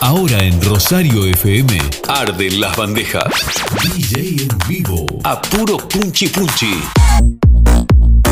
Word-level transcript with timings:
Ahora 0.00 0.38
en 0.42 0.60
Rosario 0.62 1.26
FM, 1.26 1.78
arden 2.08 2.60
las 2.60 2.76
bandejas. 2.76 3.24
DJ 3.94 4.42
en 4.42 4.48
vivo, 4.66 5.06
a 5.22 5.40
puro 5.40 5.76
punchi 5.76 6.26
punchi. 6.28 6.80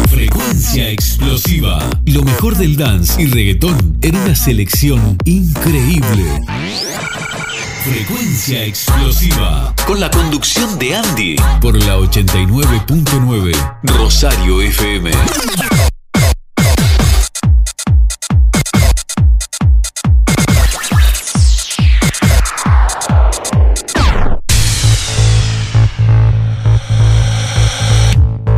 Frecuencia 0.08 0.90
explosiva. 0.90 1.88
Lo 2.06 2.22
mejor 2.22 2.56
del 2.56 2.76
dance 2.76 3.22
y 3.22 3.26
reggaetón 3.26 3.98
en 4.02 4.16
una 4.16 4.34
selección 4.34 5.18
increíble. 5.24 6.40
Frecuencia 7.86 8.64
explosiva. 8.64 9.72
Con 9.86 10.00
la 10.00 10.10
conducción 10.10 10.76
de 10.76 10.96
Andy. 10.96 11.36
Por 11.60 11.76
la 11.84 11.96
89.9 11.98 13.78
Rosario 13.84 14.60
FM. 14.60 15.12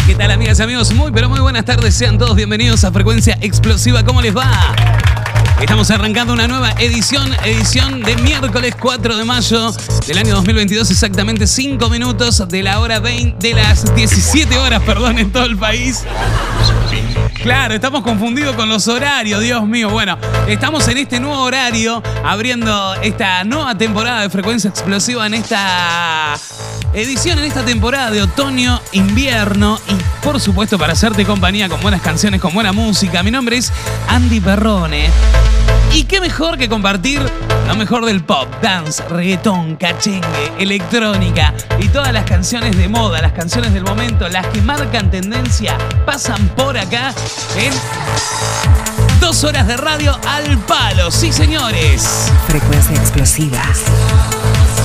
¿Qué 0.07 0.15
tal 0.15 0.31
amigas 0.31 0.59
y 0.59 0.63
amigos? 0.63 0.95
Muy 0.95 1.13
pero 1.13 1.29
muy 1.29 1.41
buenas 1.41 1.67
tardes. 1.67 1.95
Sean 1.95 2.17
todos 2.17 2.35
bienvenidos 2.35 2.83
a 2.85 2.93
Frecuencia 2.93 3.37
Explosiva. 3.43 4.03
¿Cómo 4.05 4.23
les 4.23 4.35
va? 4.35 4.75
Estamos 5.61 5.91
arrancando 5.91 6.33
una 6.33 6.47
nueva 6.47 6.71
edición, 6.79 7.35
edición 7.45 8.01
de 8.03 8.15
miércoles 8.17 8.77
4 8.81 9.17
de 9.17 9.25
mayo 9.25 9.73
del 10.07 10.19
año 10.19 10.37
2022, 10.37 10.89
exactamente 10.93 11.49
5 11.49 11.91
minutos 11.91 12.47
de 12.49 12.63
la 12.63 12.79
hora 12.79 13.01
20, 13.01 13.45
de 13.45 13.55
las 13.55 13.93
17 13.95 14.57
horas, 14.57 14.81
perdón, 14.85 15.19
en 15.19 15.33
todo 15.33 15.45
el 15.47 15.57
país. 15.57 16.05
Claro, 17.49 17.73
estamos 17.73 18.03
confundidos 18.03 18.55
con 18.57 18.69
los 18.69 18.89
horarios, 18.89 19.41
Dios 19.41 19.67
mío. 19.67 19.89
Bueno, 19.89 20.19
estamos 20.47 20.87
en 20.89 20.99
este 20.99 21.19
nuevo 21.19 21.41
horario, 21.41 22.03
abriendo 22.23 22.95
esta 22.97 23.43
nueva 23.43 23.75
temporada 23.75 24.21
de 24.21 24.29
Frecuencia 24.29 24.69
Explosiva 24.69 25.27
en 25.27 25.33
esta 25.33 26.35
edición, 26.93 27.39
en 27.39 27.47
esta 27.47 27.65
temporada 27.65 28.11
de 28.11 28.21
otoño, 28.21 28.83
invierno 28.93 29.81
y 29.89 30.23
por 30.23 30.39
supuesto 30.43 30.77
para 30.77 30.93
hacerte 30.93 31.25
compañía 31.25 31.71
con 31.71 31.81
buenas 31.81 32.03
canciones, 32.03 32.39
con 32.39 32.53
buena 32.53 32.73
música. 32.73 33.23
Mi 33.23 33.31
nombre 33.31 33.57
es 33.57 33.73
Andy 34.09 34.41
Perrone. 34.41 35.09
Y 35.93 36.05
qué 36.05 36.21
mejor 36.21 36.59
que 36.59 36.69
compartir 36.69 37.21
lo 37.67 37.77
mejor 37.77 38.07
del 38.07 38.23
pop, 38.23 38.49
dance, 38.63 39.03
reggaetón, 39.09 39.77
cachengue, 39.77 40.53
electrónica 40.59 41.53
y 41.79 41.89
todas 41.89 42.13
las 42.13 42.25
canciones 42.25 42.77
de 42.77 42.89
moda, 42.89 43.21
las 43.21 43.33
canciones 43.33 43.75
del 43.75 43.85
momento, 43.85 44.29
las 44.29 44.47
que 44.47 44.63
marcan 44.63 45.11
tendencia, 45.11 45.77
pasan 46.07 46.49
por 46.57 46.79
acá 46.79 47.13
en 47.59 47.73
dos 49.21 49.45
horas 49.45 49.67
de 49.67 49.77
radio 49.77 50.19
al 50.27 50.59
palo. 50.61 51.11
Sí, 51.11 51.33
señores. 51.33 52.31
Frecuencia 52.47 52.97
explosiva. 52.97 53.63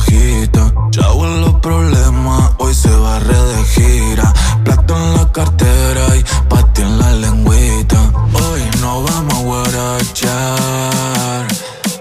Rajita. 0.00 0.72
Chavo 0.90 1.26
en 1.26 1.40
los 1.42 1.54
problemas, 1.60 2.52
hoy 2.58 2.74
se 2.74 2.90
barre 2.90 3.34
de 3.34 3.64
gira. 3.64 4.32
Plato 4.64 4.96
en 4.96 5.16
la 5.16 5.32
cartera 5.32 6.16
y 6.16 6.24
pati 6.48 6.82
en 6.82 6.98
la 6.98 7.12
lengüita. 7.12 8.00
Hoy 8.32 8.62
no 8.80 9.02
vamos 9.02 9.34
a 9.34 9.42
guarachar. 9.42 11.46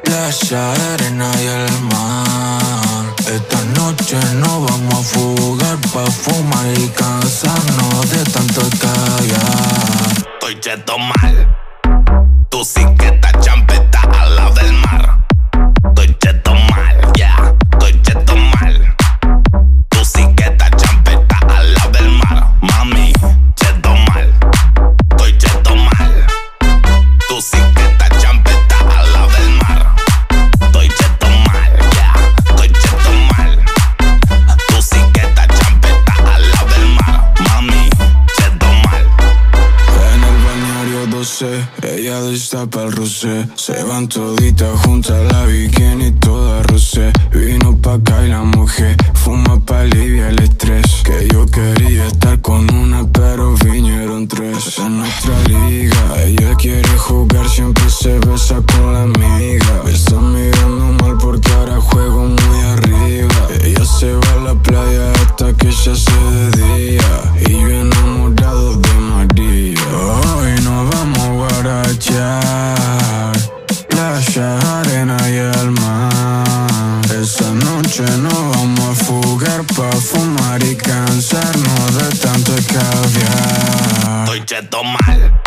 Playa, 0.04 0.74
arena 0.94 1.32
y 1.42 1.46
el 1.46 1.82
mar. 1.84 3.16
Esta 3.20 3.64
noche 3.80 4.18
no 4.36 4.62
vamos 4.62 4.94
a 4.94 5.04
fugar 5.04 5.78
pa' 5.94 6.12
fumar 6.12 6.68
y 6.78 6.88
cansarnos 6.90 8.10
de 8.10 8.24
tanto 8.32 8.62
callar. 8.80 10.28
Estoy 10.34 10.60
cheto 10.60 10.98
mal. 10.98 11.56
Se 43.20 43.84
van 43.84 44.08
toditas 44.08 44.80
juntas, 44.80 45.30
la 45.30 45.44
bikini 45.44 46.10
toda 46.22 46.64
rosé. 46.64 47.12
Vino 47.34 47.76
pa' 47.76 47.96
acá 47.96 48.26
y 48.26 48.30
la 48.30 48.44
mujer, 48.44 48.96
fuma 49.14 49.60
pa' 49.60 49.82
aliviar 49.82 50.30
el 50.30 50.44
estrés. 50.44 50.86
Que 51.04 51.28
yo 51.28 51.46
quería 51.48 52.08
estar 52.08 52.40
con 52.40 52.74
una, 52.74 53.06
pero 53.12 53.56
vinieron 53.66 54.26
tres. 54.26 54.80
En 54.80 55.00
nuestra 55.00 55.38
liga, 55.50 56.24
ella 56.24 56.56
quiere 56.56 56.98
jugar, 56.98 57.50
siempre 57.50 57.90
se 57.90 58.20
besa 58.20 58.62
con 58.62 58.94
la 58.94 59.02
amiga. 59.02 59.82
Me 59.84 59.92
está 59.92 60.16
mirando 60.16 61.04
mal 61.04 61.18
porque 61.18 61.52
ahora 61.52 61.82
juego 61.82 62.24
muy 62.24 62.62
arriba. 62.72 63.48
Ella 63.66 63.84
se 63.84 64.14
va 64.14 64.32
a 64.32 64.44
la 64.46 64.56
playa 64.64 65.12
hasta 65.12 65.52
que 65.58 65.70
ya 65.70 65.94
se 65.94 66.58
de 66.58 66.74
día. 66.74 67.34
Y 67.50 67.52
yo 67.52 67.68
enamorado 67.68 68.76
de 68.78 68.89
Estoy 83.18 84.46
cheto 84.46 84.84
mal. 84.84 85.39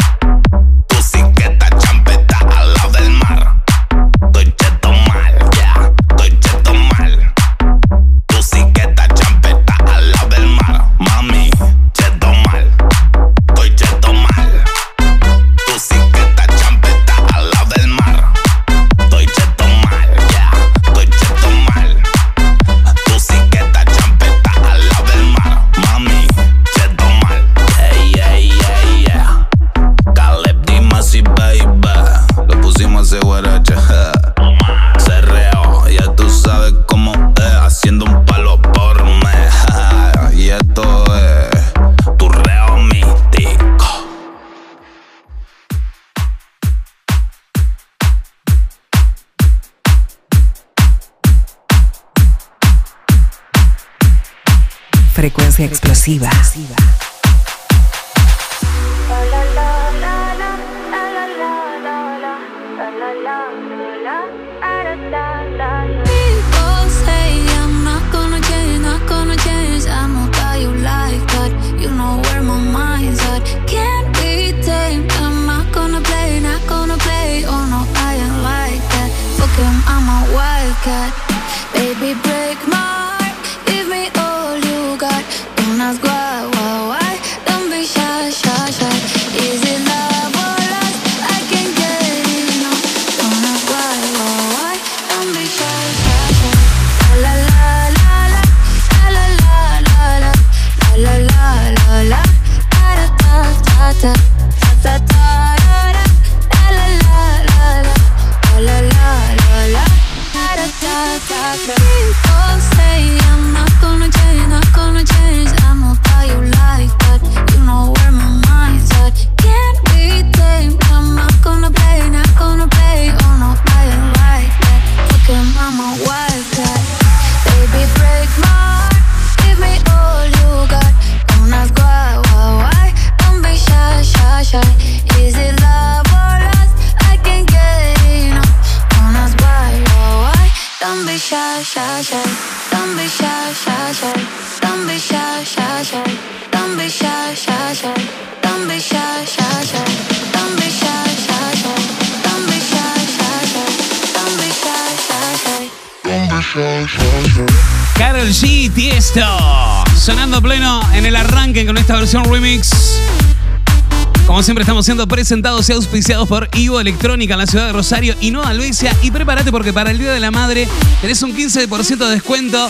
Siendo 164.82 165.06
presentados 165.06 165.68
y 165.68 165.72
auspiciados 165.72 166.28
por 166.28 166.48
Ivo 166.54 166.80
Electrónica 166.80 167.34
en 167.34 167.40
la 167.40 167.46
ciudad 167.46 167.66
de 167.66 167.72
Rosario 167.72 168.14
y 168.20 168.30
Nueva 168.30 168.52
Luisa. 168.54 168.90
Y 169.02 169.10
prepárate 169.10 169.50
porque 169.52 169.72
para 169.72 169.90
el 169.90 169.98
Día 169.98 170.12
de 170.12 170.20
la 170.20 170.30
Madre 170.30 170.68
tenés 171.00 171.22
un 171.22 171.34
15% 171.34 171.96
de 171.96 172.10
descuento 172.10 172.68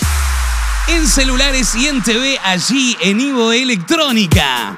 en 0.89 1.07
celulares 1.07 1.75
y 1.75 1.87
en 1.87 2.03
TV 2.03 2.39
allí 2.45 2.97
en 3.01 3.21
Ivo 3.21 3.53
Electrónica. 3.53 4.77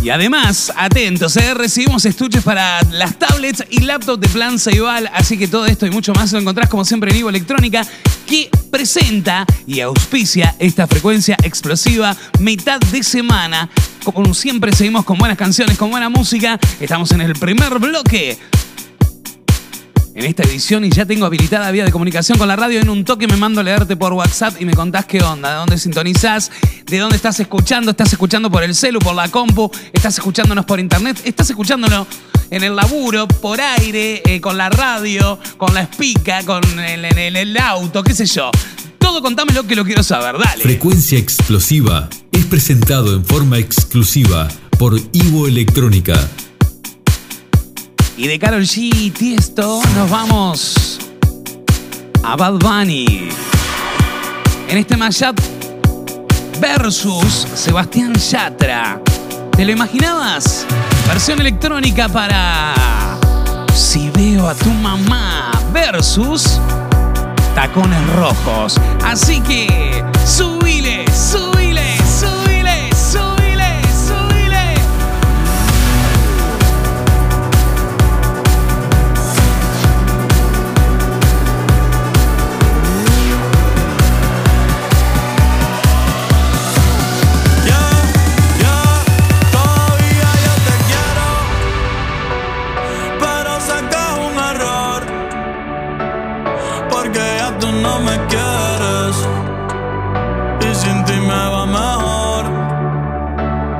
Y 0.00 0.10
además, 0.10 0.72
atentos, 0.76 1.36
¿eh? 1.36 1.54
recibimos 1.54 2.04
estuches 2.04 2.44
para 2.44 2.80
las 2.92 3.18
tablets 3.18 3.64
y 3.68 3.80
laptops 3.80 4.20
de 4.20 4.28
Plan 4.28 4.58
Ceibal, 4.58 5.10
así 5.12 5.36
que 5.36 5.48
todo 5.48 5.66
esto 5.66 5.86
y 5.86 5.90
mucho 5.90 6.12
más 6.14 6.32
lo 6.32 6.38
encontrás 6.38 6.68
como 6.68 6.84
siempre 6.84 7.10
en 7.10 7.18
Ivo 7.18 7.28
Electrónica, 7.28 7.84
que 8.26 8.48
presenta 8.70 9.44
y 9.66 9.80
auspicia 9.80 10.54
esta 10.58 10.86
frecuencia 10.86 11.36
explosiva 11.42 12.16
mitad 12.38 12.78
de 12.80 13.02
semana. 13.02 13.68
Como 14.14 14.32
siempre 14.32 14.72
seguimos 14.72 15.04
con 15.04 15.18
buenas 15.18 15.36
canciones, 15.36 15.76
con 15.76 15.90
buena 15.90 16.08
música, 16.08 16.58
estamos 16.80 17.12
en 17.12 17.20
el 17.20 17.34
primer 17.34 17.78
bloque 17.78 18.38
en 20.14 20.24
esta 20.24 20.42
edición 20.42 20.84
y 20.84 20.90
ya 20.90 21.06
tengo 21.06 21.26
habilitada 21.26 21.70
vía 21.70 21.84
de 21.84 21.92
comunicación 21.92 22.38
con 22.38 22.48
la 22.48 22.56
radio. 22.56 22.80
En 22.80 22.88
un 22.88 23.04
toque 23.04 23.28
me 23.28 23.36
mando 23.36 23.60
a 23.60 23.64
leerte 23.64 23.96
por 23.96 24.14
WhatsApp 24.14 24.60
y 24.60 24.64
me 24.64 24.72
contás 24.72 25.04
qué 25.04 25.22
onda, 25.22 25.50
de 25.50 25.56
dónde 25.56 25.78
sintonizás, 25.78 26.50
de 26.86 26.98
dónde 26.98 27.16
estás 27.16 27.38
escuchando. 27.38 27.92
¿Estás 27.92 28.12
escuchando 28.12 28.50
por 28.50 28.64
el 28.64 28.74
celu, 28.74 28.98
por 28.98 29.14
la 29.14 29.28
compu? 29.28 29.70
¿Estás 29.92 30.14
escuchándonos 30.18 30.64
por 30.64 30.80
internet? 30.80 31.20
¿Estás 31.24 31.50
escuchándonos 31.50 32.06
en 32.50 32.62
el 32.64 32.74
laburo, 32.76 33.28
por 33.28 33.60
aire, 33.60 34.22
eh, 34.24 34.40
con 34.40 34.56
la 34.56 34.68
radio, 34.70 35.38
con 35.56 35.74
la 35.74 35.82
espica, 35.82 36.42
con 36.44 36.62
el, 36.78 37.04
en 37.04 37.18
el- 37.18 37.36
el 37.36 37.58
auto, 37.58 38.02
qué 38.02 38.14
sé 38.14 38.26
yo? 38.26 38.50
Todo 38.98 39.22
contame 39.22 39.52
lo 39.52 39.66
que 39.66 39.74
lo 39.76 39.84
quiero 39.84 40.02
saber, 40.02 40.36
dale. 40.38 40.62
Frecuencia 40.62 41.18
explosiva 41.18 42.08
es 42.32 42.44
presentado 42.46 43.14
en 43.14 43.24
forma 43.24 43.58
exclusiva 43.58 44.48
por 44.78 44.98
Ivo 45.12 45.46
Electrónica. 45.48 46.14
Y 48.16 48.26
de 48.26 48.38
Carol 48.38 48.62
G 48.62 48.90
y 48.94 49.10
Tiesto 49.10 49.80
nos 49.94 50.10
vamos 50.10 50.98
a 52.22 52.36
Bad 52.36 52.54
Bunny. 52.58 53.28
En 54.68 54.76
este 54.76 54.96
mashup 54.96 55.38
versus 56.60 57.46
Sebastián 57.54 58.12
Yatra. 58.14 59.00
¿Te 59.56 59.64
lo 59.64 59.72
imaginabas? 59.72 60.66
Versión 61.08 61.40
electrónica 61.40 62.06
para 62.06 62.74
Si 63.72 64.10
veo 64.10 64.46
a 64.46 64.54
tu 64.54 64.68
mamá 64.68 65.50
versus 65.72 66.60
Tacones 67.54 68.06
Rojos. 68.14 68.78
Así 69.02 69.40
que 69.40 70.04
subile, 70.26 70.47
no 97.82 97.98
me 98.00 98.16
quieres 98.26 99.16
y 100.70 100.74
sin 100.74 101.04
ti 101.04 101.14
me 101.14 101.28
va 101.28 101.66
mejor. 101.66 102.44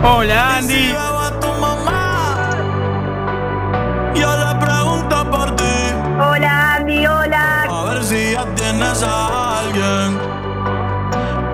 Hola 0.05 0.59
Y 0.61 0.63
si 0.63 0.75
Andy. 0.75 0.93
veo 0.93 1.19
a 1.19 1.41
tu 1.41 1.49
mamá, 1.61 2.51
yo 4.15 4.29
le 4.37 4.55
pregunto 4.67 5.31
por 5.31 5.57
ti, 5.57 5.65
Hola 6.21 6.75
Andy, 6.77 7.07
hola. 7.07 7.63
a 7.69 7.85
ver 7.93 8.05
si 8.05 8.33
ya 8.33 8.45
tienes 8.55 9.03
a 9.03 9.61
alguien, 9.61 10.19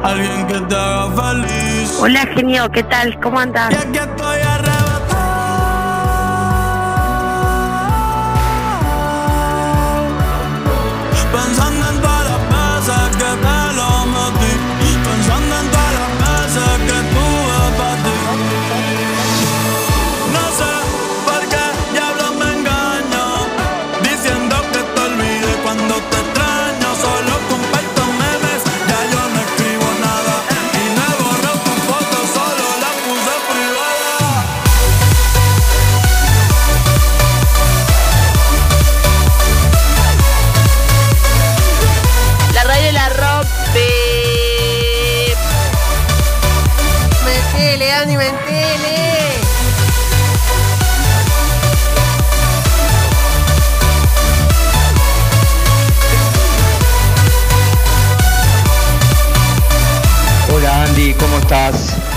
alguien 0.03 0.47
que 0.47 0.61
te 0.61 0.75
haga 0.77 1.11
feliz. 1.23 1.99
Hola 2.01 2.21
genio, 2.35 2.71
¿qué 2.71 2.83
tal? 2.85 3.19
¿Cómo 3.21 3.41
andas? 3.41 3.73
Y 3.73 3.77
aquí 3.77 3.99
estoy 3.99 4.39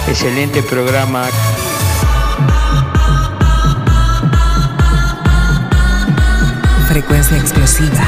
Excelente 0.08 0.64
programa. 0.64 1.26
Frecuencia 6.88 7.38
explosiva. 7.38 8.06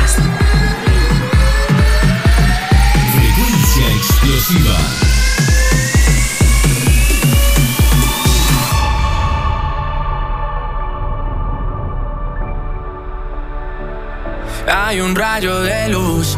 Frecuencia 3.12 3.88
explosiva. 3.98 4.78
Hay 14.72 15.02
un 15.02 15.16
rayo 15.16 15.60
de 15.60 15.90
luz 15.90 16.38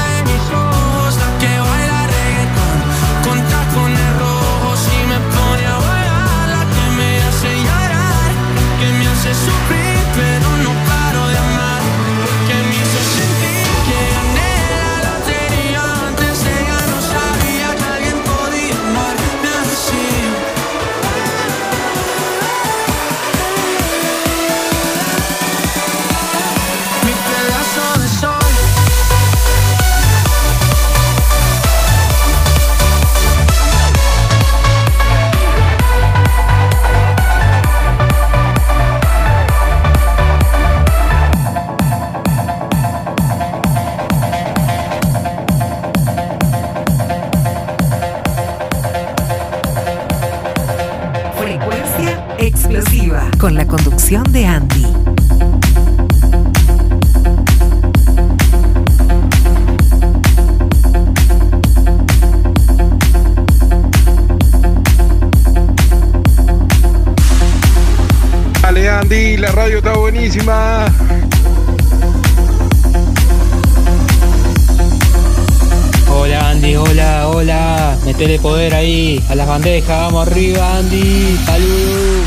a 79.31 79.35
las 79.35 79.47
bandejas, 79.47 79.97
vamos 79.97 80.27
arriba 80.27 80.77
Andy. 80.77 81.37
Salud. 81.45 82.23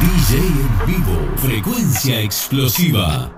DJ 0.00 0.38
en 0.38 0.86
vivo. 0.86 1.32
Frecuencia 1.36 2.20
explosiva. 2.20 3.35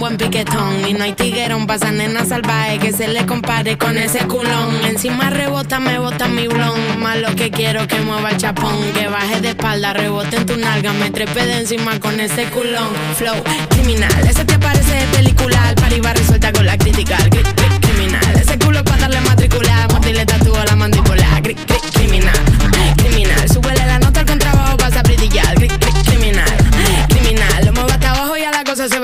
Buen 0.00 0.16
piquetón. 0.16 0.88
Y 0.88 0.94
no 0.94 1.04
hay 1.04 1.12
tiguerón 1.12 1.66
pasa 1.66 1.90
nena 1.92 2.24
salvaje 2.24 2.78
que 2.78 2.92
se 2.92 3.08
le 3.08 3.26
compare 3.26 3.76
con 3.78 3.96
ese 3.96 4.20
culón. 4.26 4.84
Encima 4.84 5.30
rebota, 5.30 5.80
me 5.80 5.98
bota 5.98 6.28
mi 6.28 6.46
blon. 6.48 7.00
Más 7.00 7.18
lo 7.18 7.34
que 7.34 7.50
quiero 7.50 7.86
que 7.86 8.00
mueva 8.00 8.30
el 8.30 8.36
chapón. 8.36 8.76
Que 8.94 9.08
baje 9.08 9.40
de 9.40 9.50
espalda, 9.50 9.92
rebote 9.92 10.36
en 10.36 10.46
tu 10.46 10.56
nalga, 10.56 10.92
me 10.92 11.10
trepe 11.10 11.46
de 11.46 11.58
encima 11.58 11.98
con 12.00 12.20
ese 12.20 12.44
culón. 12.46 12.88
Flow 13.16 13.42
criminal, 13.70 14.26
ese 14.28 14.44
te 14.44 14.58
parece 14.58 14.94
de 14.94 15.06
película. 15.16 15.74
Al 15.82 16.04
va 16.04 16.12
resuelta 16.12 16.52
con 16.52 16.66
la 16.66 16.76
crítica. 16.76 17.16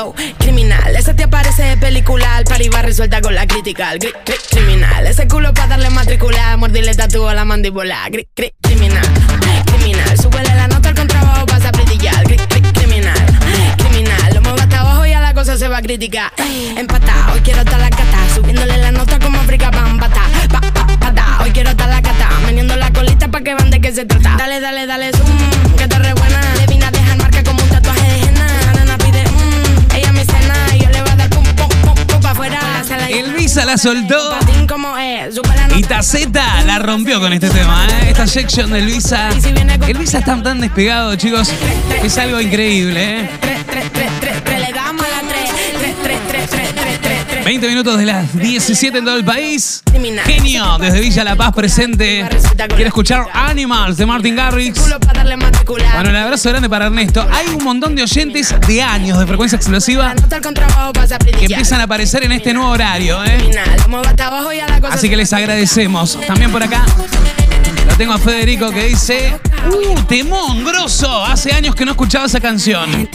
Flow 0.00 0.14
criminal, 0.38 0.96
ese 0.96 1.12
te 1.12 1.24
aparece 1.24 1.62
de 1.62 1.76
película. 1.76 2.36
Al 2.36 2.44
va 2.44 2.80
resuelta 2.82 3.20
con 3.20 3.34
la 3.34 3.46
crítica. 3.46 3.92
Cri- 3.96 4.14
cri- 4.24 4.40
criminal, 4.50 5.06
ese 5.06 5.28
culo 5.28 5.52
pa' 5.52 5.66
darle 5.66 5.90
matricular. 5.90 6.56
Mordirle 6.56 6.94
tatúo 6.94 7.28
a 7.28 7.34
la 7.34 7.44
mandíbula. 7.44 8.08
Cri- 8.10 8.26
cri- 8.34 8.54
criminal, 8.62 9.06
criminal. 9.66 10.18
Súbele 10.18 10.54
la 10.54 10.68
nota 10.68 10.88
al 10.88 10.94
contrabajo, 10.94 11.44
vas 11.46 11.64
a 11.66 11.70
brillar. 11.72 12.24
Cri- 12.24 12.40
cri- 12.48 12.72
criminal, 12.72 13.18
criminal. 13.76 14.34
Lo 14.34 14.40
muevo 14.40 14.58
hasta 14.58 14.80
abajo 14.80 15.04
eso 15.04 15.56
se 15.56 15.68
va 15.68 15.78
a 15.78 15.82
criticar. 15.82 16.30
Empata, 16.76 17.32
hoy 17.32 17.40
quiero 17.40 17.60
estar 17.60 17.80
la 17.80 17.90
cata. 17.90 18.18
Subiéndole 18.34 18.76
la 18.78 18.92
nota 18.92 19.18
como 19.18 19.38
África 19.38 19.70
Bambata. 19.70 20.22
Pa, 20.50 20.60
pa, 20.60 20.86
pata, 20.98 21.38
hoy 21.42 21.50
quiero 21.50 21.70
estar 21.70 21.88
la 21.88 22.02
cata. 22.02 22.28
Meneando 22.46 22.76
la 22.76 22.90
colita 22.92 23.28
pa' 23.28 23.40
que 23.40 23.54
van 23.54 23.70
de 23.70 23.80
qué 23.80 23.92
se 23.92 24.04
trata. 24.04 24.36
Dale, 24.36 24.60
dale, 24.60 24.86
dale, 24.86 25.12
zoom, 25.12 25.76
que 25.76 25.88
te 25.88 25.98
re 25.98 26.12
buena. 26.14 26.59
El 33.50 33.54
Visa 33.54 33.64
la 33.64 33.76
soltó. 33.78 34.38
Y 35.76 35.82
Taceta 35.82 36.62
la 36.62 36.78
rompió 36.78 37.18
con 37.18 37.32
este 37.32 37.50
tema, 37.50 37.84
¿eh? 37.88 38.10
Esta 38.10 38.24
section 38.28 38.70
del 38.70 38.86
Visa. 38.86 39.28
El 39.88 39.98
Visa 39.98 40.18
está 40.18 40.40
tan 40.40 40.60
despegado, 40.60 41.16
chicos. 41.16 41.52
Es 42.00 42.16
algo 42.18 42.40
increíble, 42.40 43.22
¿eh? 43.22 43.30
le 44.56 44.72
damos 44.72 45.04
a 45.04 45.08
la 45.08 45.28
3, 45.28 45.50
3, 45.80 45.94
3, 46.00 46.18
3, 46.28 46.50
3, 46.50 46.74
3, 46.76 47.00
3, 47.02 47.26
3. 47.28 47.44
20 47.44 47.68
minutos 47.68 47.98
de 47.98 48.06
las 48.06 48.36
17 48.36 48.98
en 48.98 49.04
todo 49.04 49.16
el 49.16 49.24
país. 49.24 49.82
Genio, 50.26 50.78
desde 50.78 51.00
Villa 51.00 51.24
La 51.24 51.34
Paz 51.34 51.52
presente. 51.52 52.28
Quiere 52.68 52.88
escuchar 52.88 53.26
Animals 53.32 53.96
de 53.96 54.04
Martin 54.04 54.36
Garrix. 54.36 54.78
Bueno, 55.66 56.10
el 56.10 56.16
abrazo 56.16 56.50
grande 56.50 56.68
para 56.68 56.86
Ernesto. 56.86 57.26
Hay 57.32 57.48
un 57.48 57.64
montón 57.64 57.94
de 57.94 58.02
oyentes 58.02 58.54
de 58.66 58.82
años 58.82 59.18
de 59.18 59.26
frecuencia 59.26 59.56
explosiva 59.56 60.14
que 60.14 61.44
empiezan 61.46 61.80
a 61.80 61.84
aparecer 61.84 62.24
en 62.24 62.32
este 62.32 62.52
nuevo 62.52 62.70
horario, 62.70 63.24
¿eh? 63.24 63.50
Así 64.90 65.08
que 65.08 65.16
les 65.16 65.32
agradecemos. 65.32 66.18
También 66.26 66.50
por 66.50 66.62
acá 66.62 66.84
lo 67.86 67.96
tengo 67.96 68.12
a 68.12 68.18
Federico 68.18 68.70
que 68.70 68.88
dice: 68.88 69.38
¡Uh, 69.72 70.00
temón 70.02 70.64
grosso! 70.64 71.24
Hace 71.24 71.52
años 71.52 71.74
que 71.74 71.84
no 71.84 71.92
escuchaba 71.92 72.26
esa 72.26 72.40
canción. 72.40 73.08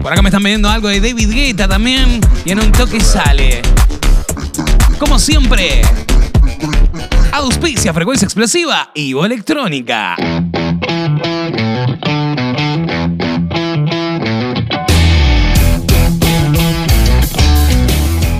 Por 0.00 0.12
acá 0.12 0.22
me 0.22 0.28
están 0.30 0.42
pidiendo 0.42 0.70
algo 0.70 0.88
de 0.88 1.00
David 1.00 1.30
Guetta 1.30 1.68
también. 1.68 2.20
Y 2.44 2.52
en 2.52 2.60
un 2.60 2.72
toque 2.72 3.00
sale. 3.00 3.60
Como 4.98 5.18
siempre, 5.18 5.82
auspicia 7.36 7.92
frecuencia 7.92 8.24
explosiva 8.24 8.90
y 8.94 9.12
electrónica. 9.12 10.16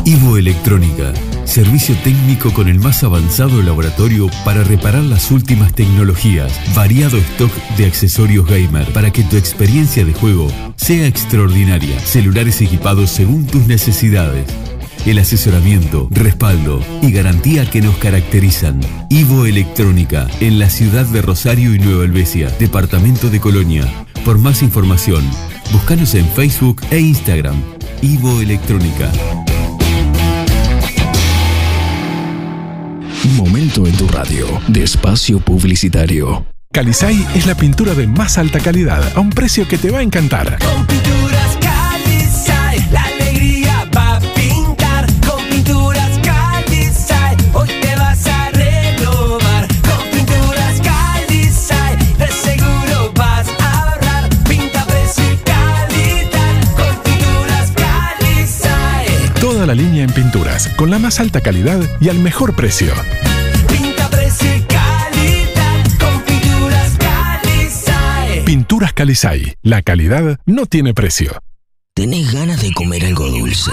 Ivo 0.06 0.38
Electrónica, 0.38 1.12
servicio 1.44 1.94
técnico 2.02 2.54
con 2.54 2.68
el 2.68 2.78
más 2.78 3.04
avanzado 3.04 3.60
laboratorio 3.62 4.30
para 4.46 4.64
reparar 4.64 5.02
las 5.02 5.30
últimas 5.30 5.74
tecnologías, 5.74 6.58
variado 6.74 7.18
stock 7.18 7.52
de 7.76 7.84
accesorios 7.84 8.46
gamer 8.46 8.90
para 8.94 9.12
que 9.12 9.24
tu 9.24 9.36
experiencia 9.36 10.06
de 10.06 10.14
juego 10.14 10.48
sea 10.76 11.06
extraordinaria, 11.06 11.98
celulares 12.00 12.62
equipados 12.62 13.10
según 13.10 13.46
tus 13.46 13.66
necesidades. 13.66 14.46
El 15.06 15.20
asesoramiento, 15.20 16.08
respaldo 16.10 16.82
y 17.00 17.12
garantía 17.12 17.64
que 17.70 17.80
nos 17.80 17.96
caracterizan. 17.98 18.80
Ivo 19.08 19.46
Electrónica, 19.46 20.26
en 20.40 20.58
la 20.58 20.68
ciudad 20.68 21.06
de 21.06 21.22
Rosario 21.22 21.72
y 21.76 21.78
Nueva 21.78 22.02
Helvecia, 22.02 22.50
departamento 22.58 23.30
de 23.30 23.38
Colonia. 23.38 23.84
Por 24.25 24.38
más 24.38 24.62
información, 24.62 25.22
búscanos 25.70 26.16
en 26.16 26.28
Facebook 26.30 26.82
e 26.90 26.98
Instagram. 26.98 27.54
Ivo 28.02 28.40
Electrónica. 28.40 29.12
Momento 33.36 33.86
en 33.86 33.96
tu 33.96 34.08
radio 34.08 34.60
de 34.66 34.82
espacio 34.82 35.38
publicitario. 35.38 36.47
Calisay 36.73 37.25
es 37.36 37.47
la 37.47 37.54
pintura 37.54 37.95
de 37.95 38.08
más 38.08 38.38
alta 38.38 38.58
calidad 38.58 39.16
a 39.16 39.21
un 39.21 39.30
precio 39.30 39.69
que 39.69 39.78
te 39.78 39.92
va 39.92 40.00
a 40.00 40.02
encantar. 40.02 40.58
Con 40.58 40.84
pinturas 40.84 41.65
línea 59.76 60.04
en 60.04 60.12
pinturas, 60.12 60.69
con 60.76 60.91
la 60.91 60.99
más 60.99 61.21
alta 61.21 61.41
calidad 61.41 61.80
y 62.00 62.08
al 62.08 62.19
mejor 62.19 62.56
precio. 62.56 62.93
Pinta, 63.69 64.08
precio 64.08 64.56
y 64.56 64.60
calidad. 64.62 65.84
Con 66.00 66.23
pinturas 66.23 66.97
Calisay. 66.99 68.45
Pinturas 68.45 68.93
Calisay, 68.93 69.54
la 69.62 69.82
calidad 69.82 70.39
no 70.47 70.67
tiene 70.67 70.95
precio. 70.95 71.39
¿Tenés 71.97 72.30
ganas 72.30 72.61
de 72.61 72.71
comer 72.73 73.06
algo 73.06 73.30
dulce 73.30 73.71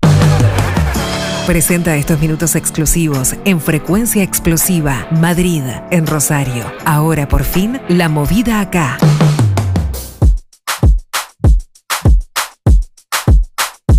Presenta 1.46 1.96
estos 1.96 2.20
minutos 2.20 2.54
exclusivos 2.54 3.34
en 3.44 3.60
Frecuencia 3.60 4.22
Explosiva, 4.22 5.08
Madrid, 5.10 5.64
en 5.90 6.06
Rosario. 6.06 6.64
Ahora 6.84 7.26
por 7.28 7.42
fin, 7.42 7.80
la 7.88 8.08
movida 8.08 8.60
acá. 8.60 8.96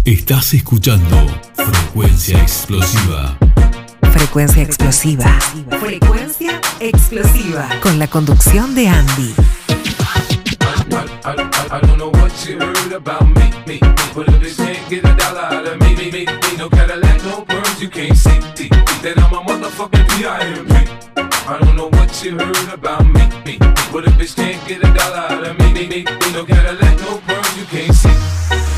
Estás 0.06 0.54
escuchando 0.54 1.26
Frecuencia 1.56 2.38
Explosiva. 2.42 3.38
Frecuencia 4.12 4.62
Explosiva. 4.62 5.40
Frecuencia 5.80 6.60
Explosiva. 6.82 7.70
Con 7.82 7.98
la 8.00 8.08
conducción 8.08 8.76
de 8.76 8.90
Andy. 8.90 9.34
I, 11.24 11.80
don't 11.80 11.98
know 11.98 12.10
what 12.10 12.34
you 12.46 12.60
heard 12.60 12.92
about 12.92 13.24
me, 13.24 13.50
me, 13.66 13.80
me, 13.80 13.94
but 14.14 14.28
a 14.28 14.32
bitch 14.42 14.58
can't 14.58 14.90
get 14.90 15.04
a 15.06 15.14
dollar 15.16 15.40
out 15.40 15.68
of 15.68 15.80
me, 15.80 15.96
me, 15.96 16.04
me, 25.88 25.96
me, 25.96 26.04
no 26.34 26.46
Cadillac, 26.46 26.83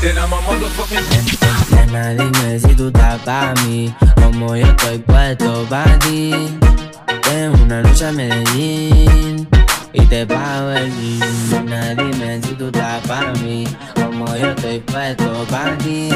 then 0.06 0.18
I'm 0.18 0.32
a 0.32 0.40
motherfucking 0.46 1.02
Nena, 1.74 2.14
dime 2.14 2.60
si 2.60 2.74
tú 2.76 2.86
estás 2.88 3.20
pa' 3.22 3.54
mí, 3.64 3.92
como 4.14 4.54
yo 4.54 4.66
estoy 4.66 4.98
puesto 4.98 5.66
pa' 5.68 5.98
ti. 5.98 6.30
Tengo 7.22 7.62
una 7.64 7.82
noche 7.82 8.06
a 8.06 8.12
Medellín 8.12 9.48
y 9.92 10.02
te 10.06 10.24
pago 10.24 10.70
el 10.70 10.92
jean. 10.94 11.66
Nena, 11.66 11.94
dime 11.94 12.40
si 12.40 12.54
tú 12.54 12.66
estás 12.66 13.04
pa' 13.08 13.32
mí, 13.42 13.66
como 13.94 14.26
yo 14.36 14.50
estoy 14.50 14.78
puesto 14.78 15.44
pa' 15.50 15.76
ti. 15.78 16.08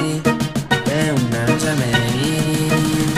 Tengo 0.84 1.16
una 1.26 1.42
noche 1.48 1.70
a 1.70 1.74
Medellín 1.82 3.12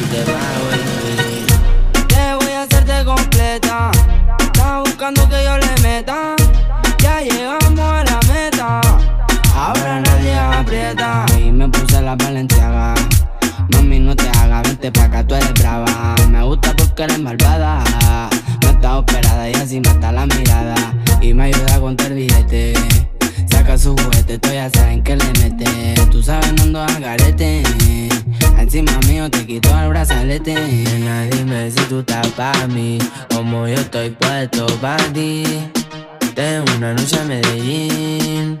y 0.00 0.04
te 0.12 0.22
pago 0.32 0.66
el 0.72 0.84
jean. 1.02 2.06
Te 2.08 2.24
voy 2.44 2.52
a 2.52 2.62
hacerte 2.62 3.04
completa. 3.04 3.90
Estás 4.38 4.80
buscando 4.84 5.28
que 5.28 5.44
yo 5.44 5.58
le 5.58 5.82
meta. 5.82 6.34
Ya 6.98 7.20
llegamos 7.20 7.78
a 7.78 8.04
la 8.04 8.20
meta. 8.32 8.80
Ahora 9.56 10.00
nadie 10.00 10.13
y 11.36 11.50
me 11.50 11.68
puse 11.68 12.00
la 12.00 12.14
valenciaga 12.14 12.94
Mami, 13.70 13.98
no 13.98 14.14
te 14.14 14.28
hagas, 14.28 14.62
vente 14.62 14.92
pa' 14.92 15.04
acá, 15.04 15.26
tú 15.26 15.34
eres 15.34 15.52
brava. 15.54 16.14
Me 16.30 16.42
gusta 16.44 16.74
porque 16.76 17.02
eres 17.02 17.18
malvada. 17.18 17.82
No 18.62 18.70
está 18.70 18.98
operada 18.98 19.50
y 19.50 19.54
así 19.54 19.80
mata 19.80 20.12
la 20.12 20.26
mirada. 20.26 20.76
Y 21.20 21.34
me 21.34 21.44
ayuda 21.44 21.74
a 21.74 21.80
contar 21.80 22.14
billete. 22.14 22.74
Saca 23.50 23.76
su 23.76 23.96
juguete, 23.96 24.38
tú 24.38 24.48
ya 24.52 24.70
saben 24.70 25.02
que 25.02 25.16
le 25.16 25.24
mete. 25.40 25.94
Tú 26.10 26.22
sabes, 26.22 26.52
no 26.52 26.62
ando 26.62 27.00
garete. 27.00 27.62
Encima 28.58 28.92
mío 29.08 29.28
te 29.30 29.44
quito 29.44 29.68
el 29.80 29.88
brazalete. 29.88 30.54
Nena, 30.54 31.24
dime 31.24 31.70
si 31.70 31.80
tú 31.88 31.98
estás 31.98 32.26
pa' 32.28 32.66
mí 32.68 32.98
Como 33.34 33.66
yo 33.66 33.74
estoy 33.74 34.10
puesto 34.10 34.66
pa' 34.80 34.96
ti. 35.12 35.44
Tengo 36.34 36.64
una 36.76 36.94
noche 36.94 37.18
a 37.18 37.24
Medellín 37.24 38.60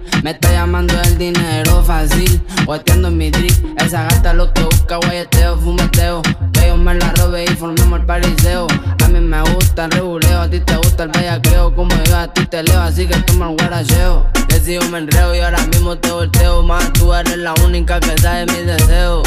Me 0.23 0.31
está 0.31 0.51
llamando 0.51 0.93
el 1.01 1.17
dinero 1.17 1.83
fácil. 1.83 2.41
Guateando 2.65 3.07
en 3.07 3.17
mi 3.17 3.31
drip. 3.31 3.53
Esa 3.77 4.03
gata 4.03 4.33
lo 4.33 4.53
que 4.53 4.63
busca, 4.63 4.97
guayeteo, 4.97 5.57
fumeteo. 5.57 6.21
Que 6.53 6.67
yo 6.67 6.77
me 6.77 6.95
la 6.95 7.11
robe 7.13 7.45
y 7.45 7.55
formemos 7.55 7.99
el 7.99 8.05
pariseo. 8.05 8.67
A 9.03 9.07
mí 9.07 9.19
me 9.19 9.41
gusta 9.41 9.85
el 9.85 9.91
reguleo, 9.91 10.41
a 10.41 10.49
ti 10.49 10.59
te 10.59 10.75
gusta 10.77 11.03
el 11.03 11.09
bellaqueo. 11.09 11.75
Como 11.75 11.95
yo 12.03 12.17
a 12.17 12.27
ti 12.27 12.45
te 12.45 12.63
leo, 12.63 12.79
así 12.79 13.07
que 13.07 13.15
toma 13.21 13.49
el 13.49 13.57
guaracheo. 13.57 14.31
Yo 14.71 14.79
me 14.89 14.99
enreo 14.99 15.35
y 15.35 15.39
ahora 15.39 15.65
mismo 15.67 15.97
te 15.97 16.11
volteo. 16.11 16.61
Más 16.63 16.93
tú 16.93 17.13
eres 17.13 17.35
la 17.37 17.53
única 17.65 17.99
que 17.99 18.15
sabe 18.21 18.45
mis 18.45 18.65
deseos. 18.65 19.23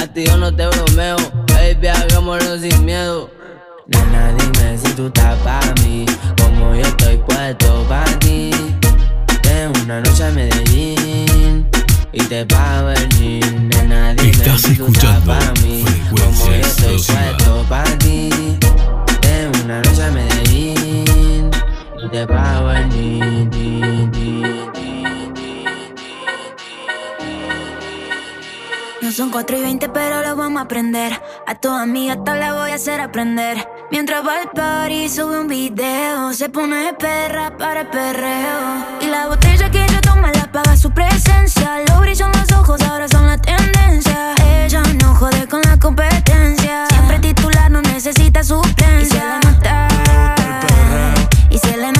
A 0.00 0.06
ti 0.06 0.24
yo 0.24 0.38
no 0.38 0.54
te 0.54 0.66
bromeo. 0.68 1.16
Baby, 1.48 1.88
hagámoslo 1.88 2.56
sin 2.58 2.84
miedo. 2.84 3.28
Nena, 3.88 4.32
dime 4.38 4.78
si 4.78 4.92
tú 4.92 5.08
estás 5.08 5.36
pa' 5.40 5.60
mí, 5.82 6.06
como 6.40 6.74
yo 6.74 6.82
estoy 6.82 7.16
puesto 7.18 7.84
pa' 7.88 8.04
ti. 8.20 8.52
Una 9.64 10.00
noche 10.00 10.24
a 10.24 10.30
Medellín 10.32 11.66
y 12.12 12.18
te 12.24 12.44
pago 12.44 12.90
el 12.90 13.08
jean. 13.08 13.68
Nena, 13.68 14.12
dime 14.14 14.30
Estás 14.30 14.60
si 14.60 14.72
escuchando 14.72 15.32
pa' 15.32 15.52
mí, 15.62 15.82
como 16.10 16.46
yo 16.46 16.52
estoy 16.52 16.96
puesto 16.98 17.64
pa' 17.66 17.84
ti. 17.98 18.28
Tengo 19.22 19.64
una 19.64 19.80
noche 19.80 20.04
a 20.04 20.10
Medellín 20.10 21.50
y 22.04 22.08
te 22.10 22.26
pago 22.26 22.70
el 22.70 22.90
jean. 22.90 23.50
jean, 23.50 24.12
jean, 24.12 24.72
No 29.00 29.10
son 29.10 29.30
4 29.30 29.56
y 29.56 29.60
20, 29.62 29.88
pero 29.88 30.22
lo 30.22 30.36
vamos 30.36 30.60
a 30.60 30.64
aprender. 30.66 31.18
A 31.46 31.54
tu 31.54 31.70
amiga 31.70 32.12
hasta 32.12 32.36
la 32.36 32.52
voy 32.52 32.72
a 32.72 32.74
hacer 32.74 33.00
aprender. 33.00 33.75
Mientras 33.90 34.26
va 34.26 34.40
al 34.42 34.50
party, 34.50 35.08
sube 35.08 35.40
un 35.40 35.46
video. 35.46 36.32
Se 36.32 36.48
pone 36.48 36.92
perra 36.94 37.56
para 37.56 37.82
el 37.82 37.86
perreo. 37.86 38.84
Y 39.00 39.06
la 39.06 39.28
botella 39.28 39.70
que 39.70 39.86
yo 39.86 40.00
tomo 40.00 40.26
la 40.26 40.50
paga 40.50 40.76
su 40.76 40.90
presencia. 40.90 41.84
Lo 41.88 42.00
brillan 42.00 42.32
los 42.32 42.50
ojos, 42.58 42.80
ahora 42.82 43.08
son 43.08 43.26
la 43.26 43.38
tendencia. 43.38 44.34
Ella 44.64 44.82
no 45.00 45.14
jode 45.14 45.46
con 45.46 45.62
la 45.62 45.78
competencia. 45.78 46.86
Siempre 46.88 47.20
titular, 47.20 47.70
no 47.70 47.80
necesita 47.82 48.42
suplencia. 48.42 48.98
Y 49.00 49.06
se 49.06 49.14
le 49.14 49.52
nota. 49.52 49.88
Y 51.50 51.58
se 51.58 51.76
le 51.76 51.92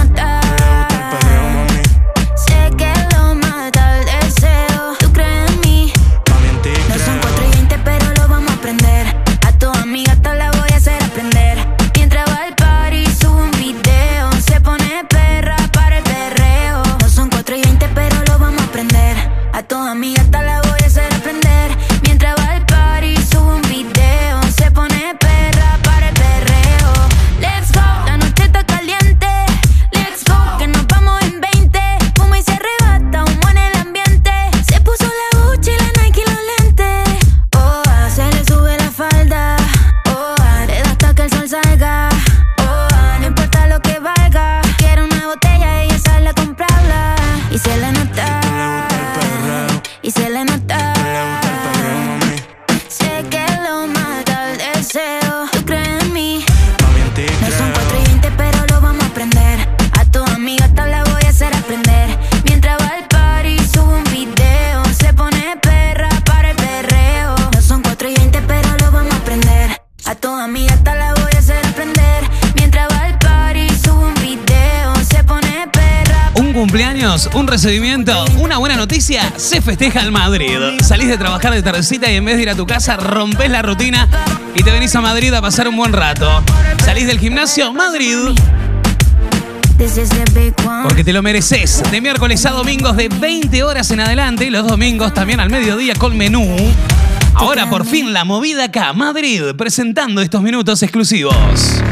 recibimiento, 77.66 78.24
una 78.38 78.58
buena 78.58 78.76
noticia, 78.76 79.32
se 79.36 79.60
festeja 79.60 80.00
el 80.00 80.12
Madrid. 80.12 80.56
Salís 80.84 81.08
de 81.08 81.18
trabajar 81.18 81.52
de 81.52 81.64
tardecita 81.64 82.08
y 82.08 82.14
en 82.14 82.24
vez 82.24 82.36
de 82.36 82.42
ir 82.42 82.50
a 82.50 82.54
tu 82.54 82.64
casa 82.64 82.96
rompes 82.96 83.50
la 83.50 83.60
rutina 83.60 84.08
y 84.54 84.62
te 84.62 84.70
venís 84.70 84.94
a 84.94 85.00
Madrid 85.00 85.34
a 85.34 85.42
pasar 85.42 85.66
un 85.66 85.76
buen 85.76 85.92
rato. 85.92 86.44
Salís 86.84 87.08
del 87.08 87.18
gimnasio, 87.18 87.72
Madrid. 87.72 88.18
Porque 90.84 91.02
te 91.02 91.12
lo 91.12 91.24
mereces. 91.24 91.82
De 91.90 92.00
miércoles 92.00 92.46
a 92.46 92.50
domingos 92.50 92.96
de 92.96 93.08
20 93.08 93.64
horas 93.64 93.90
en 93.90 93.98
adelante 93.98 94.44
y 94.44 94.50
los 94.50 94.64
domingos 94.64 95.12
también 95.12 95.40
al 95.40 95.50
mediodía 95.50 95.94
con 95.96 96.16
menú. 96.16 96.46
Ahora 97.34 97.68
por 97.68 97.84
fin 97.84 98.12
la 98.12 98.24
movida 98.24 98.66
acá, 98.66 98.92
Madrid, 98.92 99.42
presentando 99.58 100.22
estos 100.22 100.40
minutos 100.40 100.84
exclusivos. 100.84 101.82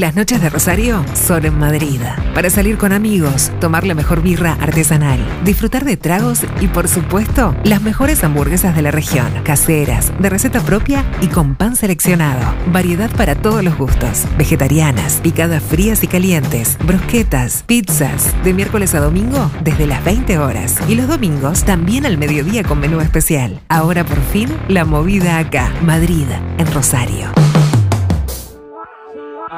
Las 0.00 0.16
noches 0.16 0.40
de 0.40 0.48
Rosario 0.48 1.04
son 1.12 1.44
en 1.44 1.58
Madrid. 1.58 2.00
Para 2.34 2.48
salir 2.48 2.78
con 2.78 2.94
amigos, 2.94 3.52
tomar 3.60 3.86
la 3.86 3.94
mejor 3.94 4.22
birra 4.22 4.56
artesanal, 4.58 5.20
disfrutar 5.44 5.84
de 5.84 5.98
tragos 5.98 6.40
y, 6.58 6.68
por 6.68 6.88
supuesto, 6.88 7.54
las 7.64 7.82
mejores 7.82 8.24
hamburguesas 8.24 8.74
de 8.74 8.80
la 8.80 8.92
región. 8.92 9.26
Caseras, 9.44 10.10
de 10.18 10.30
receta 10.30 10.62
propia 10.62 11.04
y 11.20 11.26
con 11.26 11.54
pan 11.54 11.76
seleccionado. 11.76 12.40
Variedad 12.72 13.10
para 13.10 13.34
todos 13.34 13.62
los 13.62 13.76
gustos. 13.76 14.24
Vegetarianas, 14.38 15.20
picadas 15.22 15.62
frías 15.62 16.02
y 16.02 16.06
calientes, 16.06 16.78
brusquetas, 16.82 17.62
pizzas. 17.64 18.34
De 18.42 18.54
miércoles 18.54 18.94
a 18.94 19.00
domingo 19.00 19.50
desde 19.62 19.86
las 19.86 20.02
20 20.02 20.38
horas. 20.38 20.76
Y 20.88 20.94
los 20.94 21.08
domingos 21.08 21.64
también 21.64 22.06
al 22.06 22.16
mediodía 22.16 22.62
con 22.62 22.80
menú 22.80 23.02
especial. 23.02 23.60
Ahora 23.68 24.02
por 24.04 24.22
fin, 24.32 24.48
la 24.66 24.86
movida 24.86 25.36
acá. 25.36 25.70
Madrid, 25.82 26.24
en 26.56 26.72
Rosario. 26.72 27.49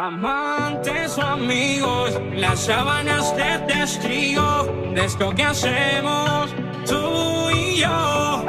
Amantes 0.02 1.16
o 1.16 1.22
amigos, 1.22 2.20
las 2.34 2.64
sábanas 2.64 3.36
de 3.36 3.56
testigo 3.72 4.64
de 4.92 5.04
esto 5.04 5.32
que 5.32 5.44
hacemos 5.44 6.50
tú 6.88 7.48
y 7.50 7.76
yo. 7.76 8.44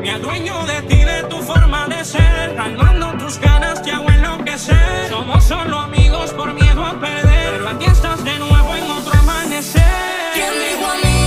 Me 0.00 0.10
adueño 0.10 0.66
de 0.66 0.82
ti, 0.82 0.96
de 0.96 1.22
tu 1.30 1.38
forma 1.42 1.86
de 1.86 2.04
ser, 2.04 2.56
calmando 2.56 3.12
tus 3.18 3.38
ganas 3.38 3.80
te 3.84 3.92
hago 3.92 4.08
enloquecer. 4.08 5.08
Somos 5.10 5.44
solo 5.44 5.78
amigos 5.78 6.32
por 6.32 6.52
miedo 6.54 6.84
a 6.84 6.98
perder, 6.98 7.52
pero 7.52 7.68
aquí 7.68 7.84
estás 7.84 8.24
de 8.24 8.36
nuevo 8.40 8.74
en 8.74 8.90
otro 8.90 9.16
amanecer. 9.20 9.80
¿Quién 10.34 10.50
dijo 10.58 10.90
amigos? 10.90 11.25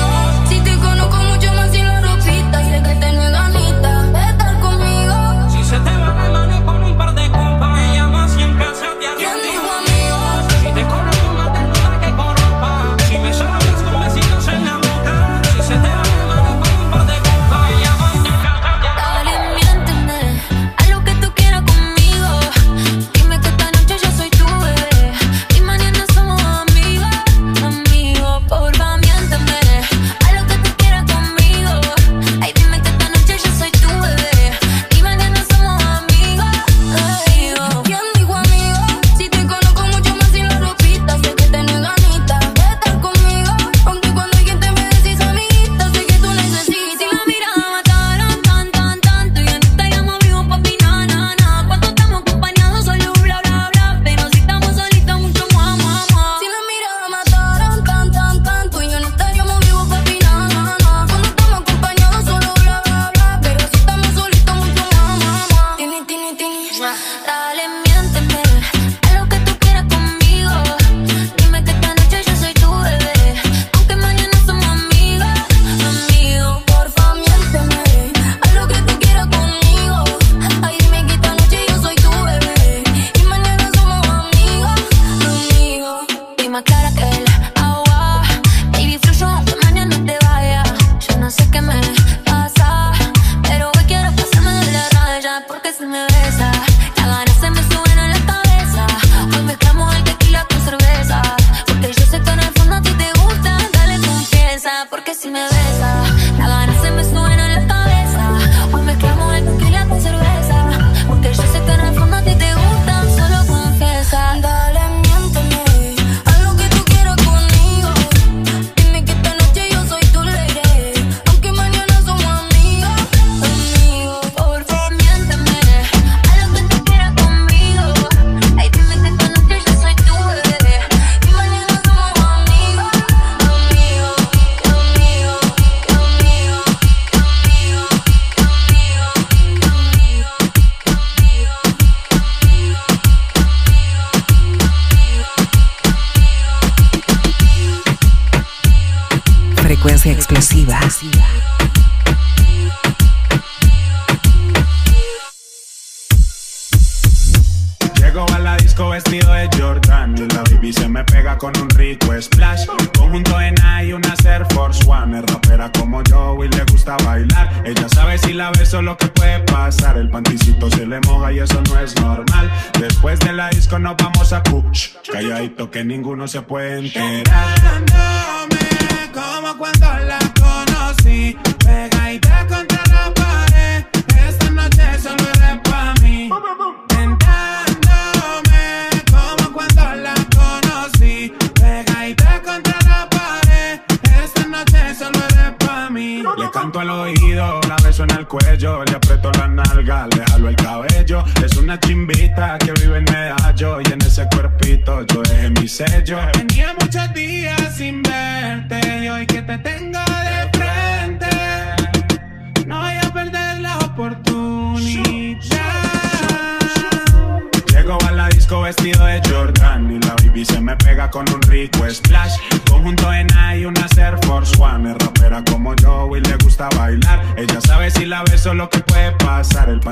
Se 176.30 176.42
puede 176.44 176.78
enterar. 176.78 177.29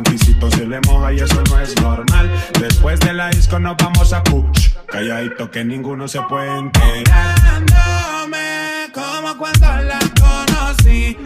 Panticito 0.04 0.52
se 0.52 0.66
le 0.68 0.80
moja 0.82 1.12
y 1.12 1.18
eso 1.18 1.42
no 1.50 1.60
es 1.60 1.76
normal. 1.82 2.30
Después 2.60 3.00
de 3.00 3.14
la 3.14 3.30
disco 3.30 3.58
nos 3.58 3.76
vamos 3.78 4.14
a 4.14 4.24
push. 4.24 4.70
Calladito 4.86 5.50
que 5.50 5.64
ninguno 5.64 6.08
se 6.08 6.22
puede 6.22 6.56
enterar. 6.60 7.36
Como 8.94 9.38
cuando 9.38 9.68
la 9.84 10.00
conocí. 10.20 11.18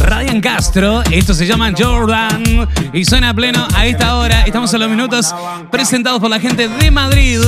Ryan 0.00 0.40
Castro, 0.40 1.02
esto 1.10 1.34
se 1.34 1.46
llama 1.46 1.72
Jordan 1.76 2.68
y 2.92 3.04
suena 3.04 3.34
pleno 3.34 3.66
a 3.74 3.86
esta 3.86 4.16
hora. 4.16 4.42
Estamos 4.42 4.72
en 4.74 4.80
los 4.80 4.90
minutos 4.90 5.34
presentados 5.70 6.20
por 6.20 6.30
la 6.30 6.38
gente 6.38 6.68
de 6.68 6.90
Madrid. 6.90 7.40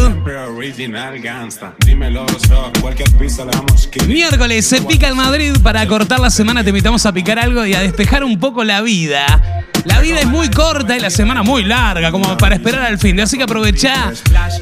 Miércoles 4.06 4.66
se 4.66 4.82
pica 4.82 5.08
el 5.08 5.14
Madrid. 5.14 5.56
Para 5.62 5.86
cortar 5.86 6.20
la 6.20 6.30
semana 6.30 6.64
te 6.64 6.70
invitamos 6.70 7.06
a 7.06 7.12
picar 7.12 7.38
algo 7.38 7.64
y 7.64 7.74
a 7.74 7.80
despejar 7.80 8.24
un 8.24 8.38
poco 8.40 8.64
la 8.64 8.80
vida. 8.80 9.64
La 9.84 10.00
vida 10.00 10.20
es 10.20 10.26
muy 10.26 10.50
corta 10.50 10.96
y 10.96 11.00
la 11.00 11.10
semana 11.10 11.42
muy 11.42 11.64
larga, 11.64 12.10
como 12.10 12.36
para 12.36 12.56
esperar 12.56 12.82
al 12.82 12.98
fin. 12.98 13.20
Así 13.20 13.36
que 13.38 13.44
aprovecha 13.44 14.12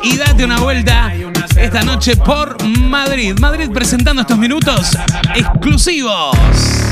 y 0.03 0.17
date 0.17 0.45
una 0.45 0.59
vuelta 0.59 1.13
esta 1.57 1.83
noche 1.83 2.17
por 2.17 2.63
Madrid. 2.65 3.37
Madrid 3.41 3.71
presentando 3.73 4.23
estos 4.23 4.39
minutos 4.39 4.97
exclusivos. 5.35 6.86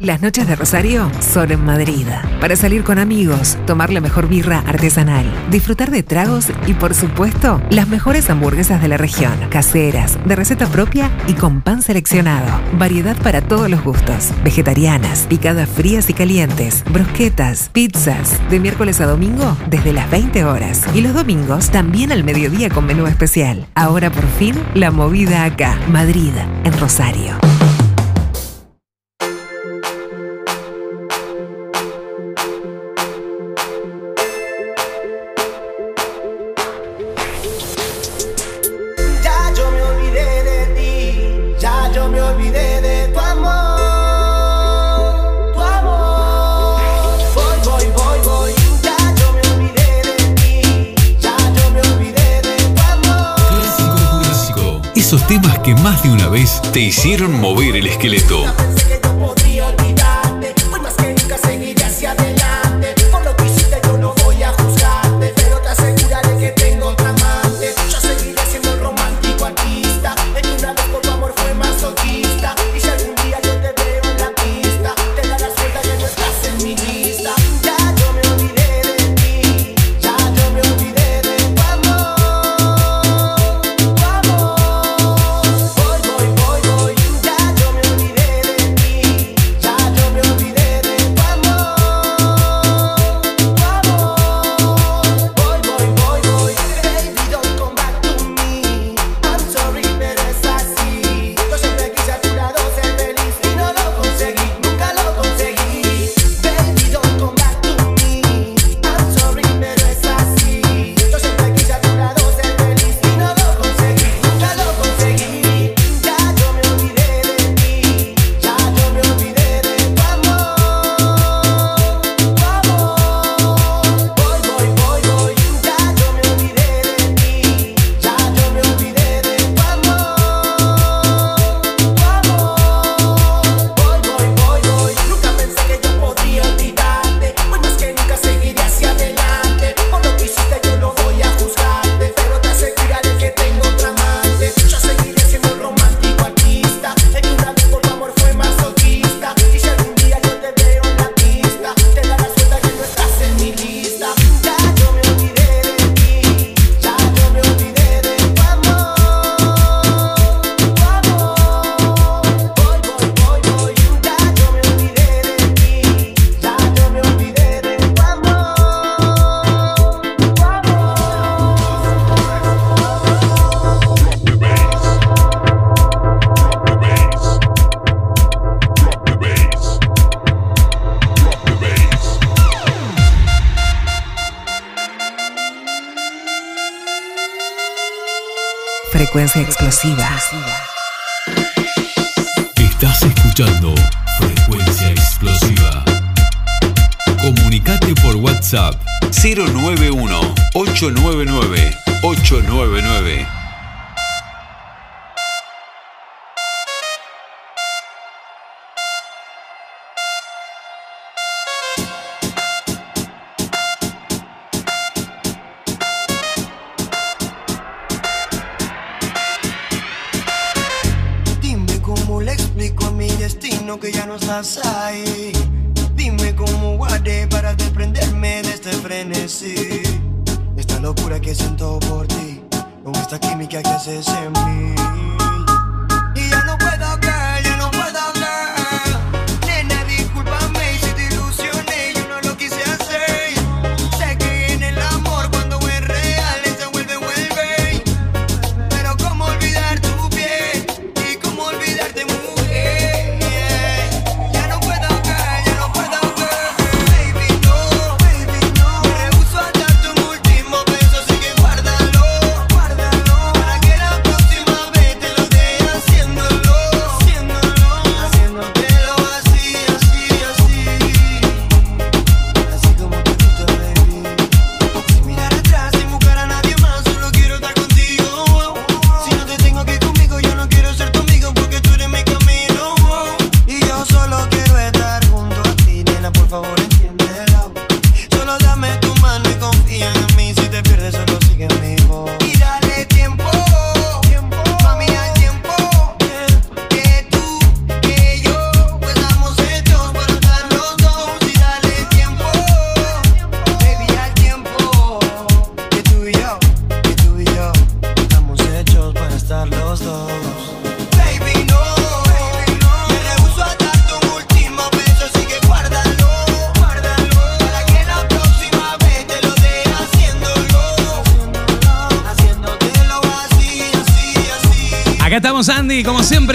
Las 0.00 0.20
noches 0.20 0.48
de 0.48 0.56
Rosario 0.56 1.10
son 1.20 1.52
en 1.52 1.64
Madrid. 1.64 2.06
Para 2.40 2.56
salir 2.56 2.82
con 2.82 2.98
amigos, 2.98 3.56
tomar 3.64 3.92
la 3.92 4.00
mejor 4.00 4.28
birra 4.28 4.58
artesanal, 4.66 5.24
disfrutar 5.50 5.90
de 5.90 6.02
tragos 6.02 6.46
y, 6.66 6.74
por 6.74 6.94
supuesto, 6.94 7.62
las 7.70 7.88
mejores 7.88 8.28
hamburguesas 8.28 8.82
de 8.82 8.88
la 8.88 8.96
región. 8.96 9.32
Caseras, 9.50 10.18
de 10.26 10.34
receta 10.34 10.66
propia 10.66 11.10
y 11.28 11.34
con 11.34 11.60
pan 11.60 11.80
seleccionado. 11.80 12.60
Variedad 12.76 13.16
para 13.22 13.40
todos 13.40 13.70
los 13.70 13.84
gustos. 13.84 14.30
Vegetarianas, 14.42 15.26
picadas 15.28 15.68
frías 15.68 16.10
y 16.10 16.12
calientes, 16.12 16.82
brusquetas, 16.90 17.70
pizzas. 17.72 18.40
De 18.50 18.58
miércoles 18.58 19.00
a 19.00 19.06
domingo 19.06 19.56
desde 19.70 19.92
las 19.92 20.10
20 20.10 20.44
horas. 20.44 20.82
Y 20.92 21.02
los 21.02 21.14
domingos 21.14 21.70
también 21.70 22.10
al 22.10 22.24
mediodía 22.24 22.68
con 22.68 22.84
menú 22.84 23.06
especial. 23.06 23.66
Ahora 23.74 24.10
por 24.10 24.26
fin, 24.38 24.56
la 24.74 24.90
movida 24.90 25.44
acá. 25.44 25.78
Madrid, 25.88 26.32
en 26.64 26.78
Rosario. 26.80 27.38
Te 56.60 56.80
hicieron 56.80 57.40
mover 57.40 57.76
el 57.76 57.86
esqueleto. 57.86 58.73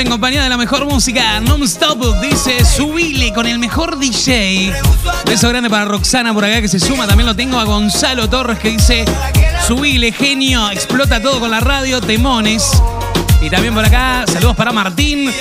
En 0.10 0.14
compañía 0.14 0.41
de 0.41 0.49
la 0.49 0.57
mejor 0.57 0.88
música 0.88 1.39
non-stop. 1.39 2.20
Dice, 2.20 2.66
subile 2.66 3.32
con 3.32 3.45
el 3.45 3.60
mejor 3.60 3.99
DJ. 3.99 4.74
Beso 5.28 5.49
grande 5.49 5.70
para 5.70 5.86
Roxana 5.86 6.34
por 6.34 6.43
acá 6.43 6.62
que 6.62 6.68
se 6.68 6.80
suma. 6.80 7.05
También 7.05 7.28
lo 7.28 7.36
tengo 7.36 7.60
a 7.60 7.64
Gonzalo 7.64 8.28
Torres 8.28 8.57
que 8.57 8.70
dice, 8.70 9.05
subile, 9.68 10.12
genio, 10.12 10.72
explota 10.72 11.22
todo 11.22 11.39
con 11.39 11.51
la 11.51 11.60
radio, 11.60 12.01
temones. 12.01 12.82
Y 13.39 13.51
también 13.51 13.76
por 13.76 13.86
acá, 13.86 14.26
saludos 14.26 14.55
para 14.55 14.72
Martín. 14.72 15.32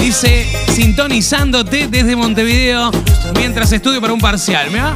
Dice, 0.00 0.48
sintonizándote 0.72 1.88
desde 1.88 2.16
Montevideo 2.16 2.90
mientras 3.36 3.72
estudio 3.72 4.00
para 4.00 4.14
un 4.14 4.20
parcial. 4.20 4.70
¿Mira? 4.70 4.94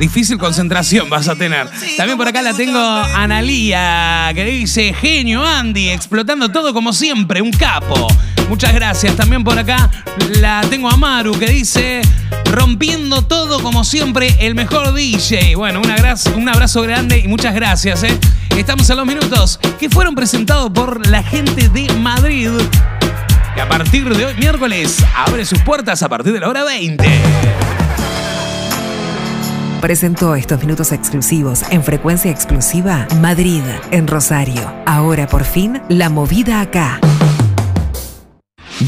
Difícil 0.00 0.38
concentración 0.38 1.10
vas 1.10 1.28
a 1.28 1.36
tener. 1.36 1.68
También 1.98 2.16
por 2.16 2.26
acá 2.26 2.40
la 2.40 2.54
tengo 2.54 2.78
a 2.78 3.22
Analía, 3.22 4.30
que 4.34 4.44
dice, 4.46 4.94
genio 4.94 5.44
Andy, 5.44 5.90
explotando 5.90 6.48
todo 6.48 6.72
como 6.72 6.94
siempre, 6.94 7.42
un 7.42 7.50
capo. 7.52 8.08
Muchas 8.48 8.72
gracias. 8.72 9.14
También 9.14 9.44
por 9.44 9.58
acá 9.58 9.90
la 10.40 10.62
tengo 10.70 10.88
a 10.90 10.96
Maru, 10.96 11.38
que 11.38 11.46
dice, 11.50 12.00
rompiendo 12.46 13.20
todo 13.22 13.62
como 13.62 13.84
siempre, 13.84 14.34
el 14.40 14.54
mejor 14.54 14.94
DJ. 14.94 15.54
Bueno, 15.56 15.80
una 15.80 15.96
gra- 15.96 16.34
un 16.34 16.48
abrazo 16.48 16.80
grande 16.80 17.18
y 17.18 17.28
muchas 17.28 17.54
gracias. 17.54 18.02
¿eh? 18.02 18.18
Estamos 18.56 18.88
en 18.88 18.96
los 18.96 19.06
minutos 19.06 19.60
que 19.78 19.90
fueron 19.90 20.14
presentados 20.14 20.70
por 20.70 21.06
la 21.08 21.22
gente 21.22 21.68
de 21.68 21.92
Madrid. 21.98 22.48
Que 23.54 23.60
a 23.60 23.68
partir 23.68 24.08
de 24.16 24.24
hoy, 24.24 24.34
miércoles, 24.38 25.04
abre 25.14 25.44
sus 25.44 25.60
puertas 25.60 26.02
a 26.02 26.08
partir 26.08 26.32
de 26.32 26.40
la 26.40 26.48
hora 26.48 26.64
20. 26.64 27.04
Presentó 29.80 30.34
estos 30.34 30.60
minutos 30.60 30.92
exclusivos 30.92 31.62
en 31.70 31.82
frecuencia 31.82 32.30
explosiva 32.30 33.08
Madrid, 33.18 33.62
en 33.90 34.06
Rosario. 34.06 34.70
Ahora 34.84 35.26
por 35.26 35.44
fin, 35.44 35.80
la 35.88 36.10
movida 36.10 36.60
acá. 36.60 37.00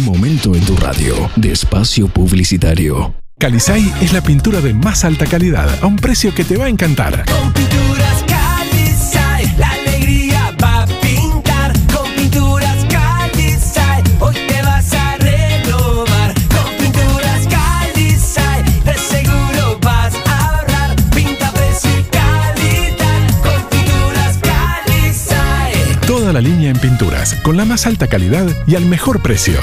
Momento 0.05 0.55
en 0.55 0.63
tu 0.67 0.77
radio 0.77 1.15
de 1.37 1.53
espacio 1.53 2.09
publicitario. 2.09 3.15
Calisay 3.39 3.91
es 4.03 4.13
la 4.13 4.21
pintura 4.21 4.61
de 4.61 4.75
más 4.75 5.05
alta 5.07 5.25
calidad 5.25 5.69
a 5.83 5.87
un 5.87 5.97
precio 5.97 6.35
que 6.35 6.45
te 6.45 6.59
va 6.59 6.67
a 6.67 6.69
encantar. 6.69 7.25
Pinturas 7.55 7.63
Calisay, 7.63 8.02
en 26.73 26.79
pinturas, 26.79 27.35
con 27.43 27.57
la 27.57 27.65
más 27.65 27.87
alta 27.87 28.09
calidad 28.09 28.47
y 28.67 28.77
al 28.77 28.87
mejor 28.87 29.23
precio. 29.23 29.59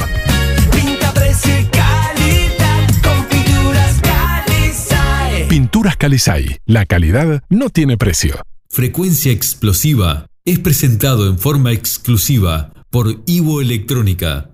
Pinta, 0.71 1.11
precio 1.13 1.59
y 1.59 1.65
calidad. 1.65 2.87
Con 3.03 3.25
pinturas 3.25 3.99
Calisay. 4.01 5.47
Pinturas 5.47 5.97
Calisay. 5.97 6.57
La 6.65 6.85
calidad 6.85 7.41
no 7.49 7.69
tiene 7.69 7.97
precio. 7.97 8.41
Frecuencia 8.69 9.31
Explosiva 9.31 10.27
es 10.45 10.59
presentado 10.59 11.27
en 11.27 11.39
forma 11.39 11.71
exclusiva 11.71 12.71
por 12.91 13.23
Ivo 13.25 13.59
Electrónica. 13.59 14.51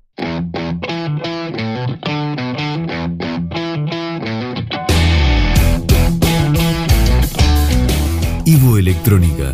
Ivo 8.45 8.77
Electrónica, 8.77 9.53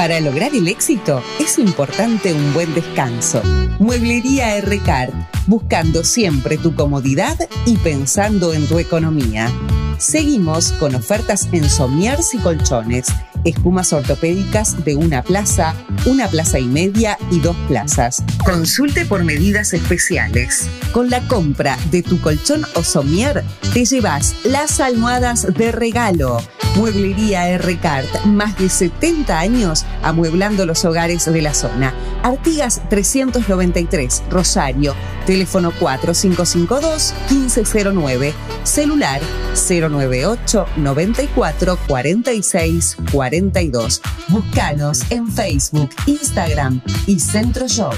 Para 0.00 0.18
lograr 0.18 0.54
el 0.54 0.66
éxito 0.66 1.22
es 1.38 1.58
importante 1.58 2.32
un 2.32 2.54
buen 2.54 2.72
descanso. 2.72 3.42
Mueblería 3.78 4.58
Rcard, 4.62 5.12
buscando 5.46 6.04
siempre 6.04 6.56
tu 6.56 6.74
comodidad 6.74 7.36
y 7.66 7.76
pensando 7.76 8.54
en 8.54 8.66
tu 8.66 8.78
economía. 8.78 9.52
Seguimos 9.98 10.72
con 10.72 10.94
ofertas 10.94 11.46
en 11.52 11.68
sommiers 11.68 12.32
y 12.32 12.38
colchones, 12.38 13.08
espumas 13.44 13.92
ortopédicas 13.92 14.84
de 14.84 14.96
una 14.96 15.22
plaza, 15.22 15.74
una 16.06 16.28
plaza 16.28 16.58
y 16.58 16.66
media 16.66 17.18
y 17.30 17.40
dos 17.40 17.56
plazas. 17.68 18.22
Consulte 18.44 19.06
por 19.06 19.24
medidas 19.24 19.72
especiales. 19.72 20.68
Con 20.92 21.10
la 21.10 21.26
compra 21.28 21.78
de 21.90 22.02
tu 22.02 22.20
colchón 22.20 22.64
o 22.74 22.82
somier, 22.82 23.44
te 23.72 23.84
llevas 23.84 24.34
las 24.44 24.80
almohadas 24.80 25.46
de 25.54 25.70
regalo. 25.72 26.40
Mueblería 26.76 27.48
R-Cart, 27.48 28.26
más 28.26 28.56
de 28.58 28.68
70 28.68 29.38
años 29.38 29.84
amueblando 30.02 30.66
los 30.66 30.84
hogares 30.84 31.24
de 31.24 31.42
la 31.42 31.52
zona. 31.52 31.92
Artigas 32.22 32.80
393, 32.88 34.22
Rosario. 34.30 34.94
Teléfono 35.26 35.72
4552-1509. 35.72 38.32
Celular 38.62 39.20
098 39.54 40.66
94 40.76 41.78
46 41.86 42.96
42. 43.30 44.02
Búscanos 44.28 45.02
en 45.10 45.30
Facebook, 45.30 45.90
Instagram 46.06 46.82
y 47.06 47.20
Centro 47.20 47.68
Shop. 47.68 47.94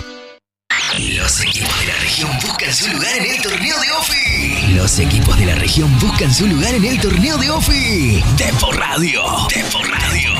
Los 1.17 1.41
equipos 1.41 1.81
de 1.81 1.87
la 1.87 1.99
región 2.01 2.31
buscan 2.43 2.75
su 2.75 2.93
lugar 2.93 3.17
en 3.17 3.35
el 3.35 3.43
torneo 3.43 3.81
de 3.81 3.93
OFI. 3.93 4.75
Los 4.75 4.99
equipos 4.99 5.39
de 5.39 5.47
la 5.47 5.55
región 5.55 5.99
buscan 6.01 6.35
su 6.35 6.47
lugar 6.47 6.75
en 6.75 6.85
el 6.85 7.01
torneo 7.01 7.39
de 7.39 7.51
OFI. 7.51 8.23
Tempo 8.37 8.73
Radio. 8.73 9.23
Tempo 9.49 9.79
Radio. 9.83 10.33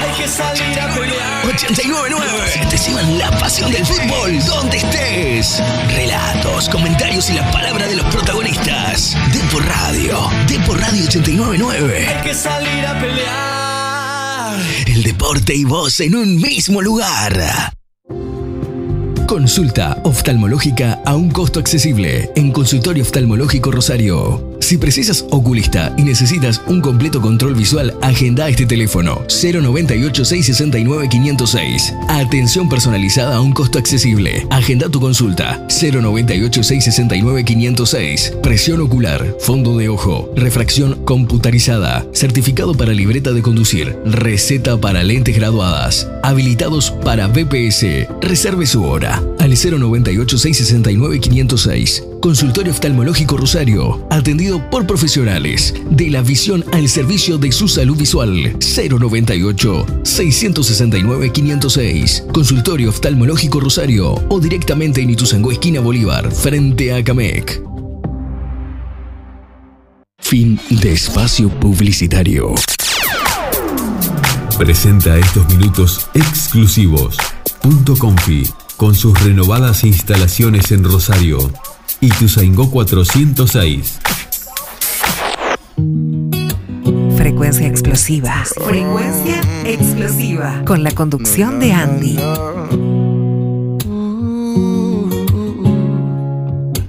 Hay 0.00 0.22
que 0.22 0.28
salir 0.28 0.80
a 0.80 0.94
pelear. 0.94 1.46
899. 1.46 2.66
Te 2.70 2.78
llevan 2.78 3.18
la 3.18 3.30
pasión 3.32 3.72
del 3.72 3.84
fútbol 3.84 4.44
donde 4.46 4.76
estés. 4.76 5.60
Relatos, 5.88 6.68
comentarios 6.68 7.28
y 7.30 7.32
la 7.32 7.50
palabra 7.50 7.88
de 7.88 7.96
los 7.96 8.06
protagonistas. 8.14 9.16
Tempo 9.32 9.58
Radio. 9.58 10.30
Tempo 10.46 10.74
Radio 10.74 11.04
899. 11.04 12.06
Hay 12.06 12.22
que 12.22 12.34
salir 12.34 12.86
a 12.86 13.00
pelear. 13.00 13.55
El 14.86 15.02
deporte 15.02 15.54
y 15.54 15.64
vos 15.64 16.00
en 16.00 16.14
un 16.14 16.36
mismo 16.36 16.82
lugar. 16.82 17.72
Consulta 19.26 20.00
oftalmológica 20.04 21.00
a 21.04 21.16
un 21.16 21.30
costo 21.30 21.58
accesible 21.58 22.30
en 22.36 22.52
Consultorio 22.52 23.02
Oftalmológico 23.02 23.70
Rosario. 23.72 24.55
Si 24.66 24.78
precisas 24.78 25.24
oculista 25.30 25.94
y 25.96 26.02
necesitas 26.02 26.60
un 26.66 26.80
completo 26.80 27.20
control 27.20 27.54
visual, 27.54 27.96
agenda 28.02 28.48
este 28.48 28.66
teléfono 28.66 29.24
098 29.28 30.24
669 30.24 31.08
506. 31.08 31.94
Atención 32.08 32.68
personalizada 32.68 33.36
a 33.36 33.40
un 33.40 33.52
costo 33.52 33.78
accesible. 33.78 34.44
Agenda 34.50 34.88
tu 34.88 34.98
consulta 34.98 35.64
098 35.68 36.64
669 36.64 37.44
506. 37.44 38.32
Presión 38.42 38.80
ocular, 38.80 39.36
fondo 39.38 39.76
de 39.76 39.88
ojo, 39.88 40.32
refracción 40.34 40.96
computarizada, 41.04 42.04
certificado 42.12 42.74
para 42.74 42.92
libreta 42.92 43.30
de 43.30 43.42
conducir, 43.42 43.96
receta 44.04 44.80
para 44.80 45.04
lentes 45.04 45.36
graduadas, 45.36 46.08
habilitados 46.24 46.90
para 46.90 47.28
BPS. 47.28 48.08
Reserve 48.20 48.66
su 48.66 48.82
hora 48.82 49.22
al 49.38 49.50
098 49.50 50.38
669 50.38 51.20
506. 51.20 52.02
Consultorio 52.26 52.72
Oftalmológico 52.72 53.36
Rosario, 53.36 54.04
atendido 54.10 54.60
por 54.68 54.84
profesionales 54.84 55.72
de 55.92 56.10
la 56.10 56.22
visión 56.22 56.64
al 56.72 56.88
servicio 56.88 57.38
de 57.38 57.52
su 57.52 57.68
salud 57.68 57.96
visual. 57.96 58.58
098 58.58 59.86
669 60.02 61.30
506. 61.30 62.24
Consultorio 62.32 62.88
Oftalmológico 62.88 63.60
Rosario 63.60 64.14
o 64.28 64.40
directamente 64.40 65.02
en 65.02 65.10
Ituzaingó 65.10 65.52
esquina 65.52 65.78
Bolívar, 65.78 66.32
frente 66.32 66.92
a 66.92 67.04
Camec. 67.04 67.62
Fin 70.18 70.58
de 70.68 70.94
espacio 70.94 71.48
publicitario. 71.48 72.56
Presenta 74.58 75.16
estos 75.16 75.48
minutos 75.48 76.10
exclusivos. 76.12 77.18
Punto 77.62 77.96
Confi, 77.96 78.42
con 78.76 78.96
sus 78.96 79.16
renovadas 79.22 79.84
instalaciones 79.84 80.72
en 80.72 80.82
Rosario. 80.82 81.38
Ituzaingó 82.00 82.70
406. 82.70 83.98
Frecuencia 87.16 87.66
explosiva. 87.66 88.44
Frecuencia 88.66 89.40
explosiva. 89.64 90.62
Con 90.66 90.82
la 90.82 90.90
conducción 90.90 91.58
de 91.58 91.72
Andy. 91.72 92.18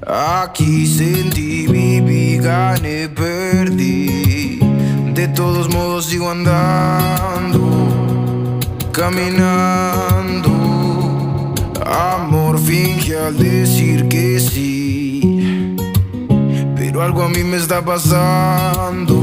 Aquí 0.05 0.85
sentí, 0.87 1.67
viví, 1.67 2.37
gané, 2.37 3.07
perdí. 3.09 4.59
De 5.13 5.27
todos 5.29 5.69
modos 5.69 6.05
sigo 6.05 6.29
andando, 6.31 7.59
caminando. 8.91 10.51
Amor 11.85 12.59
finge 12.59 13.17
al 13.17 13.37
decir 13.37 14.07
que 14.07 14.39
sí. 14.39 14.76
Pero 16.97 17.05
algo 17.05 17.21
a 17.25 17.29
mí 17.29 17.43
me 17.43 17.57
está 17.57 17.85
pasando. 17.85 19.13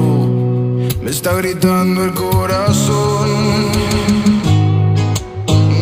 Me 1.02 1.10
está 1.10 1.32
gritando 1.32 2.04
el 2.04 2.14
corazón. 2.14 3.28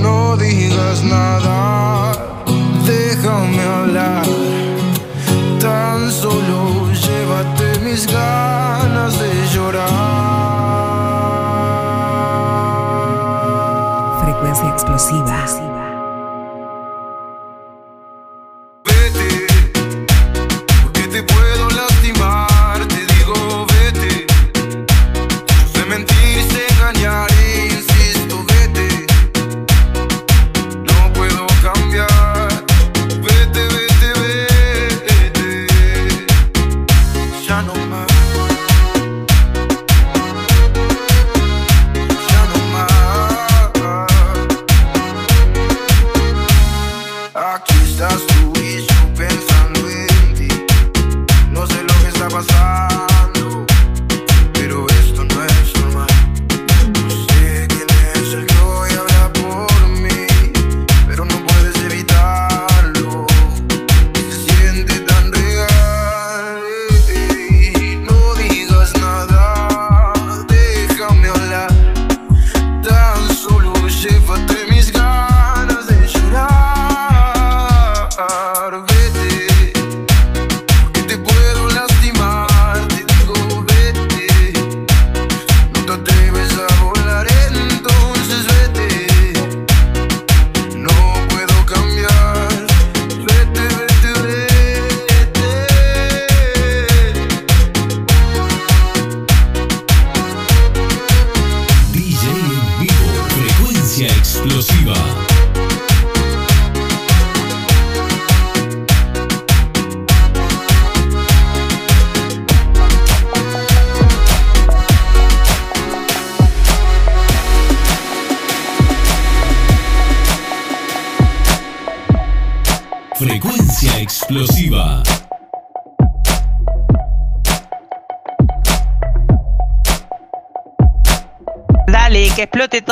No 0.01 0.35
digas 0.39 1.05
nada, 1.05 2.13
déjame 2.87 3.63
hablar. 3.63 4.25
Tan 5.61 6.11
solo 6.11 6.91
llévate 6.95 7.81
mis 7.81 8.07
ganas 8.07 9.21
de 9.21 9.31
llorar. 9.55 9.91
Frecuencia 14.25 14.69
explosiva. 14.71 15.72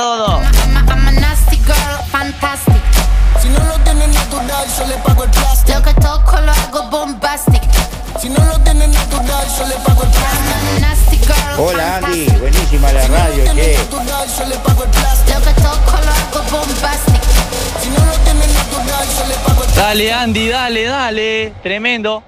Todo. 0.01 0.41
I'm 0.89 1.09
a 1.09 1.13
nasty 1.13 1.59
girl, 1.69 1.97
fantastic. 2.11 2.83
Si 3.41 3.49
no 3.49 3.59
lo 3.71 3.77
tienes 3.85 4.09
natural, 4.09 4.67
yo 4.79 4.87
le 4.87 4.97
pago 5.05 5.25
el 5.25 5.31
plástico. 5.31 5.79
Lo 5.79 5.83
que 5.85 5.95
toco 6.01 6.41
lo 6.41 6.53
hago 6.53 6.83
bombastic. 6.91 7.63
Si 8.21 8.29
no 8.31 8.43
lo 8.45 8.59
tienes 8.61 8.89
natural, 8.89 9.47
yo 9.59 9.67
le 9.69 9.75
pago 9.87 10.03
el 10.05 10.11
plástico. 10.11 10.55
I'm 10.57 10.77
a 10.77 10.81
nasty 10.81 11.19
girl, 11.19 11.61
Hola 11.61 11.97
Andy, 11.97 12.31
buenísima 12.39 12.93
la 12.93 13.07
radio, 13.09 13.45
che. 13.55 13.77
natural, 13.77 14.29
yo 14.39 14.45
le 14.47 14.57
pago 14.57 14.85
el 14.85 14.91
plástico. 14.91 15.39
Lo 15.39 15.45
que 15.45 15.53
toco 15.61 15.93
lo 16.07 16.13
hago 16.21 16.41
bombastic. 16.51 17.23
Si 17.83 17.89
no 17.91 18.05
lo 18.07 18.17
tienes 18.25 18.49
natural, 18.55 19.07
yo 19.19 19.27
le 19.29 19.35
pago 19.47 19.65
el 19.65 19.75
Dale, 19.75 20.13
Andy, 20.15 20.49
dale, 20.49 20.85
dale. 20.85 21.53
Tremendo. 21.63 22.23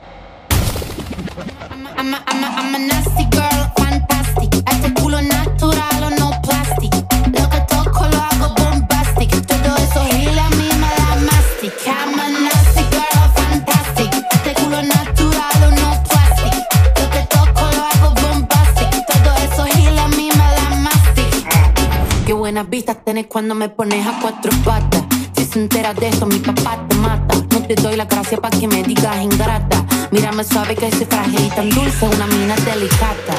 Cuando 23.43 23.57
me 23.57 23.69
pones 23.69 24.07
a 24.07 24.21
cuatro 24.21 24.53
patas. 24.65 25.03
Si 25.35 25.45
se 25.45 25.59
entera 25.59 25.93
de 25.93 26.11
esto, 26.11 26.27
mi 26.27 26.39
papá 26.39 26.79
te 26.89 26.95
mata. 26.95 27.35
No 27.51 27.67
te 27.67 27.75
doy 27.75 27.97
la 27.97 28.05
gracia 28.05 28.39
para 28.39 28.57
que 28.57 28.69
me 28.69 28.85
digas 28.85 29.21
ingrata. 29.21 29.85
Mírame 30.13 30.45
suave 30.45 30.77
que 30.77 30.89
soy 30.93 31.07
frágil 31.07 31.53
tan 31.53 31.69
dulce, 31.71 32.07
una 32.07 32.29
mina 32.29 32.55
delicata. 32.55 33.35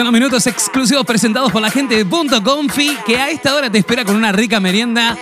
En 0.00 0.04
los 0.04 0.12
minutos 0.12 0.46
exclusivos 0.46 1.04
presentados 1.04 1.52
por 1.52 1.60
la 1.60 1.70
gente 1.70 1.94
de 1.94 2.06
Punto 2.06 2.42
Confi, 2.42 2.96
que 3.04 3.18
a 3.18 3.28
esta 3.28 3.54
hora 3.54 3.70
te 3.70 3.78
espera 3.78 4.04
con 4.04 4.16
una 4.16 4.32
rica 4.32 4.58
merienda, 4.58 5.16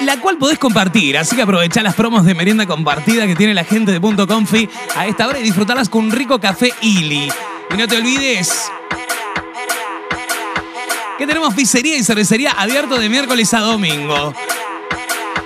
la 0.00 0.20
cual 0.20 0.38
podés 0.38 0.58
compartir. 0.58 1.18
Así 1.18 1.34
que 1.34 1.42
aprovecha 1.42 1.82
las 1.82 1.94
promos 1.94 2.24
de 2.24 2.34
merienda 2.34 2.64
compartida 2.66 3.26
que 3.26 3.34
tiene 3.34 3.52
la 3.52 3.64
gente 3.64 3.90
de 3.90 4.00
Punto 4.00 4.26
Confi 4.26 4.68
a 4.96 5.06
esta 5.06 5.26
hora 5.26 5.40
y 5.40 5.42
disfrutarlas 5.42 5.88
con 5.88 6.04
un 6.04 6.12
rico 6.12 6.38
café 6.38 6.72
Ili. 6.82 7.28
Y 7.70 7.76
no 7.76 7.88
te 7.88 7.96
olvides 7.96 8.70
que 11.18 11.26
tenemos 11.26 11.52
pizzería 11.54 11.96
y 11.96 12.04
cervecería 12.04 12.52
abierto 12.52 12.98
de 12.98 13.08
miércoles 13.08 13.52
a 13.54 13.60
domingo. 13.60 14.34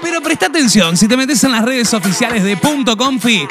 Pero 0.02 0.20
presta 0.20 0.46
atención, 0.46 0.96
si 0.98 1.08
te 1.08 1.16
metes 1.16 1.42
en 1.44 1.52
las 1.52 1.64
redes 1.64 1.94
oficiales 1.94 2.44
de 2.44 2.56
Punto 2.58 2.96
Confi, 2.96 3.48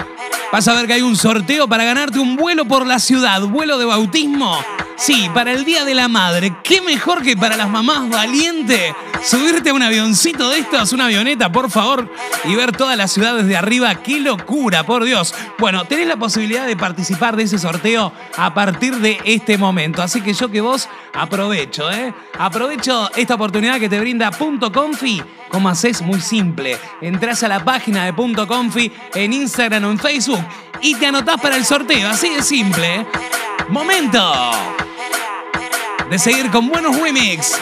vas 0.51 0.67
a 0.67 0.73
ver 0.73 0.85
que 0.85 0.93
hay 0.93 1.01
un 1.01 1.15
sorteo 1.15 1.67
para 1.67 1.83
ganarte 1.83 2.19
un 2.19 2.35
vuelo 2.35 2.65
por 2.65 2.85
la 2.85 2.99
ciudad, 2.99 3.41
vuelo 3.41 3.77
de 3.79 3.85
bautismo. 3.85 4.63
Sí, 4.97 5.29
para 5.33 5.51
el 5.51 5.65
Día 5.65 5.83
de 5.85 5.93
la 5.93 6.07
Madre. 6.07 6.55
¿Qué 6.63 6.81
mejor 6.81 7.21
que 7.21 7.35
para 7.35 7.57
las 7.57 7.69
mamás 7.69 8.09
valientes? 8.09 8.93
Subirte 9.25 9.71
a 9.71 9.73
un 9.73 9.81
avioncito 9.81 10.51
de 10.51 10.59
estos, 10.59 10.93
una 10.93 11.05
avioneta, 11.05 11.51
por 11.51 11.71
favor, 11.71 12.07
y 12.43 12.53
ver 12.53 12.71
toda 12.71 12.95
la 12.95 13.07
ciudad 13.07 13.35
desde 13.35 13.57
arriba. 13.57 13.95
¡Qué 13.95 14.19
locura, 14.19 14.85
por 14.85 15.03
Dios! 15.03 15.33
Bueno, 15.57 15.83
tenés 15.85 16.05
la 16.05 16.15
posibilidad 16.15 16.67
de 16.67 16.77
participar 16.77 17.35
de 17.35 17.43
ese 17.43 17.57
sorteo 17.57 18.13
a 18.37 18.53
partir 18.53 18.97
de 18.97 19.19
este 19.25 19.57
momento. 19.57 20.03
Así 20.03 20.21
que 20.21 20.33
yo 20.33 20.51
que 20.51 20.61
vos 20.61 20.87
aprovecho, 21.15 21.91
¿eh? 21.91 22.13
Aprovecho 22.37 23.09
esta 23.15 23.33
oportunidad 23.33 23.79
que 23.79 23.89
te 23.89 23.99
brinda 23.99 24.29
Punto 24.29 24.71
Confi. 24.71 25.23
¿Cómo 25.49 25.69
haces? 25.69 26.03
Muy 26.03 26.21
simple. 26.21 26.77
Entrás 27.01 27.41
a 27.41 27.47
la 27.47 27.65
página 27.65 28.05
de 28.05 28.13
Punto 28.13 28.47
Confi 28.47 28.91
en 29.15 29.33
Instagram 29.33 29.85
o 29.85 29.89
en 29.89 29.97
Facebook 29.97 30.45
y 30.81 30.93
te 30.93 31.07
anotás 31.07 31.41
para 31.41 31.55
el 31.55 31.65
sorteo. 31.65 32.07
Así 32.09 32.29
de 32.29 32.43
simple. 32.43 32.97
¿eh? 32.97 33.05
Momento 33.69 34.51
de 36.11 36.19
seguir 36.19 36.51
con 36.51 36.69
buenos 36.69 36.95
remix. 36.95 37.59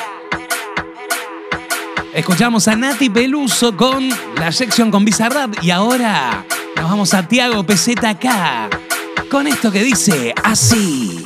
Escuchamos 2.13 2.67
a 2.67 2.75
Nati 2.75 3.09
Peluso 3.09 3.75
con 3.75 4.07
la 4.37 4.51
sección 4.51 4.91
con 4.91 5.03
Bizarrap 5.03 5.63
y 5.63 5.71
ahora 5.71 6.45
nos 6.75 6.87
vamos 6.87 7.13
a 7.15 7.27
Tiago 7.27 7.65
PZK 7.65 9.29
con 9.31 9.47
esto 9.47 9.71
que 9.71 9.81
dice 9.81 10.31
así. 10.43 11.25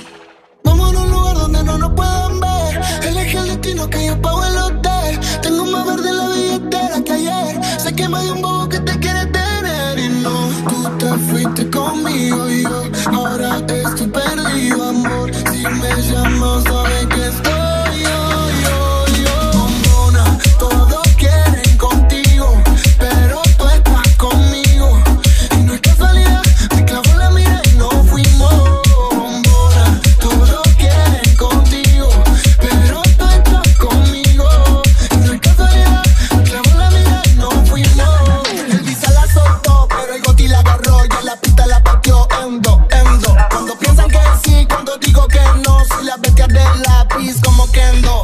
beats 47.18 47.42
como 47.42 47.70
Kendo. 47.72 48.22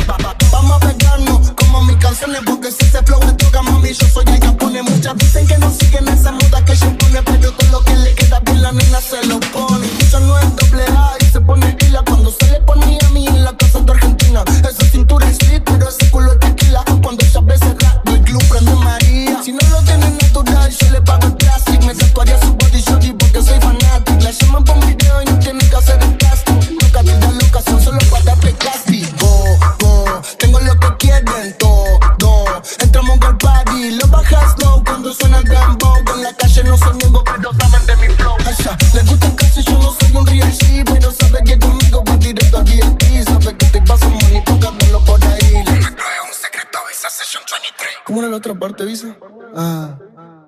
Vamos 0.52 0.72
a 0.72 0.80
pegarnos 0.80 1.52
como 1.58 1.82
mis 1.84 1.98
canciones, 1.98 2.42
porque 2.46 2.72
si 2.72 2.86
se 2.86 3.02
flow 3.04 3.20
es 3.24 3.38
droga, 3.38 3.62
mami, 3.62 3.94
yo 3.94 4.08
soy 4.08 4.26
el 4.28 4.40
que 4.40 4.50
pone. 4.50 4.82
Muchas 4.84 5.16
dicen 5.18 5.48
que 5.48 5.58
no 5.58 5.70
siguen 5.72 6.08
esa 6.08 6.32
moda 6.32 6.64
que 6.66 6.76
yo 6.76 6.98
pone, 6.98 7.22
pero 7.24 7.52
todo 7.54 7.72
lo 7.72 7.84
que 7.84 7.96
le 7.96 8.14
queda 8.14 8.40
bien 8.42 8.62
la 8.62 8.72
nena 8.72 9.02
se 9.02 9.26
lo 9.26 9.40
pone. 9.40 9.88
Yo 10.12 10.20
no 10.20 10.38
es 10.40 10.56
doble 10.56 10.84
A 10.96 11.16
y 11.20 11.26
se 11.26 11.42
pone 11.42 11.74
pila 11.74 12.04
cuando 12.06 12.32
se 12.32 12.46
le 12.52 12.62
ponía 12.62 13.00
a 13.06 13.10
mí 13.10 13.28
en 13.28 13.44
la 13.44 13.56
casa 13.58 13.80
de 13.80 13.92
Argentina. 13.92 14.44
Esa 14.48 14.86
cintura 14.86 15.28
es 15.28 15.42
lit, 15.50 15.64
pero 15.64 15.90
ese 15.90 16.10
culo 16.12 16.32
es 16.32 16.43
¿Cómo 48.14 48.22
era 48.22 48.30
la 48.30 48.38
otra 48.38 48.54
parte, 48.54 48.86
Visa? 48.86 49.18
Ah. 49.56 49.98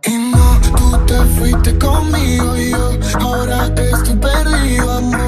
Y 0.03 0.11
no, 0.11 0.61
tú 0.77 1.03
te 1.07 1.15
fuiste 1.33 1.75
conmigo 1.79 2.55
y 2.55 2.69
yo 2.69 2.95
ahora 3.19 3.65
estoy 3.65 4.15
perdido, 4.17 4.91
amor. 4.91 5.24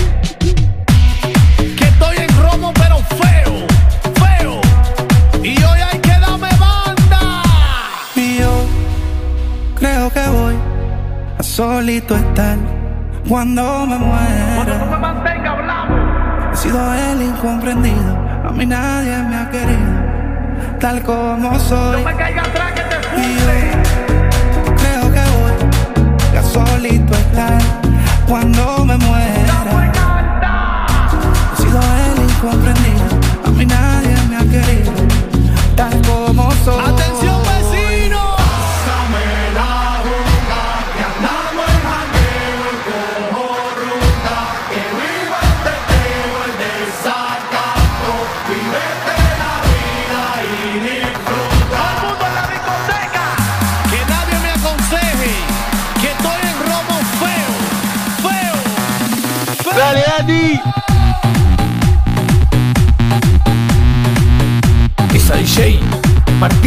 Que 1.57 1.83
estoy 1.85 2.17
en 2.17 2.29
romo 2.43 2.71
pero 2.75 2.97
feo, 2.97 3.65
feo. 4.13 4.61
Y 5.41 5.57
hoy 5.63 5.79
hay 5.91 5.99
que 6.01 6.11
darme 6.19 6.49
banda. 6.59 7.41
Y 8.15 8.37
yo 8.37 8.65
creo 9.79 10.07
que 10.11 10.27
voy 10.27 10.55
a 11.39 11.41
solito 11.41 12.15
estar 12.15 12.59
cuando 13.27 13.87
me 13.87 13.97
muera. 13.97 15.31
He 16.53 16.55
sido 16.57 16.93
el 16.93 17.23
incomprendido, 17.23 18.17
a 18.47 18.51
mí 18.51 18.67
nadie 18.67 19.17
me 19.23 19.35
ha 19.37 19.49
querido, 19.49 20.00
tal 20.81 21.03
como 21.03 21.59
soy. 21.59 22.01
Y 22.01 23.35
yo 23.37 23.55
creo 24.77 25.11
que 25.13 25.21
voy 25.37 26.37
a 26.37 26.43
solito 26.43 27.13
estar 27.13 27.61
cuando 28.27 28.83
me 28.85 28.97
muera. 28.97 29.63
He 31.53 31.61
sido 31.61 31.79
el 31.79 32.23
incomprendido, 32.23 33.05
a 33.45 33.49
mí 33.51 33.65
nadie 33.65 34.15
me 34.27 34.37
ha 34.37 34.39
querido, 34.39 34.91
tal 35.75 36.01
como 36.01 36.51
soy. 36.65 37.10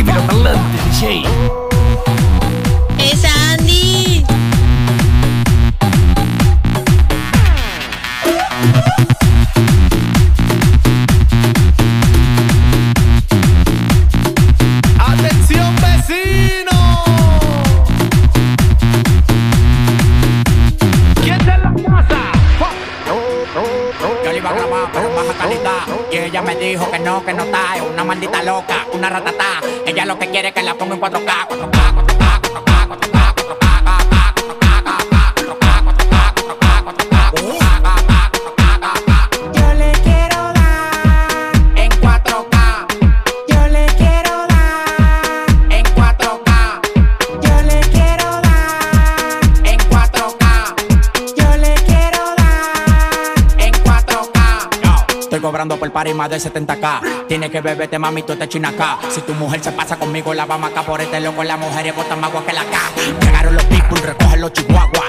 Martí 0.04 0.12
pero 0.12 0.26
parlante, 0.26 0.78
DJ. 0.90 1.22
Es 1.22 1.63
party 55.94 56.12
más 56.12 56.28
de 56.28 56.36
70K. 56.36 57.26
Tienes 57.28 57.50
que 57.50 57.60
beberte, 57.60 57.98
mami, 57.98 58.22
tú 58.24 58.36
te 58.36 58.46
china 58.48 58.70
acá. 58.70 58.98
Si 59.08 59.20
tu 59.22 59.32
mujer 59.32 59.62
se 59.62 59.72
pasa 59.72 59.96
conmigo, 59.96 60.34
la 60.34 60.44
vamos 60.44 60.70
acá 60.70 60.82
por 60.82 61.00
este 61.00 61.20
loco. 61.20 61.42
La 61.44 61.56
mujer 61.56 61.86
es 61.86 61.96
bota 61.96 62.16
más 62.16 62.30
que 62.30 62.52
la 62.52 62.64
K. 62.64 62.78
Llegaron 63.20 63.54
los 63.54 63.64
people, 63.64 64.00
recogen 64.02 64.40
los 64.40 64.52
chihuahuas. 64.52 65.03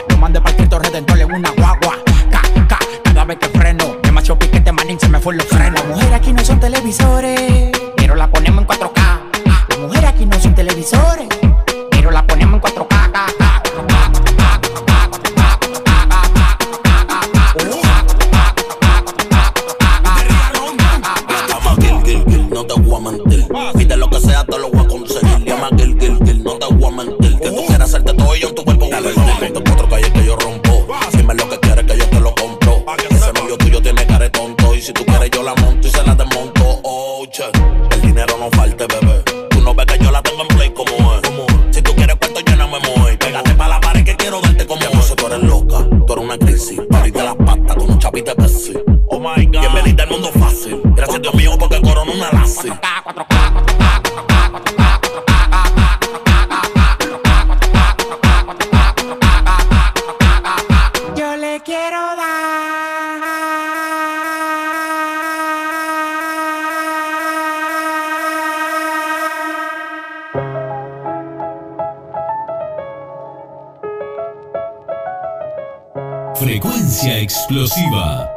Explosiva. 77.56 78.30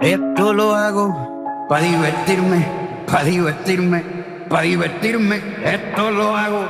Esto 0.00 0.52
lo 0.54 0.74
hago 0.74 1.66
para 1.68 1.82
divertirme, 1.82 2.66
para 3.06 3.24
divertirme, 3.24 4.02
para 4.48 4.62
divertirme. 4.62 5.36
Esto 5.64 6.10
lo 6.10 6.34
hago 6.34 6.64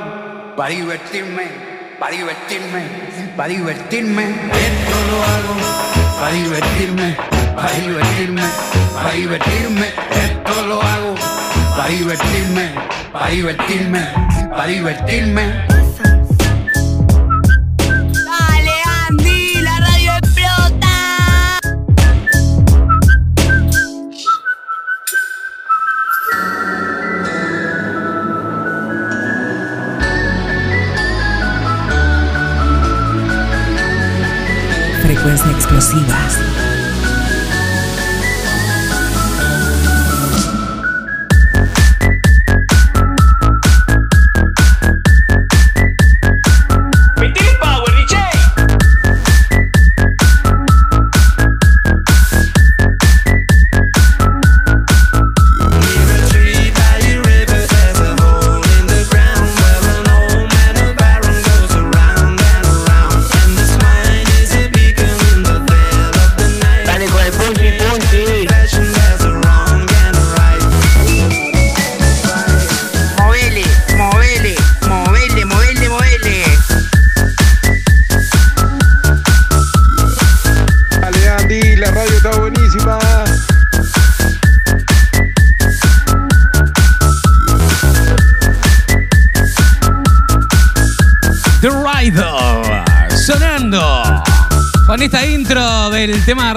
para 0.57 0.69
divertirme, 0.69 1.43
para 1.99 2.11
divertirme, 2.11 2.81
para 3.37 3.49
divertirme. 3.49 4.23
Esto 4.23 4.97
lo 5.09 5.23
hago 5.23 5.55
para 6.19 6.31
divertirme, 6.33 7.17
para 7.55 7.71
divertirme, 7.71 8.43
para 8.93 9.11
divertirme. 9.11 9.87
Esto 10.11 10.67
lo 10.67 10.81
hago 10.81 11.15
para 11.77 11.89
divertirme, 11.89 12.71
para 13.13 13.27
divertirme, 13.29 14.07
para 14.49 14.67
divertirme. 14.67 15.78
Frecuencia 35.19 35.51
explosiva. 35.51 36.58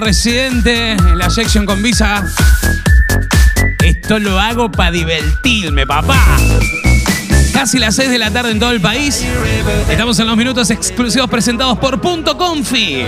Residente 0.04 0.92
en 0.92 1.16
la 1.16 1.30
sección 1.30 1.64
con 1.64 1.80
Visa. 1.80 2.24
Esto 3.84 4.18
lo 4.18 4.40
hago 4.40 4.70
para 4.70 4.90
divertirme, 4.90 5.86
papá. 5.86 6.18
Casi 7.52 7.78
las 7.78 7.94
6 7.94 8.10
de 8.10 8.18
la 8.18 8.32
tarde 8.32 8.50
en 8.50 8.58
todo 8.58 8.72
el 8.72 8.80
país. 8.80 9.24
Estamos 9.88 10.18
en 10.18 10.26
los 10.26 10.36
minutos 10.36 10.70
exclusivos 10.70 11.30
presentados 11.30 11.78
por 11.78 12.00
Punto 12.00 12.36
Confi. 12.36 13.04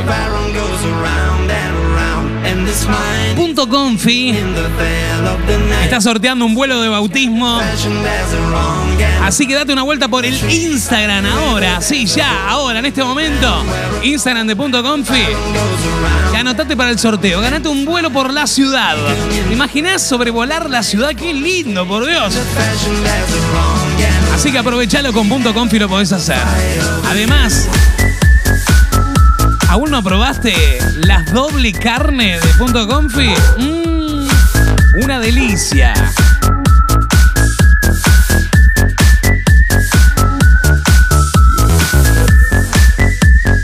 Punto 3.37 3.69
Confi 3.69 4.35
está 5.83 6.01
sorteando 6.01 6.45
un 6.45 6.55
vuelo 6.55 6.81
de 6.81 6.89
bautismo. 6.89 7.61
Así 9.23 9.47
que 9.47 9.55
date 9.55 9.73
una 9.73 9.83
vuelta 9.83 10.09
por 10.09 10.25
el 10.25 10.35
Instagram 10.51 11.25
ahora. 11.27 11.81
Sí, 11.81 12.07
ya, 12.07 12.49
ahora, 12.49 12.79
en 12.79 12.87
este 12.87 13.03
momento. 13.03 13.65
Instagram 14.03 14.47
de 14.47 14.57
Punto 14.57 14.83
Confi. 14.83 15.25
Anotate 16.37 16.77
para 16.77 16.91
el 16.91 16.99
sorteo. 16.99 17.41
Ganate 17.41 17.69
un 17.69 17.85
vuelo 17.85 18.11
por 18.11 18.33
la 18.33 18.47
ciudad. 18.47 18.97
¿Te 19.49 19.53
imaginás 19.53 20.03
sobrevolar 20.03 20.69
la 20.69 20.83
ciudad? 20.83 21.15
Qué 21.15 21.33
lindo, 21.33 21.87
por 21.87 22.07
Dios. 22.07 22.35
Así 24.35 24.53
que 24.53 24.59
aprovechalo 24.59 25.13
con 25.13 25.29
Punto 25.29 25.55
Confi 25.55 25.79
lo 25.79 25.89
podés 25.89 26.13
hacer. 26.13 26.37
Además, 27.09 27.69
¿aún 29.75 29.91
no 29.91 30.05
probaste 30.05 30.55
las 30.99 31.33
doble 31.33 31.72
carne 31.72 32.39
de 32.39 32.47
Punto 32.55 32.87
Confi? 32.87 33.35
Mmm, 33.59 34.29
una 35.03 35.18
delicia. 35.18 35.93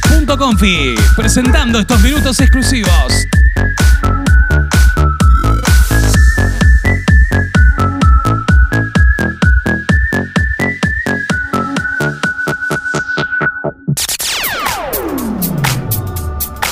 Punto 0.09 0.37
Confi, 0.37 0.97
presentando 1.15 1.79
estos 1.79 2.01
minutos 2.01 2.41
exclusivos. 2.41 3.29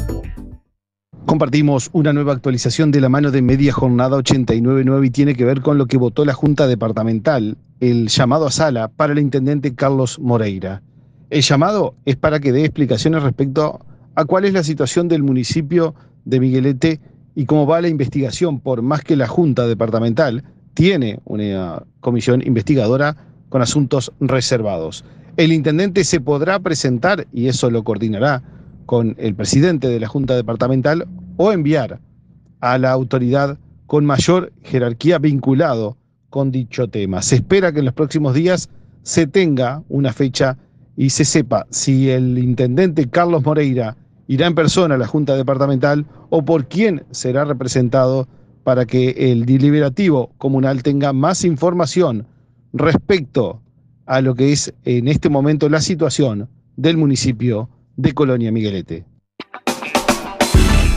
Compartimos 1.27 1.91
una 1.93 2.13
nueva 2.13 2.33
actualización 2.33 2.91
de 2.91 3.01
la 3.01 3.09
mano 3.09 3.31
de 3.31 3.43
media 3.43 3.73
jornada 3.73 4.17
89.9 4.17 5.07
y 5.07 5.11
tiene 5.11 5.35
que 5.35 5.45
ver 5.45 5.61
con 5.61 5.79
lo 5.79 5.87
que 5.87 5.97
votó 5.97 6.25
la 6.25 6.33
Junta 6.33 6.67
Departamental, 6.67 7.57
el 7.79 8.09
llamado 8.09 8.47
a 8.47 8.51
sala 8.51 8.89
para 8.89 9.13
el 9.13 9.19
intendente 9.19 9.75
Carlos 9.75 10.19
Moreira. 10.19 10.83
El 11.29 11.43
llamado 11.43 11.95
es 12.05 12.17
para 12.17 12.41
que 12.41 12.53
dé 12.53 12.65
explicaciones 12.65 13.23
respecto 13.23 13.81
a 14.17 14.25
cuál 14.25 14.45
es 14.45 14.55
la 14.55 14.65
situación 14.65 15.09
del 15.09 15.23
municipio 15.23 15.95
de 16.25 16.41
Miguelete 16.41 17.01
y 17.37 17.47
cómo 17.47 17.67
va 17.67 17.81
la 17.81 17.89
investigación, 17.89 18.59
por 18.59 18.83
más 18.83 19.03
que 19.03 19.15
la 19.15 19.29
Junta 19.29 19.67
Departamental 19.69 20.43
tiene 20.75 21.21
una 21.27 21.85
comisión 22.01 22.43
investigadora 22.45 23.17
con 23.51 23.63
asuntos 23.63 24.13
reservados. 24.21 25.05
El 25.37 25.53
intendente 25.53 26.03
se 26.05 26.21
podrá 26.21 26.59
presentar, 26.59 27.27
y 27.33 27.47
eso 27.47 27.71
lo 27.71 27.85
coordinará 27.85 28.43
con 28.91 29.15
el 29.21 29.37
presidente 29.37 29.87
de 29.87 30.01
la 30.01 30.09
Junta 30.09 30.35
Departamental, 30.35 31.07
o 31.37 31.53
enviar 31.53 32.01
a 32.59 32.77
la 32.77 32.91
autoridad 32.91 33.57
con 33.87 34.05
mayor 34.05 34.53
jerarquía 34.65 35.21
vinculado 35.21 35.97
con 36.29 36.51
dicho 36.51 36.89
tema. 36.89 37.23
Se 37.23 37.37
espera 37.37 37.71
que 37.71 37.79
en 37.79 37.85
los 37.85 37.95
próximos 37.95 38.35
días 38.35 38.69
se 39.05 39.29
tenga 39.29 39.85
una 39.89 40.13
fecha 40.13 40.59
y 40.97 41.11
se 41.11 41.25
sepa 41.25 41.69
si 41.71 42.11
el 42.11 42.37
intendente 42.37 43.09
Carlos 43.09 43.45
Moreira 43.45 43.97
irá 44.27 44.49
en 44.49 44.57
persona 44.57 44.97
a 44.97 44.99
la 44.99 45.07
Junta 45.07 45.37
Departamental 45.37 46.05
o 46.31 46.45
por 46.45 46.67
quién 46.67 47.05
será 47.13 47.45
representado 47.45 48.27
para 48.65 48.87
que 48.87 49.11
el 49.31 49.47
deliberativo 49.47 50.33
comunal 50.37 50.83
tenga 50.83 51.13
más 51.13 51.45
información 51.45 52.27
respecto 52.73 53.63
a 54.07 54.21
lo 54.21 54.35
que 54.35 54.51
es 54.51 54.75
en 54.85 55.07
este 55.07 55.29
momento 55.29 55.69
la 55.69 55.81
situación 55.81 56.49
del 56.75 56.97
municipio 56.97 57.69
de 57.97 58.13
Colonia 58.13 58.53
Miguelete. 58.53 59.05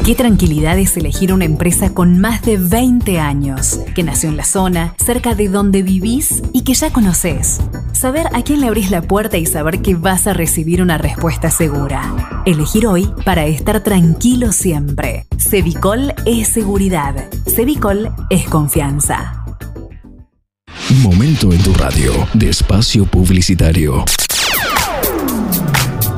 Qué 0.06 0.16
tranquilidad 0.16 0.78
es 0.80 0.98
elegir 0.98 1.32
una 1.32 1.46
empresa 1.46 1.94
con 1.94 2.20
más 2.20 2.42
de 2.42 2.58
20 2.58 3.22
años, 3.22 3.80
que 3.96 4.04
nació 4.04 4.28
en 4.28 4.36
la 4.36 4.44
zona, 4.44 4.96
cerca 4.98 5.34
de 5.34 5.48
donde 5.48 5.82
vivís 5.82 6.44
y 6.52 6.66
que 6.66 6.74
ya 6.74 6.92
conoces. 6.92 7.62
Saber 7.94 8.28
a 8.34 8.42
quién 8.42 8.60
le 8.60 8.68
abrís 8.68 8.92
la 8.92 9.02
puerta 9.02 9.38
y 9.38 9.46
saber 9.46 9.82
que 9.82 9.96
vas 9.96 10.28
a 10.28 10.34
recibir 10.34 10.82
una 10.82 10.98
respuesta 10.98 11.50
segura. 11.50 12.44
Elegir 12.46 12.86
hoy 12.86 13.08
para 13.24 13.46
estar 13.46 13.82
tranquilo 13.82 14.52
siempre. 14.52 15.26
Cevicol 15.38 16.14
es 16.26 16.50
seguridad. 16.50 17.16
Cevicol 17.48 18.12
es 18.30 18.46
confianza. 18.50 19.46
Momento 21.02 21.54
en 21.54 21.64
tu 21.64 21.74
radio 21.76 22.12
de 22.34 22.50
espacio 22.50 23.06
publicitario. 23.06 24.04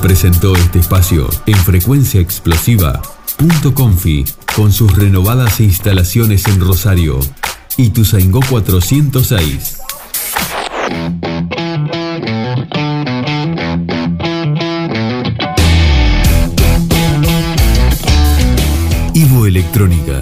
Presentó 0.05 0.55
este 0.55 0.77
espacio 0.77 1.27
en 1.47 1.55
frecuencia 1.55 2.21
explosiva. 2.21 3.01
Punto 3.37 3.73
Confi, 3.73 4.23
con 4.55 4.71
sus 4.71 4.95
renovadas 4.95 5.59
instalaciones 5.59 6.45
en 6.47 6.59
Rosario. 6.59 7.19
Ituzaingó 7.75 8.39
406. 8.47 9.79
Ivo 19.15 19.47
Electrónica, 19.47 20.21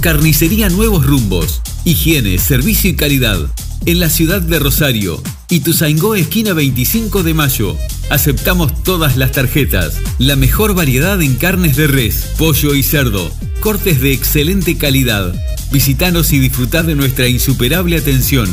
Carnicería 0.00 0.68
Nuevos 0.68 1.06
Rumbos. 1.06 1.62
Higiene, 1.84 2.38
servicio 2.38 2.90
y 2.90 2.94
calidad. 2.94 3.38
En 3.86 4.00
la 4.00 4.10
ciudad 4.10 4.42
de 4.42 4.58
Rosario. 4.58 5.22
Ituzaingó, 5.48 6.14
esquina 6.14 6.52
25 6.52 7.22
de 7.22 7.34
mayo. 7.34 7.76
Aceptamos 8.10 8.82
todas 8.82 9.16
las 9.16 9.32
tarjetas. 9.32 10.00
La 10.18 10.36
mejor 10.36 10.74
variedad 10.74 11.20
en 11.22 11.36
carnes 11.36 11.76
de 11.76 11.86
res, 11.86 12.32
pollo 12.38 12.74
y 12.74 12.82
cerdo. 12.82 13.30
Cortes 13.60 14.00
de 14.00 14.12
excelente 14.12 14.76
calidad. 14.76 15.34
Visitanos 15.72 16.32
y 16.32 16.38
disfrutad 16.38 16.84
de 16.84 16.94
nuestra 16.94 17.28
insuperable 17.28 17.96
atención. 17.96 18.48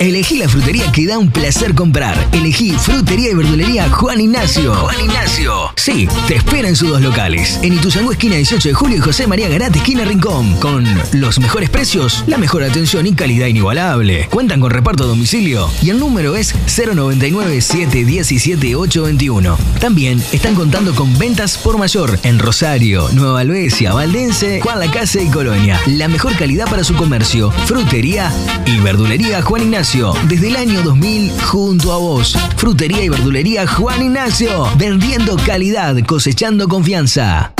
Elegí 0.02 0.38
la 0.38 0.48
frutería 0.48 0.90
que 0.90 1.06
da 1.06 1.16
un 1.16 1.30
placer 1.30 1.76
comprar. 1.76 2.18
Elegí 2.32 2.72
Frutería 2.72 3.30
y 3.30 3.34
Verdulería 3.34 3.88
Juan 3.88 4.20
Ignacio. 4.20 4.74
Juan 4.74 4.98
Ignacio. 4.98 5.70
Sí, 5.76 6.08
te 6.26 6.34
espera 6.34 6.68
en 6.68 6.74
sus 6.74 6.88
dos 6.88 7.00
locales. 7.00 7.60
En 7.62 7.74
Ituzaingó, 7.74 8.10
esquina 8.10 8.34
18 8.34 8.70
de 8.70 8.74
julio 8.74 8.96
y 8.96 9.00
José 9.00 9.28
María 9.28 9.48
Garate, 9.48 9.78
esquina 9.78 10.04
Rincón. 10.04 10.56
Con 10.56 10.84
los 11.12 11.38
mejores 11.38 11.70
precios, 11.70 12.24
la 12.26 12.36
mejor 12.36 12.64
atención 12.64 13.06
y 13.06 13.12
calidad 13.12 13.46
inigualable. 13.46 14.26
Cuentan 14.28 14.60
con 14.60 14.72
reparto 14.72 15.04
a 15.04 15.06
domicilio 15.06 15.70
y 15.80 15.90
el 15.90 16.00
número 16.00 16.34
es 16.34 16.52
099-717-821. 16.66 19.56
También 19.78 20.20
están 20.32 20.56
contando 20.56 20.96
con 20.96 21.16
ventas 21.16 21.56
por 21.58 21.78
mayor 21.78 22.18
en 22.24 22.40
Rosario, 22.40 23.08
Nueva 23.12 23.38
Albesia, 23.38 23.92
Valdense, 23.92 24.60
Juan 24.62 24.80
Lacase 24.80 25.22
y 25.22 25.28
Colonia. 25.28 25.80
La 25.86 26.08
mejor 26.08 26.36
calidad 26.36 26.68
para 26.68 26.82
su 26.82 26.96
comercio. 26.96 27.52
Frutería 27.66 28.32
y 28.66 28.80
Verdulería 28.80 29.42
Juan 29.42 29.62
Ignacio. 29.62 29.91
Desde 30.26 30.48
el 30.48 30.56
año 30.56 30.82
2000 30.82 31.32
junto 31.42 31.92
a 31.92 31.98
vos. 31.98 32.34
Frutería 32.56 33.04
y 33.04 33.10
Verdulería 33.10 33.66
Juan 33.66 34.02
Ignacio. 34.02 34.66
Vendiendo 34.78 35.36
calidad, 35.36 35.94
cosechando 36.06 36.66
confianza. 36.66 37.52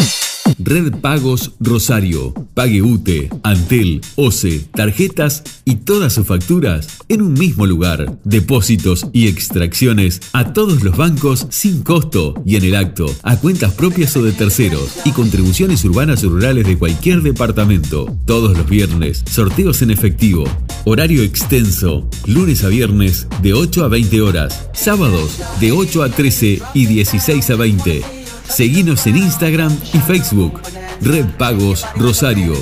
Red 0.59 1.01
Pagos 1.01 1.53
Rosario. 1.61 2.34
Pague 2.55 2.82
UTE, 2.82 3.30
Antel, 3.43 4.01
OCE, 4.16 4.61
tarjetas 4.74 5.43
y 5.64 5.76
todas 5.76 6.12
sus 6.12 6.26
facturas 6.26 6.99
en 7.09 7.22
un 7.22 7.34
mismo 7.34 7.66
lugar. 7.66 8.18
Depósitos 8.24 9.07
y 9.12 9.28
extracciones 9.28 10.20
a 10.32 10.53
todos 10.53 10.82
los 10.82 10.97
bancos 10.97 11.47
sin 11.51 11.82
costo 11.82 12.34
y 12.45 12.57
en 12.57 12.64
el 12.64 12.76
acto 12.76 13.07
a 13.22 13.36
cuentas 13.36 13.72
propias 13.72 14.16
o 14.16 14.22
de 14.22 14.32
terceros 14.32 14.99
y 15.05 15.12
contribuciones 15.12 15.84
urbanas 15.84 16.22
y 16.22 16.28
rurales 16.28 16.66
de 16.66 16.78
cualquier 16.78 17.22
departamento. 17.22 18.07
Todos 18.26 18.57
los 18.57 18.68
viernes, 18.68 19.22
sorteos 19.30 19.82
en 19.82 19.90
efectivo. 19.90 20.45
Horario 20.84 21.22
extenso, 21.22 22.09
lunes 22.26 22.64
a 22.64 22.68
viernes 22.68 23.26
de 23.43 23.55
8 23.55 23.84
a 23.84 23.88
20 23.88 24.20
horas, 24.20 24.68
sábados 24.74 25.38
de 25.61 25.72
8 25.72 26.03
a 26.03 26.09
13 26.09 26.61
y 26.74 26.86
16 26.86 27.51
a 27.51 27.57
20. 27.57 28.21
Seguinos 28.53 29.07
en 29.07 29.16
Instagram 29.16 29.74
y 29.94 29.98
Facebook. 29.98 30.61
Red 31.00 31.24
Pagos 31.38 31.86
Rosario. 31.96 32.53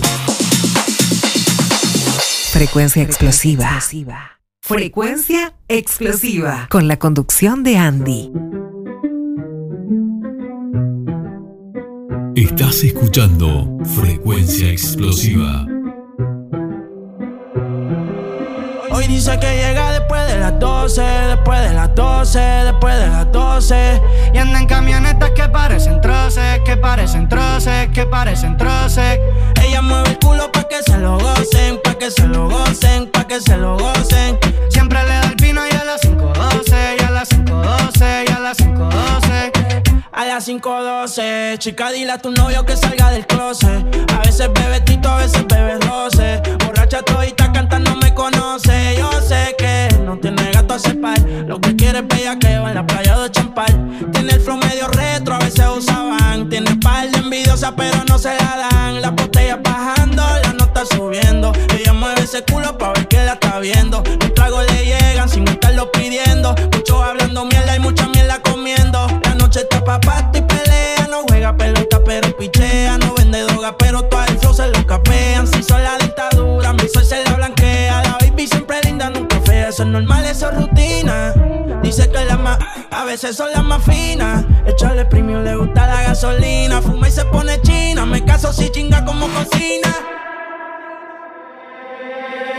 Frecuencia 2.52 3.02
explosiva. 3.02 3.80
Frecuencia 4.62 5.52
explosiva. 5.66 6.68
Con 6.70 6.86
la 6.86 6.96
conducción 6.96 7.64
de 7.64 7.76
Andy. 7.76 8.30
Estás 12.36 12.84
escuchando 12.84 13.76
Frecuencia 13.96 14.70
Explosiva. 14.70 15.66
Hoy 18.92 19.08
dice 19.08 19.36
que 19.40 19.56
llega 19.56 19.90
después 19.90 20.19
de 20.19 20.19
las 20.40 20.58
12, 20.58 21.02
después 21.02 21.60
de 21.60 21.74
las 21.74 21.94
12, 21.94 22.38
después 22.38 22.98
de 22.98 23.06
las 23.08 23.30
12. 23.30 24.02
Y 24.32 24.38
anda 24.38 24.58
en 24.58 24.66
camionetas 24.66 25.30
que 25.32 25.48
parecen 25.48 26.00
troces, 26.00 26.60
que 26.64 26.76
parecen 26.76 27.28
troces, 27.28 27.88
que 27.90 28.06
parecen 28.06 28.56
troces. 28.56 29.18
Ella 29.62 29.82
mueve 29.82 30.10
el 30.10 30.18
culo 30.18 30.50
pa' 30.50 30.64
que 30.64 30.82
se 30.82 30.96
lo 30.98 31.18
gocen, 31.18 31.78
pa' 31.84 31.94
que 31.94 32.10
se 32.10 32.26
lo 32.26 32.48
gocen, 32.48 33.10
pa' 33.10 33.26
que 33.26 33.40
se 33.40 33.56
lo 33.56 33.76
gocen. 33.76 34.38
Siempre 34.70 35.02
le 35.02 35.14
da 35.14 35.28
el 35.28 35.34
vino 35.36 35.60
y 35.70 35.76
a 35.76 35.84
las 35.84 36.00
5.12, 36.00 36.96
y 36.98 37.04
a 37.04 37.10
las 37.10 37.28
5.12, 37.28 38.24
y 38.28 38.32
a 38.32 38.38
las 38.40 38.58
5.12. 38.58 39.52
A 40.12 40.24
las 40.24 40.48
5.12, 40.48 41.58
chica, 41.58 41.90
dile 41.92 42.12
a 42.12 42.18
tu 42.18 42.30
novio 42.30 42.64
que 42.64 42.76
salga 42.76 43.10
del 43.10 43.26
closet. 43.26 43.84
A 44.14 44.18
veces 44.20 44.50
bebe 44.54 44.80
tito, 44.80 45.08
a 45.08 45.16
veces 45.18 45.46
bebe 45.46 45.78
roce. 45.80 46.40
Borracha 46.64 47.02
todita 47.02 47.52
cantando 47.52 47.94
me 47.96 48.14
conoce. 48.14 48.96
Yo 48.98 49.10
sé 49.20 49.54
que 49.58 49.59
no 50.04 50.18
tiene 50.18 50.50
gato 50.52 50.74
a 50.74 50.78
cepar. 50.78 51.20
Lo 51.46 51.60
que 51.60 51.76
quiere 51.76 51.98
es 52.00 52.08
bella 52.08 52.38
que 52.38 52.58
va 52.58 52.70
en 52.70 52.74
la 52.74 52.86
playa 52.86 53.18
de 53.18 53.30
Champal. 53.30 54.10
Tiene 54.12 54.32
el 54.32 54.40
flow 54.40 54.56
medio 54.56 54.88
retro, 54.88 55.34
a 55.34 55.38
veces 55.38 55.64
usaban. 55.76 56.48
Tiene 56.48 56.76
par 56.76 57.10
de 57.10 57.18
envidiosa, 57.18 57.74
pero 57.76 58.02
no 58.08 58.18
se 58.18 58.30
la 58.36 58.68
dan. 58.70 59.00
Las 59.00 59.14
botellas 59.14 59.58
bajando, 59.62 60.22
la 60.42 60.52
nota 60.52 60.84
subiendo. 60.86 61.52
Ella 61.78 61.92
mueve 61.92 62.22
ese 62.22 62.42
culo 62.44 62.76
pa' 62.78 62.92
ver 62.92 63.08
que 63.08 63.22
la 63.24 63.34
está 63.34 63.58
viendo. 63.58 64.02
Los 64.20 64.34
tragos 64.34 64.64
le 64.72 64.84
llegan 64.84 65.28
sin 65.28 65.46
estarlo 65.48 65.90
pidiendo. 65.92 66.54
Muchos 66.72 67.02
hablando 67.02 67.44
mierda 67.44 67.76
y 67.76 67.80
mucha 67.80 68.08
mierda 68.08 68.40
comiendo. 68.42 69.06
La 69.24 69.34
noche 69.34 69.60
está 69.60 69.84
pa' 69.84 70.00
y 70.34 70.40
pelea. 70.42 71.06
No 71.10 71.22
juega 71.28 71.56
pelota, 71.56 72.00
pero 72.04 72.36
pichea. 72.36 72.98
No 72.98 73.14
vende 73.14 73.42
droga, 73.42 73.76
pero 73.76 74.02
todo 74.04 74.24
el 74.24 74.38
flow 74.38 74.54
se 74.54 74.68
lo 74.68 74.86
capean. 74.86 75.46
Si 75.46 75.62
son 75.62 75.82
Eso 79.80 79.86
es 79.86 79.92
normal, 79.94 80.26
eso 80.26 80.50
es 80.50 80.56
rutina. 80.56 81.32
Dice 81.82 82.10
que 82.10 82.22
las 82.26 82.38
más, 82.38 82.58
a 82.90 83.06
veces 83.06 83.34
son 83.34 83.50
las 83.50 83.64
más 83.64 83.82
finas. 83.82 84.44
Echarle 84.66 85.06
premium, 85.06 85.42
le 85.42 85.56
gusta 85.56 85.86
la 85.86 86.02
gasolina. 86.02 86.82
Fuma 86.82 87.08
y 87.08 87.10
se 87.10 87.24
pone 87.24 87.58
china. 87.62 88.04
Me 88.04 88.22
caso 88.22 88.52
si 88.52 88.68
chinga 88.68 89.02
como 89.06 89.26
cocina. 89.28 89.88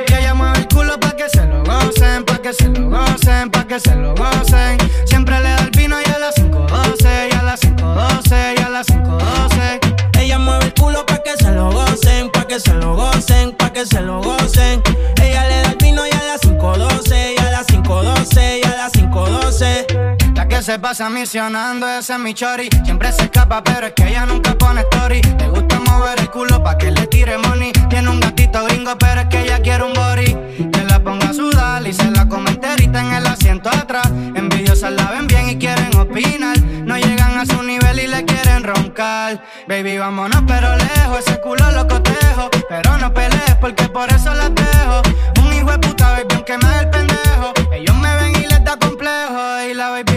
Que 0.08 0.18
ella 0.18 0.34
mueve 0.34 0.62
el 0.62 0.68
culo 0.68 1.00
pa' 1.00 1.16
que 1.16 1.30
se 1.30 1.46
lo 1.46 1.64
gocen, 1.64 2.26
pa' 2.26 2.40
que 2.40 2.54
se 2.54 2.68
lo 2.70 2.90
gocen, 2.90 3.52
pa' 3.52 3.68
que 3.68 3.80
se 3.80 3.96
lo 3.96 4.16
gocen. 4.16 4.80
Siempre 5.06 5.38
le 5.42 5.50
da 5.50 5.60
el 5.60 5.70
vino 5.78 5.98
y 6.04 6.10
a 6.10 6.18
las 6.18 6.34
5.12, 6.38 7.30
y 7.30 7.36
a 7.36 7.44
las 7.44 7.62
5.12, 7.62 8.56
y 8.58 8.62
a 8.64 8.70
las 8.70 8.88
5.12. 8.88 10.20
Ella 10.20 10.40
mueve 10.40 10.66
el 10.66 10.74
culo 10.74 11.06
pa' 11.06 11.22
que 11.22 11.38
se 11.38 11.52
lo 11.52 11.72
gocen, 11.72 12.32
pa' 12.32 12.48
que 12.48 12.60
se 12.60 12.74
lo 12.74 12.96
gocen, 12.96 13.52
pa' 13.52 13.72
que 13.72 13.86
se 13.86 14.02
lo 14.02 14.24
gocen. 14.24 14.82
Se 20.62 20.78
pasa 20.78 21.10
misionando, 21.10 21.88
ese 21.90 22.14
es 22.14 22.20
mi 22.20 22.34
chori. 22.34 22.70
Siempre 22.84 23.12
se 23.12 23.24
escapa, 23.24 23.64
pero 23.64 23.88
es 23.88 23.94
que 23.94 24.08
ella 24.08 24.26
nunca 24.26 24.54
pone 24.54 24.82
story. 24.82 25.22
Le 25.40 25.48
gusta 25.48 25.80
mover 25.80 26.20
el 26.20 26.30
culo 26.30 26.62
pa' 26.64 26.78
que 26.78 26.92
le 26.92 27.08
tire 27.08 27.38
money. 27.38 27.72
Tiene 27.90 28.10
un 28.10 28.20
gatito 28.20 28.64
gringo, 28.66 28.96
pero 28.98 29.22
es 29.22 29.28
que 29.28 29.42
ella 29.42 29.60
quiere 29.60 29.84
un 29.84 29.94
body. 29.94 30.70
Que 30.72 30.84
la 30.84 31.00
ponga 31.00 31.30
a 31.30 31.34
sudar 31.34 31.86
y 31.88 31.94
se 31.94 32.12
la 32.12 32.28
come 32.28 32.52
enterita 32.52 33.00
en 33.00 33.14
el 33.14 33.26
asiento 33.26 33.70
atrás. 33.70 34.08
Envidiosas 34.36 34.92
la 34.92 35.10
ven 35.10 35.26
bien 35.28 35.50
y 35.50 35.58
quieren 35.58 35.96
opinar. 35.98 36.60
No 36.60 36.96
llegan 36.96 37.40
a 37.40 37.46
su 37.46 37.64
nivel 37.64 38.00
y 38.00 38.08
le 38.08 38.24
quieren 38.26 38.64
roncar. 38.64 39.44
Baby, 39.68 39.98
vámonos, 39.98 40.44
pero 40.46 40.76
lejos. 40.76 41.20
Ese 41.26 41.42
culo 41.42 41.72
lo 41.72 41.88
cotejo. 41.88 42.50
Pero 42.70 42.98
no 42.98 43.12
pelees 43.14 43.56
porque 43.60 43.90
por 43.90 44.12
eso 44.12 44.34
la 44.34 44.50
dejo. 44.50 45.02
Un 45.42 45.54
hijo 45.54 45.72
de 45.72 45.80
puta, 45.80 46.12
baby, 46.12 46.36
aunque 46.36 46.58
me 46.58 46.80
el 46.80 46.90
pendejo. 46.90 47.54
Ellos 47.74 47.96
me 47.96 48.16
ven 48.16 48.36
y 48.36 48.48
les 48.48 48.64
da 48.64 48.78
complejo. 48.78 49.62
Y 49.68 49.74
la 49.74 49.90
baby 49.90 50.11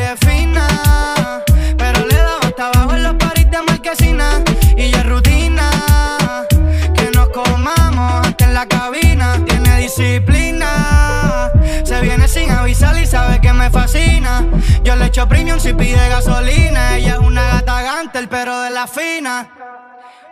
la 8.54 8.66
cabina, 8.66 9.44
tiene 9.44 9.78
disciplina. 9.78 11.50
Se 11.84 12.00
viene 12.00 12.28
sin 12.28 12.50
avisar 12.52 12.96
y 12.96 13.04
sabe 13.04 13.40
que 13.40 13.52
me 13.52 13.68
fascina. 13.68 14.46
Yo 14.84 14.94
le 14.94 15.06
echo 15.06 15.28
premium 15.28 15.58
si 15.58 15.74
pide 15.74 16.08
gasolina. 16.08 16.96
Ella 16.96 17.14
es 17.14 17.18
una 17.18 17.42
gata 17.42 17.82
gante, 17.82 18.18
el 18.20 18.28
perro 18.28 18.60
de 18.60 18.70
la 18.70 18.86
fina. 18.86 19.50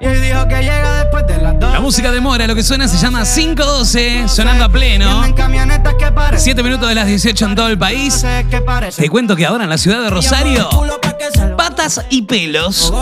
Y 0.02 0.06
hoy 0.06 0.18
dijo 0.18 0.48
que 0.48 0.56
llega 0.56 0.98
después 1.04 1.24
de 1.28 1.38
las 1.38 1.60
dos. 1.60 1.72
La 1.72 1.80
música 1.80 2.10
de 2.10 2.20
Mora, 2.20 2.48
lo 2.48 2.56
que 2.56 2.64
suena 2.64 2.88
se 2.88 2.98
llama 2.98 3.22
512, 3.22 4.28
sonando 4.28 4.64
a 4.64 4.68
pleno. 4.68 5.24
En 5.24 5.32
camionetas 5.32 5.94
que 5.94 6.10
parecen 6.10 6.44
7 6.44 6.62
minutos 6.64 6.88
de 6.88 6.96
las 6.96 7.06
18 7.06 7.46
en 7.46 7.54
todo 7.54 7.68
el 7.68 7.78
país. 7.78 8.26
Te 8.96 9.08
cuento 9.08 9.36
que 9.36 9.46
ahora 9.46 9.62
en 9.62 9.70
la 9.70 9.78
ciudad 9.78 10.02
de 10.02 10.10
Rosario, 10.10 10.68
patas 11.56 12.04
y 12.10 12.22
pelos, 12.22 12.92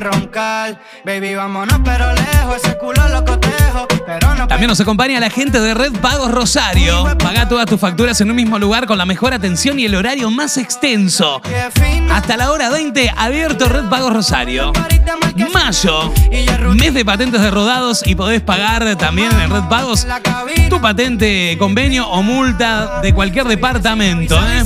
roncar. 0.01 0.81
Baby, 1.05 1.35
vámonos, 1.35 1.79
pero 1.83 2.11
lejos. 2.13 2.57
Ese 2.57 2.77
culo 2.77 3.07
lo 3.09 3.23
cotejo. 3.23 3.87
Pero 4.05 4.35
no 4.35 4.47
También 4.47 4.67
nos 4.67 4.81
acompaña 4.81 5.19
la 5.19 5.29
gente 5.29 5.61
de 5.61 5.73
Red 5.73 5.93
Pagos 6.01 6.31
Rosario. 6.31 7.05
Paga 7.17 7.47
todas 7.47 7.65
tus 7.65 7.79
facturas 7.79 8.19
en 8.19 8.29
un 8.29 8.35
mismo 8.35 8.59
lugar 8.59 8.87
con 8.87 8.97
la 8.97 9.05
mejor 9.05 9.33
atención 9.33 9.79
y 9.79 9.85
el 9.85 9.95
horario 9.95 10.29
más 10.29 10.57
extenso. 10.57 11.41
Hasta 12.11 12.35
la 12.35 12.51
hora 12.51 12.69
20, 12.69 13.13
abierto 13.15 13.69
Red 13.69 13.85
Pagos 13.89 14.13
Rosario. 14.13 14.73
Mayo, 15.53 16.13
mes 16.75 16.93
de 16.93 17.05
patentes 17.05 17.41
de 17.41 17.51
rodados 17.51 18.05
y 18.05 18.15
podés 18.15 18.41
pagar 18.41 18.95
también 18.97 19.31
en 19.39 19.49
Red 19.49 19.63
Pagos 19.69 20.07
tu 20.69 20.79
patente, 20.79 21.57
convenio 21.59 22.07
o 22.07 22.23
multa 22.23 23.01
de 23.01 23.13
cualquier 23.13 23.45
departamento. 23.45 24.39
¿eh? 24.47 24.63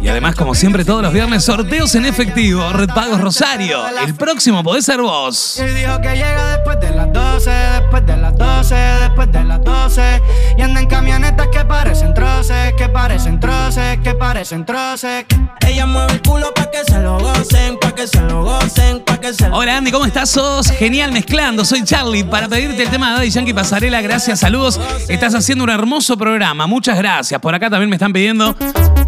Y 0.00 0.08
además, 0.08 0.36
como 0.36 0.54
siempre, 0.54 0.84
todos 0.84 1.02
los 1.02 1.12
viernes 1.12 1.44
sorteos 1.44 1.94
en 1.96 2.06
efectivo. 2.06 2.72
Red 2.72 2.90
Pagos 2.90 3.20
Rosario. 3.20 3.57
El 3.58 4.14
próximo 4.14 4.62
podés 4.62 4.84
ser 4.84 5.00
vos. 5.00 5.58
Y 5.58 5.74
dijo 5.74 6.00
que 6.00 6.10
llega 6.10 6.56
después 6.56 6.78
de 6.80 6.90
las 6.90 7.12
12, 7.12 7.50
después 7.50 8.06
de 8.06 8.16
las 8.16 8.36
12, 8.36 8.74
después 8.74 9.32
de 9.32 9.44
las 9.44 9.64
12. 9.64 10.22
Y 10.56 10.62
anda 10.62 10.80
en 10.80 10.86
camionetas 10.86 11.48
que 11.48 11.64
parecen 11.64 12.14
troces, 12.14 12.72
que 12.74 12.88
parecen 12.88 13.40
troces, 13.40 13.98
que 13.98 14.14
parecen 14.14 14.64
troces. 14.64 15.24
Ella 15.66 15.86
mueve 15.86 16.12
el 16.12 16.22
culo 16.22 16.54
pa' 16.54 16.70
que 16.70 16.84
se 16.84 17.00
lo 17.00 17.18
gocen, 17.18 17.78
pa' 17.80 17.92
que 17.92 18.06
se 18.06 18.20
lo 18.22 18.44
gocen, 18.44 19.00
pa' 19.04 19.18
que 19.18 19.34
se 19.34 19.48
lo 19.48 19.56
Hola 19.56 19.76
Andy, 19.76 19.90
¿cómo 19.90 20.06
estás? 20.06 20.30
Sos 20.30 20.70
genial 20.70 21.10
mezclando. 21.10 21.64
Soy 21.64 21.82
Charlie 21.82 22.22
para 22.24 22.48
pedirte 22.48 22.84
el 22.84 22.90
tema 22.90 23.10
de 23.10 23.16
Daddy 23.16 23.30
Yankee 23.30 23.54
Pasarela. 23.54 24.00
Gracias, 24.00 24.38
saludos. 24.38 24.80
Estás 25.08 25.34
haciendo 25.34 25.64
un 25.64 25.70
hermoso 25.70 26.16
programa. 26.16 26.68
Muchas 26.68 26.96
gracias. 26.96 27.40
Por 27.40 27.56
acá 27.56 27.68
también 27.68 27.90
me 27.90 27.96
están 27.96 28.12
pidiendo 28.12 28.54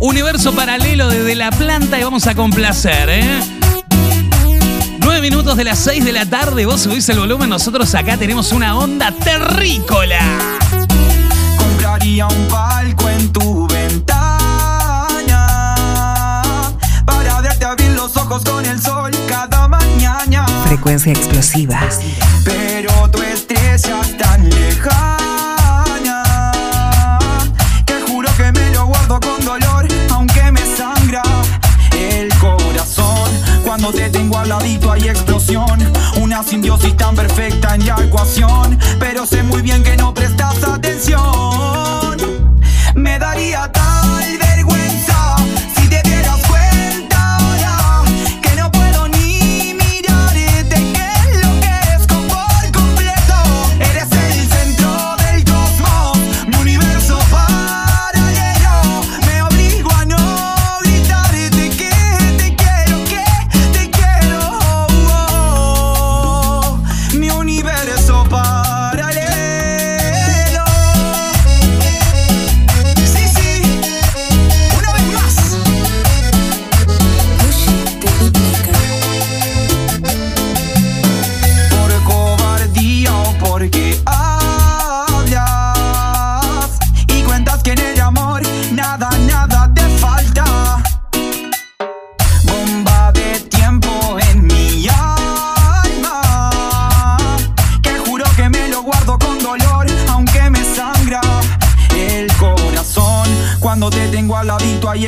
Universo 0.01 0.53
Paralelo 0.55 1.09
desde 1.09 1.36
la 1.36 1.51
planta 1.53 2.01
y 2.01 2.03
vamos 2.03 2.26
a 2.26 2.34
complacer, 2.34 3.09
¿eh? 3.11 3.61
Minutos 5.21 5.57
de 5.59 5.64
las 5.64 5.79
6 5.81 6.05
de 6.05 6.12
la 6.12 6.25
tarde, 6.25 6.64
vos 6.64 6.81
subís 6.81 7.07
el 7.11 7.18
volumen, 7.18 7.51
nosotros 7.51 7.95
acá 7.95 8.16
tenemos 8.16 8.53
una 8.53 8.77
onda 8.77 9.12
terrícola. 9.12 10.18
Compraría 11.59 12.27
un 12.27 12.49
palco 12.49 13.09
en 13.09 13.31
tu 13.31 13.68
ventana 13.68 15.47
para 17.05 17.41
verte 17.43 17.64
abrir 17.66 17.91
los 17.91 18.16
ojos 18.16 18.43
con 18.45 18.64
el 18.64 18.81
sol 18.81 19.11
cada 19.29 19.68
mañana. 19.68 20.47
Frecuencia 20.66 21.12
explosiva. 21.12 21.81
Pero 22.45 23.11
tu 23.11 23.21
estrella 23.23 24.01
es 24.01 24.16
tan 24.16 24.49
lejana 24.49 26.23
que 27.85 28.01
juro 28.09 28.31
que 28.39 28.53
me 28.53 28.71
lo 28.71 28.87
guardo 28.87 29.21
con 29.21 29.45
dolor, 29.45 29.87
aunque 30.11 30.51
me 30.51 30.62
sangra 30.77 31.23
el 31.93 32.33
corazón. 32.39 33.31
Cuando 33.64 33.93
te 33.93 34.11
al 34.41 34.49
ladito 34.49 34.91
hay 34.91 35.09
explosión, 35.09 35.78
una 36.20 36.43
simbiosis 36.43 36.97
tan 36.97 37.14
perfecta 37.14 37.74
en 37.74 37.86
la 37.86 37.97
ecuación. 38.03 38.78
Pero 38.99 39.26
sé 39.26 39.43
muy 39.43 39.62
bien 39.62 39.82
que 39.82 39.97
no 39.97 40.14
prestas 40.14 40.62
atención. 40.64 42.10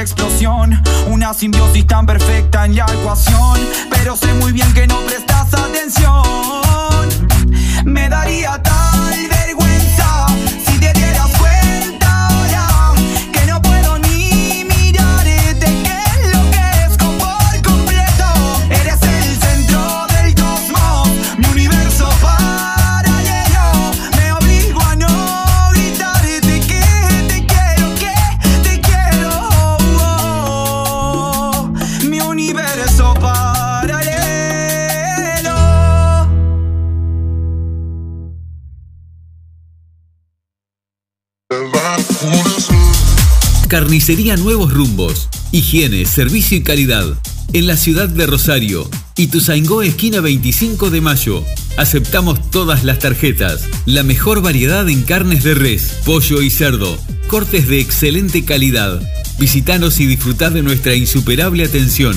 Explosión, 0.03 0.83
una 1.07 1.33
simbiosis 1.33 1.87
tan 1.87 2.07
perfecta 2.07 2.65
en 2.65 2.77
la 2.77 2.87
ecuación. 2.93 3.59
Pero 3.91 4.17
sé 4.17 4.33
muy 4.35 4.53
bien 4.53 4.73
que 4.75 4.87
no 4.87 4.99
prestas 5.07 5.55
atención. 5.55 6.23
Me 7.85 8.09
daría 8.09 8.61
tal 8.63 8.82
Carnicería 43.73 44.37
Nuevos 44.37 44.71
Rumbos. 44.71 45.31
Higiene, 45.51 46.05
servicio 46.05 46.59
y 46.59 46.63
calidad. 46.63 47.07
En 47.55 47.67
la 47.67 47.79
ciudad 47.79 48.07
de 48.07 48.27
Rosario. 48.27 48.87
Ituzaingó, 49.17 49.81
esquina 49.81 50.21
25 50.21 50.91
de 50.91 51.01
mayo. 51.01 51.43
Aceptamos 51.79 52.51
todas 52.51 52.85
las 52.85 52.99
tarjetas. 52.99 53.65
La 53.87 54.03
mejor 54.03 54.43
variedad 54.43 54.87
en 54.91 55.01
carnes 55.01 55.43
de 55.43 55.55
res, 55.55 56.01
pollo 56.05 56.43
y 56.43 56.51
cerdo. 56.51 56.99
Cortes 57.29 57.67
de 57.67 57.81
excelente 57.81 58.45
calidad. 58.45 59.01
Visítanos 59.39 60.01
y 60.01 60.07
disfrutad 60.07 60.53
de 60.53 60.63
nuestra 60.63 60.95
insuperable 60.95 61.65
atención. 61.65 62.15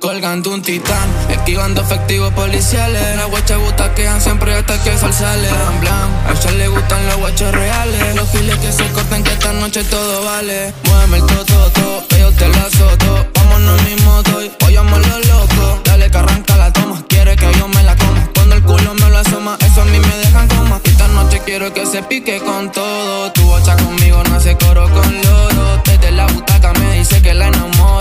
Colgando 0.00 0.50
un 0.50 0.62
titán, 0.62 1.08
esquivando 1.28 1.80
efectivos 1.80 2.32
policiales. 2.32 3.16
Las 3.16 3.28
guachas 3.30 3.58
butaquean 3.58 4.20
siempre 4.20 4.54
hasta 4.54 4.80
que 4.82 4.96
sol 4.96 5.12
sale. 5.12 5.48
Blan, 5.48 5.80
blan, 5.80 6.10
a 6.26 6.32
ella 6.32 6.50
le 6.52 6.68
gustan 6.68 7.06
los 7.06 7.16
guachos 7.16 7.52
reales. 7.52 8.14
Los 8.14 8.30
giles 8.30 8.56
que 8.58 8.70
se 8.70 8.86
cortan 8.92 9.24
que 9.24 9.32
esta 9.32 9.52
noche 9.54 9.82
todo 9.84 10.24
vale. 10.24 10.72
Muéveme 10.84 11.16
el 11.18 11.26
toto, 11.26 11.70
to, 11.72 12.04
que 12.08 12.20
yo 12.20 12.32
te 12.32 12.48
lo 12.48 12.58
azoto. 12.58 13.26
Vámonos 13.34 13.82
mi 13.82 13.96
moto 14.04 14.42
y 14.42 14.50
lo 14.72 14.84
loco. 14.84 15.80
Dale 15.84 16.10
que 16.10 16.18
arranca 16.18 16.56
la 16.56 16.72
toma, 16.72 17.02
quiere 17.08 17.34
que 17.36 17.52
yo 17.58 17.68
me 17.68 17.82
la 17.82 17.96
coma. 17.96 18.30
Cuando 18.34 18.54
el 18.54 18.62
culo 18.62 18.94
me 18.94 19.10
lo 19.10 19.18
asoma, 19.18 19.56
eso 19.60 19.82
a 19.82 19.84
mí 19.84 19.98
me 19.98 20.16
dejan 20.18 20.48
coma. 20.48 20.80
Esta 20.84 21.08
noche 21.08 21.42
quiero 21.44 21.72
que 21.72 21.86
se 21.86 22.02
pique 22.02 22.38
con 22.40 22.70
todo. 22.70 23.32
Tu 23.32 23.42
bocha 23.42 23.76
conmigo 23.76 24.22
no 24.24 24.36
hace 24.36 24.56
coro 24.56 24.88
con 24.90 25.22
loro. 25.22 25.82
Desde 25.84 26.12
la 26.12 26.26
butaca 26.26 26.72
me 26.74 26.98
dice 26.98 27.20
que 27.20 27.34
la 27.34 27.48
enamoro. 27.48 27.97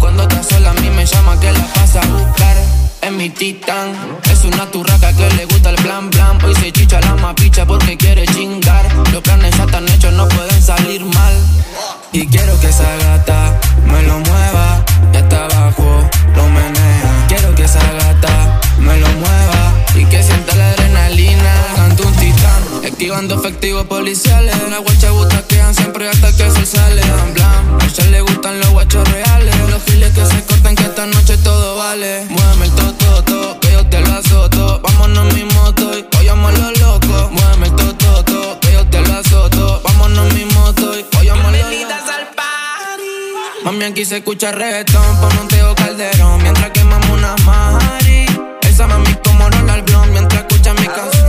Cuando 0.00 0.22
está 0.22 0.42
sola 0.42 0.70
a 0.70 0.74
mí 0.74 0.90
me 0.90 1.04
llama 1.04 1.38
que 1.38 1.52
la 1.52 1.64
pasa 1.74 2.00
a 2.00 2.06
buscar. 2.06 2.56
Es 3.02 3.12
mi 3.12 3.30
titán, 3.30 3.92
es 4.30 4.44
una 4.44 4.66
turraca 4.70 5.12
que 5.12 5.28
le 5.36 5.44
gusta 5.44 5.70
el 5.70 5.76
plan 5.76 6.10
plan. 6.10 6.38
Hoy 6.44 6.54
se 6.54 6.72
chicha 6.72 7.00
la 7.00 7.14
mapicha 7.16 7.66
porque 7.66 7.96
quiere 7.96 8.26
chingar. 8.26 8.84
Los 9.12 9.22
planes 9.22 9.56
ya 9.56 9.64
están 9.64 9.86
hechos, 9.88 10.12
no 10.14 10.26
pueden 10.28 10.62
salir 10.62 11.04
mal. 11.04 11.34
Y 12.12 12.26
quiero 12.26 12.58
que 12.60 12.68
esa 12.68 12.96
gata 13.04 13.60
me 13.86 14.02
lo 14.02 14.18
mueva, 14.18 14.84
y 15.12 15.16
hasta 15.16 15.44
abajo 15.44 16.10
lo 16.34 16.44
menea. 16.48 17.26
Quiero 17.28 17.54
que 17.54 17.64
esa 17.64 17.80
gata 17.92 18.60
me 18.78 18.96
lo 18.98 19.08
mueva 19.08 19.59
titán, 23.10 23.24
esquivando 23.24 23.34
efectivos 23.34 23.86
policiales. 23.86 24.54
Las 24.70 24.80
guachas 24.80 25.12
butaquean 25.12 25.74
siempre 25.74 26.08
hasta 26.08 26.32
que 26.32 26.50
se 26.50 26.66
sale. 26.66 27.02
Blan, 27.02 27.34
blan. 27.34 27.80
A 27.80 27.84
ella 27.84 28.10
le 28.10 28.20
gustan 28.20 28.60
los 28.60 28.70
guachos 28.70 29.08
reales. 29.08 29.54
Los 29.70 29.82
giles 29.84 30.12
que 30.12 30.24
se 30.24 30.44
cortan 30.44 30.74
que 30.76 30.84
esta 30.84 31.06
noche 31.06 31.36
todo 31.38 31.76
vale. 31.76 32.26
Muéveme 32.28 32.66
el 32.66 32.72
toto, 32.72 33.24
to, 33.24 33.60
que 33.60 33.72
yo 33.72 33.86
te 33.86 34.00
lo 34.00 34.12
azoto. 34.12 34.80
Vámonos 34.82 35.28
en 35.28 35.34
mi 35.34 35.54
moto 35.54 35.98
y 35.98 36.06
vayamos 36.12 36.58
los 36.58 36.80
locos. 36.80 37.30
Muéveme 37.30 37.66
el 37.66 37.76
toto, 37.76 38.24
to, 38.24 38.60
que 38.60 38.72
yo 38.72 38.86
te 38.86 39.00
lo 39.00 39.14
azoto. 39.18 39.82
Vámonos 39.84 40.30
en 40.30 40.34
mi 40.38 40.54
moto 40.54 40.98
y 40.98 41.04
vayamos 41.12 41.52
los 41.52 41.60
locos. 41.62 41.70
Mami, 43.64 43.84
aquí 43.84 44.06
se 44.06 44.18
escucha 44.18 44.52
reggaetón, 44.52 45.20
pon 45.20 45.38
un 45.38 45.48
Teo 45.48 45.74
Calderón 45.74 46.42
Mientras 46.42 46.70
quemamos 46.70 47.10
una 47.10 47.36
mari 47.44 48.24
Esa 48.62 48.86
mami 48.86 49.14
como 49.22 49.50
Ronald 49.50 49.84
Brown 49.84 50.10
Mientras 50.12 50.46
escucha 50.46 50.72
mi 50.72 50.86
canción 50.86 51.19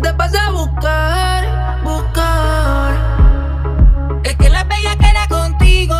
te 0.00 0.14
pasé 0.14 0.38
a 0.38 0.50
buscar, 0.50 1.82
buscar. 1.82 2.94
Es 4.24 4.36
que 4.36 4.48
la 4.48 4.64
bella 4.64 4.96
que 4.96 5.06
era 5.06 5.26
contigo, 5.28 5.96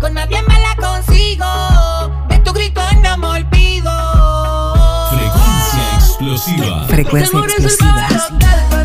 con 0.00 0.14
nadie 0.14 0.42
me 0.42 0.60
la 0.60 0.74
consigo. 0.76 1.46
De 2.28 2.38
tu 2.40 2.52
grito 2.52 2.80
no 3.02 3.18
me 3.18 3.26
olvido. 3.26 3.92
Frecuencia 5.10 5.94
explosiva. 5.94 6.84
Frecuencia 6.86 7.38
explosiva. 7.38 8.75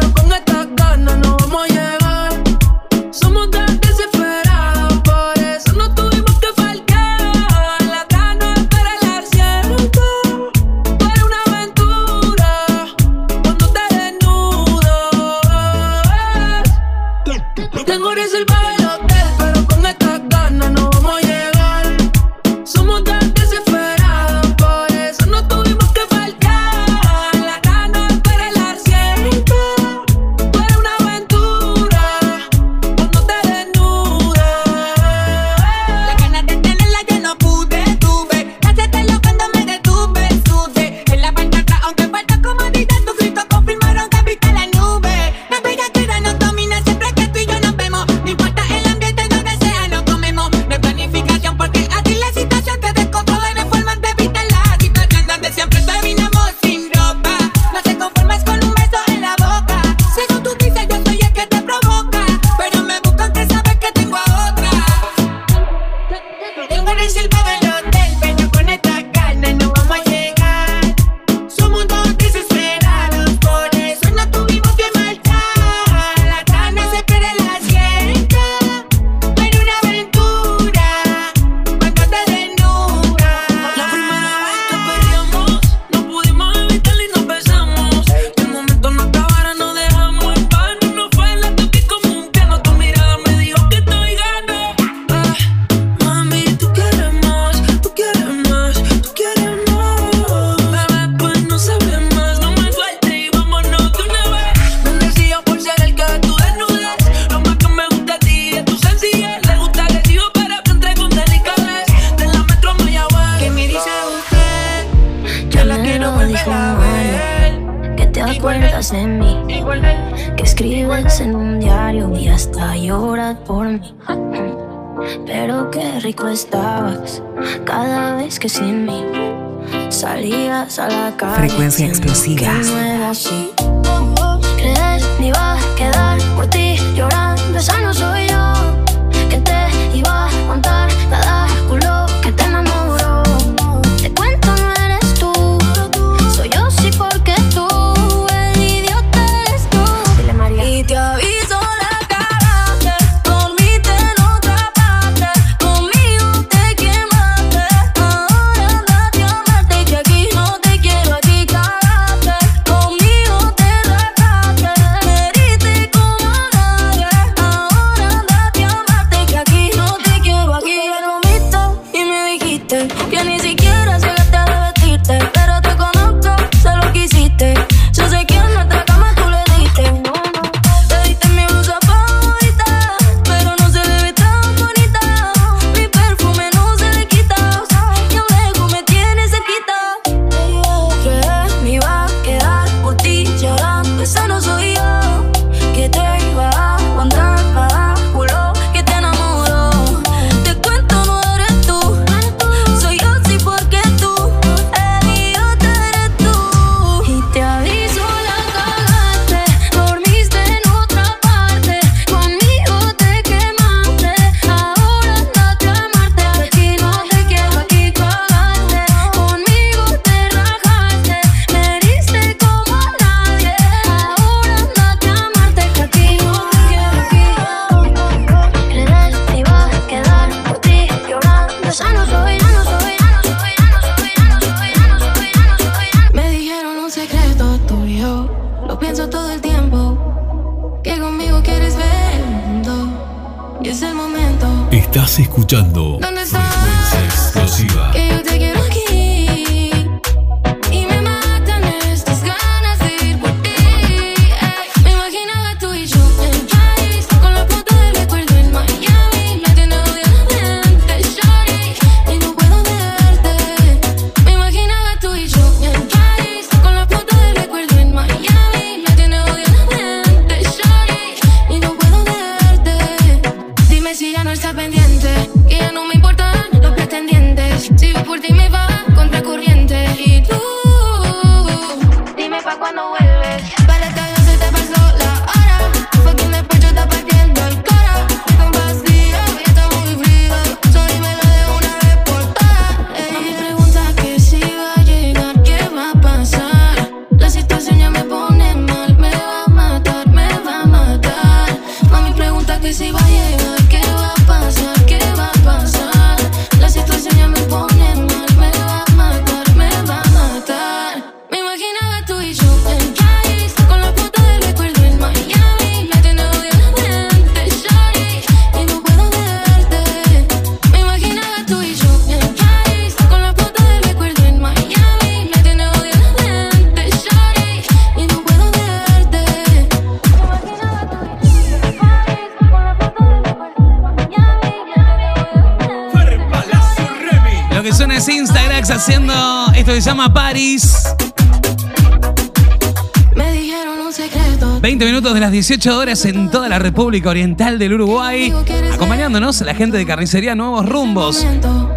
18 345.41 345.75
horas 345.75 346.05
en 346.05 346.29
toda 346.29 346.47
la 346.49 346.59
República 346.59 347.09
Oriental 347.09 347.57
del 347.57 347.73
Uruguay, 347.73 348.31
acompañándonos 348.71 349.41
la 349.41 349.55
gente 349.55 349.75
de 349.75 349.87
Carnicería 349.87 350.35
Nuevos 350.35 350.69
Rumbos, 350.69 351.25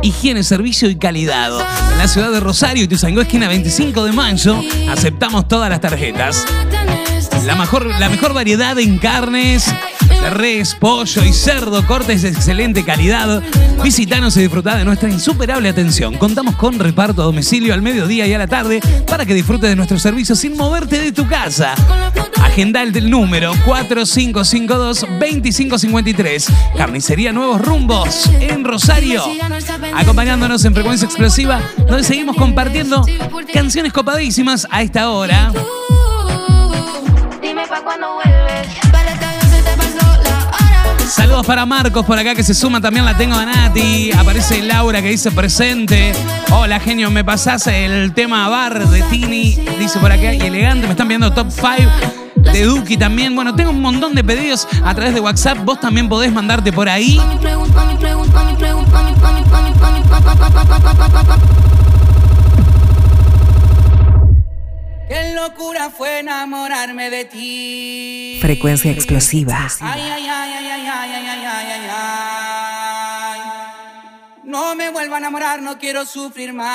Higiene, 0.03 0.45
Servicio 0.45 0.91
y 0.91 0.97
Calidad. 0.97 1.51
En 1.93 1.97
la 1.97 2.07
ciudad 2.07 2.31
de 2.31 2.41
Rosario 2.41 2.85
y 2.85 2.89
Tuzangó, 2.89 3.23
esquina 3.23 3.49
25 3.49 4.05
de 4.05 4.13
mayo, 4.13 4.63
aceptamos 4.91 5.49
todas 5.49 5.71
las 5.71 5.81
tarjetas. 5.81 6.45
La 7.47 7.55
mejor, 7.55 7.87
la 7.87 8.11
mejor 8.11 8.35
variedad 8.35 8.79
en 8.79 8.99
carnes, 8.99 9.73
res, 10.31 10.75
pollo 10.75 11.25
y 11.25 11.33
cerdo, 11.33 11.87
cortes 11.87 12.21
de 12.21 12.29
excelente 12.29 12.85
calidad. 12.85 13.43
Visitanos 13.83 14.37
y 14.37 14.41
disfrutá 14.43 14.77
de 14.77 14.85
nuestra 14.85 15.09
insuperable 15.09 15.71
atención. 15.71 16.19
Contamos 16.19 16.57
con 16.57 16.79
reparto 16.79 17.23
a 17.23 17.25
domicilio 17.25 17.73
al 17.73 17.81
mediodía 17.81 18.27
y 18.27 18.35
a 18.35 18.39
la 18.39 18.47
tarde 18.47 18.81
para 19.07 19.25
que 19.25 19.33
disfrutes 19.33 19.71
de 19.71 19.77
nuestros 19.77 20.03
servicios 20.03 20.39
sin 20.39 20.55
moverte 20.55 21.01
de 21.01 21.13
tu 21.13 21.27
casa. 21.27 21.75
Agenda 22.55 22.85
el 22.85 22.93
del 22.93 23.11
número 23.11 23.53
4552-2553. 23.67 26.47
Carnicería 26.77 27.33
Nuevos 27.33 27.61
Rumbos 27.61 28.31
en 28.39 28.63
Rosario. 28.63 29.25
Acompañándonos 29.93 30.65
en 30.65 30.73
Frecuencia 30.73 31.07
Explosiva, 31.07 31.61
donde 31.79 32.05
seguimos 32.05 32.37
compartiendo 32.37 33.05
canciones 33.53 33.93
copadísimas 33.93 34.69
a 34.71 34.83
esta 34.83 35.11
hora. 35.11 35.51
Saludos 41.09 41.45
para 41.45 41.67
Marcos 41.67 42.07
por 42.07 42.17
acá 42.17 42.37
que 42.37 42.45
se 42.45 42.55
suma, 42.55 42.81
también 42.81 43.05
la 43.05 43.17
tengo 43.17 43.35
a 43.35 43.45
Nati. 43.45 44.13
Aparece 44.13 44.63
Laura 44.63 45.03
que 45.03 45.09
dice 45.09 45.33
presente. 45.33 46.13
Hola 46.53 46.79
genio, 46.79 47.11
me 47.11 47.25
pasás 47.25 47.67
el 47.67 48.15
tema 48.15 48.49
bar 48.49 48.89
de 48.89 49.03
Tini, 49.03 49.59
dice 49.77 49.99
por 49.99 50.13
acá, 50.13 50.33
y 50.33 50.41
elegante, 50.41 50.87
me 50.87 50.93
están 50.93 51.09
viendo 51.09 51.33
top 51.33 51.49
5 51.51 52.24
de 52.53 52.65
Duki 52.65 52.97
también. 52.97 53.35
Bueno, 53.35 53.55
tengo 53.55 53.71
un 53.71 53.81
montón 53.81 54.15
de 54.15 54.23
pedidos 54.23 54.67
a 54.85 54.95
través 54.95 55.15
de 55.15 55.21
WhatsApp. 55.21 55.59
Vos 55.65 55.81
también 55.81 56.09
podés 56.09 56.33
mandarte 56.33 56.73
por 56.73 56.89
ahí. 56.89 57.21
Qué 65.09 65.35
locura 65.35 65.91
fue 65.91 66.21
enamorarme 66.21 67.11
de 67.11 67.25
ti. 67.27 68.39
Frecuencia 68.41 68.91
explosiva. 68.91 69.69
Ay, 69.81 70.01
ay, 70.01 70.27
ay, 70.27 70.53
ay, 70.59 70.67
ay, 70.67 70.89
ay, 70.89 71.13
ay, 71.15 71.45
ay, 71.47 71.89
ay, 71.91 73.41
No 74.45 74.75
me 74.75 74.91
vuelva 74.91 75.17
a 75.17 75.19
enamorar, 75.19 75.63
no 75.63 75.79
quiero 75.79 76.05
sufrir 76.07 76.53
más. 76.53 76.75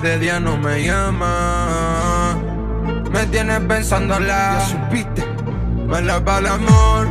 De 0.00 0.18
día 0.18 0.38
no 0.38 0.56
me 0.56 0.84
llama. 0.84 2.36
Me 3.10 3.26
tienes 3.26 3.60
pensándola. 3.60 4.58
Ya 4.58 4.66
supiste. 4.66 5.24
Mala 5.86 6.24
para 6.24 6.38
el 6.38 6.46
amor. 6.46 7.08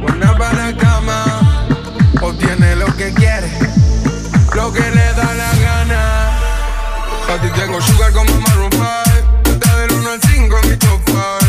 Buena 0.00 0.36
para 0.38 0.70
la 0.70 0.76
cama. 0.76 1.24
Obtiene 2.22 2.76
lo 2.76 2.86
que 2.96 3.12
quiere. 3.12 3.50
Lo 4.54 4.72
que 4.72 4.80
le 4.80 5.12
da 5.14 5.34
la 5.34 5.52
gana. 5.60 6.30
A 7.34 7.40
ti 7.42 7.48
tengo 7.60 7.80
sugar 7.80 8.12
como 8.12 8.32
Maroon 8.40 8.70
5. 8.72 8.84
Está 9.52 9.76
del 9.76 9.92
1 9.92 10.10
al 10.10 10.20
5 10.20 10.56
en 10.62 10.70
mi 10.70 10.76
top 10.76 11.00
5. 11.06 11.45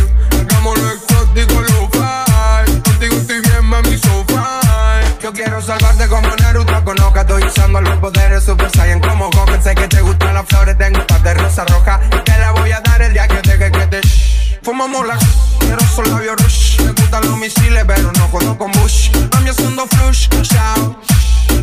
Usando 7.47 7.81
los 7.81 7.97
poderes 7.97 8.43
Super 8.43 8.69
Saiyan 8.69 8.99
como 8.99 9.29
Goku 9.31 9.61
Sé 9.61 9.75
que 9.75 9.87
te 9.87 10.01
gustan 10.01 10.33
las 10.33 10.45
flores, 10.45 10.77
tengo 10.77 10.99
un 10.99 11.07
par 11.07 11.21
de 11.23 11.33
rosa 11.33 11.65
roja 11.65 11.99
Y 12.11 12.23
te 12.23 12.37
la 12.37 12.51
voy 12.51 12.71
a 12.71 12.81
dar 12.81 13.01
el 13.01 13.13
día 13.13 13.27
que 13.27 13.41
deje 13.41 13.71
que 13.71 13.87
te 13.87 14.01
shh. 14.01 14.59
Fumamos 14.67 15.07
la 15.07 15.17
quiero 15.59 15.79
solo 15.95 16.09
labios 16.09 16.35
rush. 16.41 16.81
Me 16.81 16.91
gustan 16.91 17.25
los 17.25 17.37
misiles, 17.37 17.85
pero 17.87 18.11
no 18.11 18.27
jodo 18.27 18.57
con 18.57 18.71
Bush. 18.73 19.09
Mami 19.33 19.49
haciendo 19.49 19.87
flush, 19.87 20.27
callao. 20.27 20.99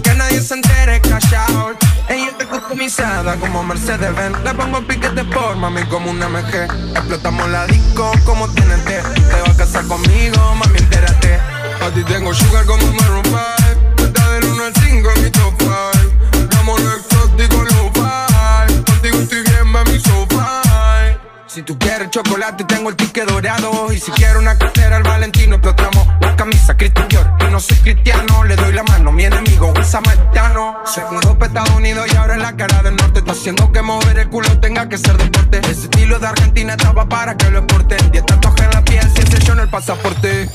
Que 0.02 0.14
nadie 0.14 0.40
se 0.40 0.54
entere, 0.54 1.02
callao. 1.02 1.74
Ella 2.08 2.30
está 2.30 2.46
customizada 2.46 3.36
como 3.36 3.62
Mercedes 3.62 4.14
Benz 4.14 4.38
Le 4.44 4.52
pongo 4.54 4.86
piquete 4.86 5.24
por 5.24 5.56
mami 5.56 5.82
como 5.84 6.10
una 6.10 6.28
MG 6.28 6.68
Explotamos 6.94 7.48
la 7.48 7.66
disco 7.66 8.12
como 8.26 8.46
TNT 8.48 8.84
Te 8.84 9.40
vas 9.40 9.50
a 9.50 9.56
casar 9.56 9.86
conmigo, 9.86 10.54
mami 10.54 10.78
entérate. 10.78 11.38
A 11.82 11.90
ti 11.94 12.04
tengo 12.04 12.32
sugar 12.34 12.64
como 12.66 12.86
Maroon 12.92 13.24
5 13.24 13.34
Está 13.34 13.68
del 13.68 13.83
1 14.54 14.64
al 14.64 14.74
5 14.74 15.10
en 15.16 15.24
mi 15.24 15.30
top 15.30 15.54
5 15.58 15.72
Hagamos 16.32 16.80
lo 16.80 16.92
exótico, 16.94 17.62
lo 17.62 17.92
fi 17.92 18.82
Contigo 18.84 19.18
estoy 19.18 19.42
bien, 19.42 19.66
mami, 19.66 19.98
so 19.98 20.26
fine. 20.28 21.18
Si 21.46 21.62
tú 21.62 21.78
quieres 21.78 22.10
chocolate, 22.10 22.64
tengo 22.64 22.90
el 22.90 22.96
ticket 22.96 23.28
dorado. 23.28 23.92
Y 23.92 23.98
si 23.98 24.12
quiero 24.12 24.38
una 24.38 24.56
cartera, 24.56 24.96
el 24.96 25.02
Valentino 25.02 25.56
Explotamos 25.56 26.23
camisa 26.36 26.76
Christian 26.76 27.08
Dior. 27.08 27.30
Y 27.40 27.50
no 27.50 27.60
soy 27.60 27.76
cristiano, 27.78 28.44
le 28.44 28.56
doy 28.56 28.72
la 28.72 28.82
mano 28.82 29.12
Mi 29.12 29.24
enemigo, 29.24 29.72
un 29.74 29.84
samaritano. 29.84 30.78
Se 30.84 31.02
mudó 31.10 31.38
para 31.38 31.46
Estados 31.46 31.70
Unidos 31.70 32.06
y 32.12 32.16
ahora 32.16 32.34
en 32.34 32.42
la 32.42 32.56
cara 32.56 32.82
del 32.82 32.96
norte 32.96 33.20
Está 33.20 33.32
haciendo 33.32 33.70
que 33.72 33.82
mover 33.82 34.18
el 34.18 34.28
culo 34.28 34.58
tenga 34.60 34.88
que 34.88 34.98
ser 34.98 35.16
deporte. 35.16 35.58
Ese 35.58 35.84
estilo 35.84 36.18
de 36.18 36.26
Argentina 36.26 36.74
estaba 36.74 37.08
para 37.08 37.36
que 37.36 37.50
lo 37.50 37.60
exporten. 37.60 38.10
Dieta 38.10 38.40
toja 38.40 38.64
en 38.64 38.70
la 38.70 38.84
piel, 38.84 39.06
ese 39.06 39.38
yo 39.44 39.52
en 39.52 39.60
el 39.60 39.68
pasaporte. 39.68 40.48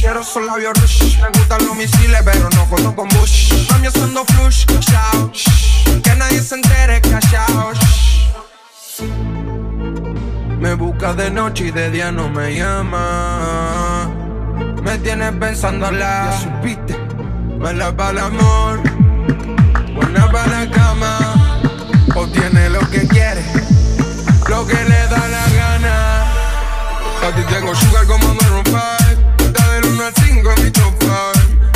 Quiero 0.00 0.22
solo 0.22 0.46
labios 0.46 0.80
rush 0.80 1.18
Me 1.20 1.28
gustan 1.38 1.66
los 1.66 1.76
misiles, 1.76 2.22
pero 2.24 2.48
no 2.50 2.66
jodo 2.66 2.94
con 2.94 3.08
Bush. 3.08 3.52
Mami 3.70 3.88
haciendo 3.88 4.24
flush, 4.24 4.64
chao 4.80 5.32
Que 6.02 6.14
nadie 6.14 6.40
se 6.40 6.54
entere, 6.54 7.00
callao. 7.00 7.72
Me 10.58 10.74
busca 10.74 11.14
de 11.14 11.30
noche 11.30 11.66
y 11.66 11.70
de 11.70 11.90
día 11.90 12.10
no 12.10 12.28
me 12.28 12.54
llama 12.54 14.27
Me 14.82 14.96
tienes 14.98 15.32
pensándola 15.32 16.30
Ya 16.30 16.38
supiste. 16.40 16.96
Mala 17.58 17.96
para 17.96 18.10
el 18.10 18.18
amor. 18.18 18.80
Buena 19.94 20.30
para 20.30 20.64
la 20.64 20.70
cama. 20.70 21.18
Obtiene 22.14 22.70
lo 22.70 22.80
que 22.90 23.06
quiere. 23.08 23.42
Lo 24.48 24.66
que 24.66 24.74
le 24.74 25.06
da 25.08 25.28
la 25.28 25.48
gana. 25.56 26.24
A 27.26 27.34
ti 27.34 27.42
tengo 27.52 27.74
sugar 27.74 28.06
como 28.06 28.32
Maroon 28.34 28.64
5 28.64 28.78
Está 29.38 29.72
del 29.72 29.84
1 29.86 30.04
al 30.04 30.14
5 30.14 30.50
en 30.56 30.64
mi 30.64 30.70
top 30.70 30.94
5 31.00 31.14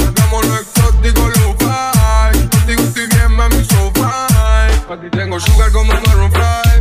Hagamos 0.08 0.46
lo 0.46 0.56
exótico, 0.56 1.28
lo 1.28 1.56
fi 1.58 2.48
Contigo 2.48 2.82
estoy 2.82 3.06
bien, 3.08 3.32
mami, 3.32 3.64
so 3.64 3.92
fine. 3.92 4.94
A 4.94 5.00
ti 5.00 5.10
tengo 5.10 5.40
sugar 5.40 5.72
como 5.72 5.92
Maroon 5.92 6.30
5 6.32 6.71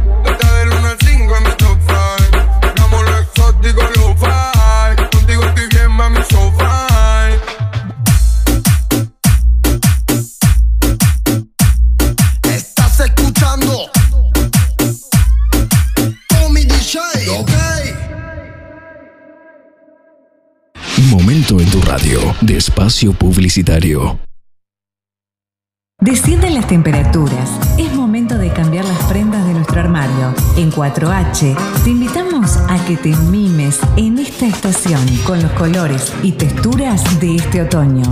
radio 21.91 22.33
de 22.39 22.55
espacio 22.55 23.11
publicitario. 23.11 24.17
Descienden 25.99 26.55
las 26.55 26.65
temperaturas. 26.65 27.49
Es 27.77 27.93
momento 27.93 28.37
de 28.37 28.49
cambiar 28.49 28.85
las 28.85 29.03
prendas 29.07 29.45
de 29.45 29.53
nuestro 29.55 29.81
armario. 29.81 30.33
En 30.55 30.71
4H 30.71 31.83
te 31.83 31.89
invitamos 31.89 32.55
a 32.69 32.81
que 32.85 32.95
te 32.95 33.13
mimes 33.29 33.81
en 33.97 34.19
esta 34.19 34.45
estación 34.45 35.05
con 35.25 35.41
los 35.41 35.51
colores 35.51 36.13
y 36.23 36.31
texturas 36.31 37.19
de 37.19 37.35
este 37.35 37.61
otoño. 37.61 38.03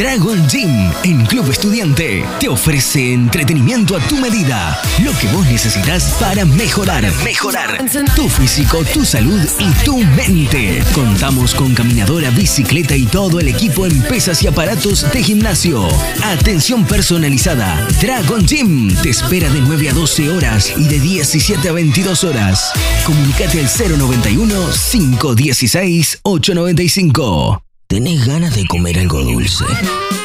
Dragon 0.00 0.48
Gym 0.48 0.90
en 1.04 1.26
Club 1.26 1.50
Estudiante 1.50 2.24
te 2.40 2.48
ofrece 2.48 3.12
entretenimiento 3.12 3.94
a 3.94 4.00
tu 4.00 4.16
medida. 4.16 4.80
Lo 5.04 5.12
que 5.18 5.28
vos 5.28 5.44
necesitas 5.44 6.16
para 6.18 6.46
mejorar, 6.46 7.04
mejorar 7.22 7.84
tu 8.16 8.26
físico, 8.26 8.82
tu 8.94 9.04
salud 9.04 9.38
y 9.58 9.70
tu 9.84 9.98
mente. 9.98 10.82
Contamos 10.94 11.54
con 11.54 11.74
caminadora, 11.74 12.30
bicicleta 12.30 12.96
y 12.96 13.04
todo 13.04 13.40
el 13.40 13.48
equipo 13.48 13.84
en 13.84 14.00
pesas 14.04 14.42
y 14.42 14.46
aparatos 14.46 15.04
de 15.12 15.22
gimnasio. 15.22 15.86
Atención 16.24 16.86
personalizada. 16.86 17.86
Dragon 18.00 18.46
Gym 18.46 18.96
te 19.02 19.10
espera 19.10 19.50
de 19.50 19.60
9 19.60 19.90
a 19.90 19.92
12 19.92 20.30
horas 20.30 20.72
y 20.78 20.84
de 20.84 20.98
17 20.98 21.68
a 21.68 21.72
22 21.72 22.24
horas. 22.24 22.72
Comunicate 23.04 23.60
al 23.60 23.98
091 23.98 24.66
516 24.92 26.20
895. 26.22 27.69
¿Tenés 27.90 28.24
ganas 28.24 28.54
de 28.54 28.64
comer 28.66 29.00
algo 29.00 29.24
dulce 29.24 29.64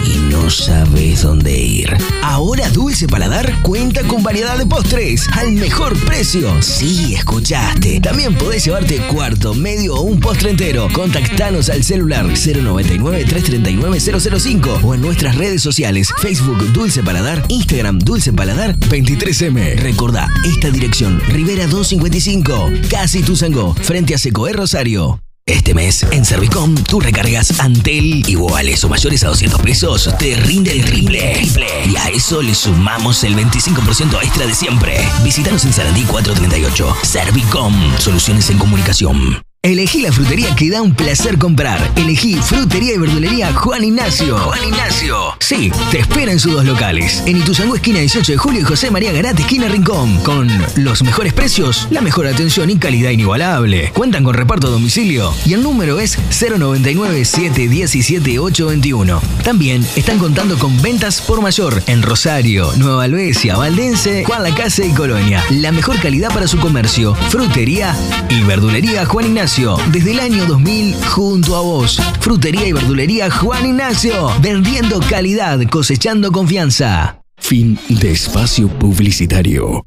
y 0.05 0.17
no 0.31 0.51
sabes 0.51 1.23
dónde 1.23 1.57
ir? 1.57 1.97
Ahora 2.21 2.69
Dulce 2.69 3.07
Paladar 3.07 3.51
cuenta 3.63 4.03
con 4.03 4.21
variedad 4.21 4.55
de 4.55 4.67
postres 4.67 5.27
al 5.29 5.53
mejor 5.53 5.97
precio. 6.05 6.61
Sí, 6.61 7.15
escuchaste. 7.15 7.99
También 8.01 8.35
podés 8.35 8.65
llevarte 8.65 8.97
cuarto, 9.07 9.55
medio 9.55 9.95
o 9.95 10.01
un 10.01 10.19
postre 10.19 10.51
entero. 10.51 10.89
Contactanos 10.93 11.71
al 11.71 11.83
celular 11.83 12.27
099-339-005 12.27 14.83
o 14.83 14.93
en 14.93 15.01
nuestras 15.01 15.35
redes 15.35 15.63
sociales 15.63 16.13
Facebook 16.19 16.71
Dulce 16.71 17.01
Paladar, 17.01 17.43
Instagram 17.47 17.97
Dulce 17.97 18.31
Paladar 18.31 18.77
23M. 18.77 19.77
Recordá 19.77 20.27
esta 20.45 20.69
dirección, 20.69 21.19
Rivera 21.29 21.65
255, 21.65 22.73
Casi 22.91 23.23
Tuzangó, 23.23 23.73
frente 23.73 24.13
a 24.13 24.19
Secoé 24.19 24.53
Rosario. 24.53 25.24
Este 25.47 25.75
mes 25.75 26.01
en 26.09 26.25
Servicom 26.25 26.73
tú 26.73 26.99
recargas 26.99 27.59
Antel 27.59 28.27
iguales 28.27 28.83
o 28.83 28.89
mayores 28.89 29.23
a 29.23 29.27
200 29.27 29.61
pesos 29.61 30.09
te 30.17 30.35
rinde 30.37 30.71
el 30.71 30.83
triple. 30.83 31.39
Y 31.87 31.95
a 31.97 32.07
eso 32.07 32.41
le 32.41 32.55
sumamos 32.55 33.23
el 33.23 33.35
25% 33.35 34.23
extra 34.23 34.47
de 34.47 34.55
siempre. 34.55 34.97
Visítanos 35.23 35.63
en 35.65 35.73
Sarandí 35.73 36.01
438. 36.05 36.95
Servicom, 37.03 37.75
soluciones 37.99 38.49
en 38.49 38.57
comunicación. 38.57 39.44
Elegí 39.65 40.01
la 40.01 40.11
frutería 40.11 40.53
que 40.55 40.69
da 40.69 40.83
un 40.83 40.93
placer 40.93 41.39
comprar. 41.39 41.81
Elegí 41.95 42.35
Frutería 42.35 42.93
y 42.93 42.99
Verdulería 42.99 43.51
Juan 43.51 43.83
Ignacio. 43.83 44.37
Juan 44.37 44.63
Ignacio. 44.63 45.17
Sí, 45.39 45.71
te 45.89 46.01
espera 46.01 46.31
en 46.31 46.39
sus 46.39 46.53
dos 46.53 46.65
locales. 46.65 47.23
En 47.25 47.37
Ituzaingó, 47.37 47.73
esquina 47.73 47.97
18 47.97 48.33
de 48.33 48.37
julio 48.37 48.61
y 48.61 48.63
José 48.63 48.91
María 48.91 49.11
Garate, 49.11 49.41
esquina 49.41 49.67
Rincón. 49.67 50.17
Con 50.17 50.51
los 50.75 51.01
mejores 51.01 51.33
precios, 51.33 51.87
la 51.89 52.01
mejor 52.01 52.27
atención 52.27 52.69
y 52.69 52.77
calidad 52.77 53.09
inigualable. 53.09 53.89
Cuentan 53.95 54.23
con 54.23 54.35
reparto 54.35 54.67
a 54.67 54.69
domicilio 54.69 55.33
y 55.47 55.53
el 55.53 55.63
número 55.63 55.99
es 55.99 56.19
099-717-821. 56.29 59.19
También 59.43 59.83
están 59.95 60.19
contando 60.19 60.59
con 60.59 60.79
ventas 60.83 61.21
por 61.21 61.41
mayor 61.41 61.81
en 61.87 62.03
Rosario, 62.03 62.71
Nueva 62.77 63.05
Albesia, 63.05 63.57
Valdense, 63.57 64.25
Juan 64.25 64.43
Lacase 64.43 64.85
y 64.85 64.91
Colonia. 64.91 65.43
La 65.49 65.71
mejor 65.71 65.99
calidad 65.99 66.31
para 66.31 66.47
su 66.47 66.59
comercio. 66.59 67.15
Frutería 67.29 67.95
y 68.29 68.43
Verdulería 68.43 69.07
Juan 69.07 69.25
Ignacio. 69.25 69.54
Desde 69.57 70.11
el 70.11 70.19
año 70.19 70.45
2000 70.47 70.95
junto 71.05 71.55
a 71.55 71.61
vos. 71.61 71.97
Frutería 72.19 72.67
y 72.67 72.73
Verdulería 72.73 73.31
Juan 73.31 73.65
Ignacio. 73.65 74.29
Vendiendo 74.41 74.99
calidad, 74.99 75.61
cosechando 75.69 76.29
confianza. 76.33 77.21
Fin 77.37 77.79
de 77.87 78.11
espacio 78.11 78.67
publicitario. 78.67 79.85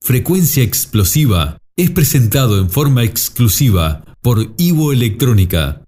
Frecuencia 0.00 0.62
Explosiva 0.62 1.58
es 1.76 1.90
presentado 1.90 2.58
en 2.58 2.70
forma 2.70 3.04
exclusiva 3.04 4.02
por 4.22 4.54
Ivo 4.56 4.90
Electrónica. 4.90 5.82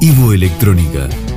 Ivo 0.00 0.32
Electrónica, 0.32 1.08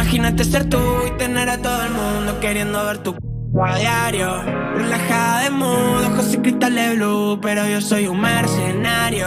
Imagínate 0.00 0.44
ser 0.44 0.68
tú 0.68 0.78
y 1.08 1.18
tener 1.18 1.50
a 1.50 1.58
todo 1.58 1.82
el 1.82 1.90
mundo 1.90 2.38
queriendo 2.38 2.84
ver 2.84 2.98
tu 2.98 3.16
a 3.60 3.76
diario. 3.76 4.42
Relajada 4.76 5.42
de 5.42 5.50
mood, 5.50 6.04
ojos 6.12 6.32
y 6.34 6.38
cristales 6.38 6.94
blue, 6.94 7.40
pero 7.42 7.66
yo 7.66 7.80
soy 7.80 8.06
un 8.06 8.20
mercenario. 8.20 9.26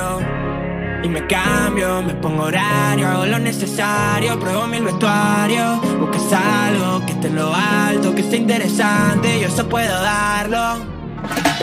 Y 1.03 1.09
me 1.09 1.27
cambio, 1.27 2.01
me 2.01 2.13
pongo 2.13 2.43
horario, 2.43 3.05
hago 3.05 3.25
lo 3.25 3.37
necesario, 3.39 4.39
pruebo 4.39 4.65
mil 4.67 4.85
vestuarios. 4.85 5.81
Buscas 5.99 6.31
algo 6.31 7.05
que 7.05 7.11
esté 7.11 7.27
en 7.27 7.35
lo 7.35 7.53
alto, 7.53 8.15
que 8.15 8.23
sea 8.23 8.37
interesante, 8.37 9.41
yo 9.41 9.47
eso 9.49 9.67
puedo 9.67 10.01
darlo. 10.01 10.85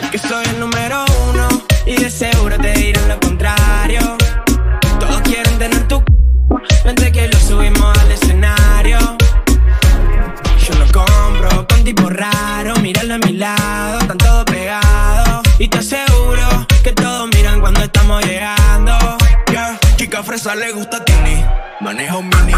Es 0.03 0.11
que 0.11 0.19
soy 0.19 0.45
el 0.53 0.61
número 0.61 1.07
uno 1.31 1.49
y 1.87 1.97
de 1.97 2.11
seguro 2.11 2.59
te 2.59 2.75
dirán 2.75 3.09
lo 3.09 3.19
contrario. 3.21 4.01
Todos 5.01 5.23
quieren 5.23 5.59
tener 5.59 5.89
tu 5.89 6.05
Vente 6.85 7.11
que 7.11 7.27
lo 7.29 7.39
subimos 7.39 7.99
al 7.99 8.13
escenario. 8.13 8.68
Tipo 11.95 12.11
raro, 12.11 12.77
míralo 12.83 13.15
a 13.15 13.19
mi 13.19 13.33
lado, 13.33 14.01
están 14.01 14.19
todos 14.19 14.45
pegados. 14.45 15.43
Y 15.59 15.69
te 15.69 15.79
aseguro 15.79 16.67
que 16.85 16.93
todos 16.93 17.31
miran 17.35 17.61
cuando 17.61 17.83
estamos 17.83 18.23
llegando. 18.27 18.93
Yeah, 19.51 19.79
chica 19.97 20.23
fresa 20.23 20.55
le 20.55 20.73
gusta 20.73 21.03
Tini. 21.03 21.43
Maneja 21.81 22.19
un 22.19 22.29
mini. 22.29 22.53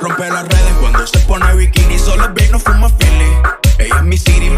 Rompe 0.00 0.28
las 0.28 0.48
redes 0.48 0.74
cuando 0.80 1.06
se 1.06 1.20
pone 1.20 1.54
bikini. 1.54 1.96
Solo 1.96 2.28
ve 2.34 2.48
no 2.50 2.58
fuma 2.58 2.88
Philly. 2.88 3.32
Ella 3.78 3.98
es 3.98 4.02
mi 4.02 4.18
city, 4.18 4.50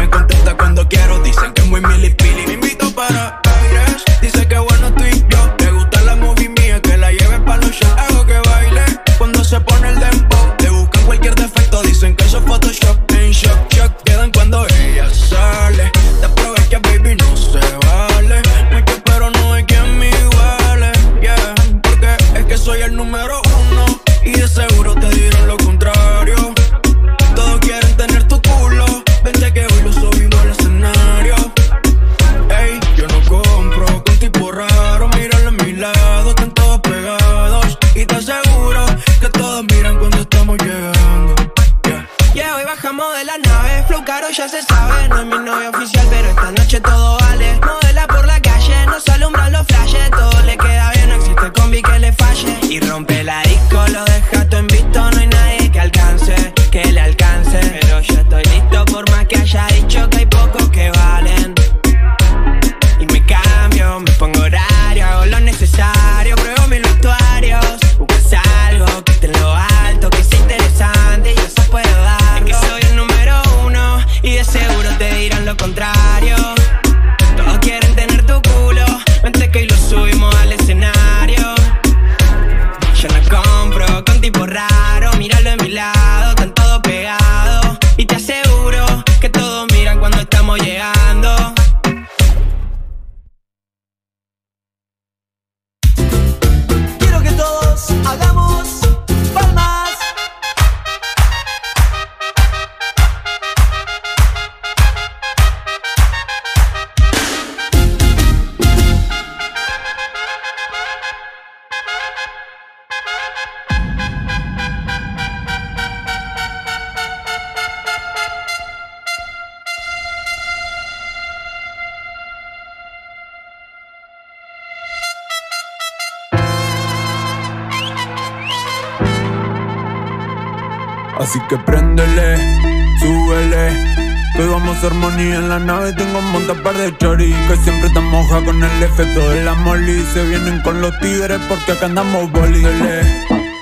Se 140.13 140.23
vienen 140.23 140.61
con 140.61 140.79
los 140.79 140.97
tigres 140.99 141.39
porque 141.49 141.73
acá 141.73 141.87
andamos 141.87 142.31
boli. 142.31 142.61
Dele, 142.61 143.03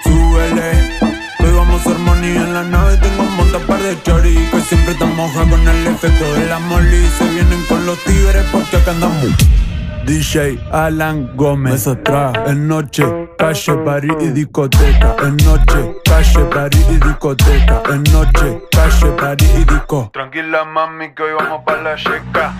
súbele. 0.03 0.97
Hoy 1.39 1.51
vamos 1.55 1.85
a 1.87 1.91
armonía 1.91 2.41
en 2.41 2.53
la 2.53 2.63
nave. 2.63 2.97
Tengo 2.97 3.23
un 3.23 3.35
montón 3.37 3.61
par 3.63 3.81
de 3.81 4.01
chori 4.03 4.35
que 4.51 4.61
siempre 4.61 4.93
te 4.93 5.05
moja 5.05 5.43
con 5.49 5.67
el 5.67 5.87
efecto 5.87 6.33
de 6.35 6.45
la 6.45 6.59
moli. 6.59 7.07
Se 7.17 7.27
vienen 7.29 7.63
con 7.67 7.85
los 7.85 7.97
tigres 8.03 8.45
porque 8.51 8.77
acá 8.77 8.91
andamos. 8.91 9.35
DJ 10.05 10.59
Alan 10.71 11.31
Gómez 11.35 11.87
atrás. 11.87 12.33
En 12.45 12.67
noche, 12.67 13.03
calle, 13.37 13.73
party 13.85 14.07
y 14.19 14.27
discoteca. 14.27 15.15
En 15.23 15.37
noche, 15.37 15.95
calle, 16.03 16.45
party 16.53 16.77
y 16.89 16.97
discoteca. 16.97 17.81
En 17.89 18.03
noche, 18.11 18.61
calle, 18.71 19.11
party 19.17 19.45
y 19.45 19.63
disco. 19.63 20.11
Tranquila 20.13 20.65
mami 20.65 21.13
que 21.15 21.23
hoy 21.23 21.33
vamos 21.39 21.61
pa' 21.65 21.77
la 21.77 21.95
checa. 21.95 22.53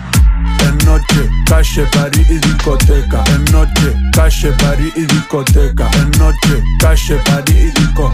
En 0.60 0.78
noche, 0.86 1.28
calle, 1.46 1.86
party 1.92 2.20
y 2.28 2.38
discoteca. 2.38 3.24
En 3.28 3.44
noche, 3.52 3.94
calle, 4.12 4.52
party 4.52 4.92
y 4.96 5.06
discoteca. 5.06 5.90
En 5.94 6.10
noche, 6.12 6.62
calle, 6.80 7.16
party 7.26 7.52
y 7.52 7.70
disco. 7.70 8.10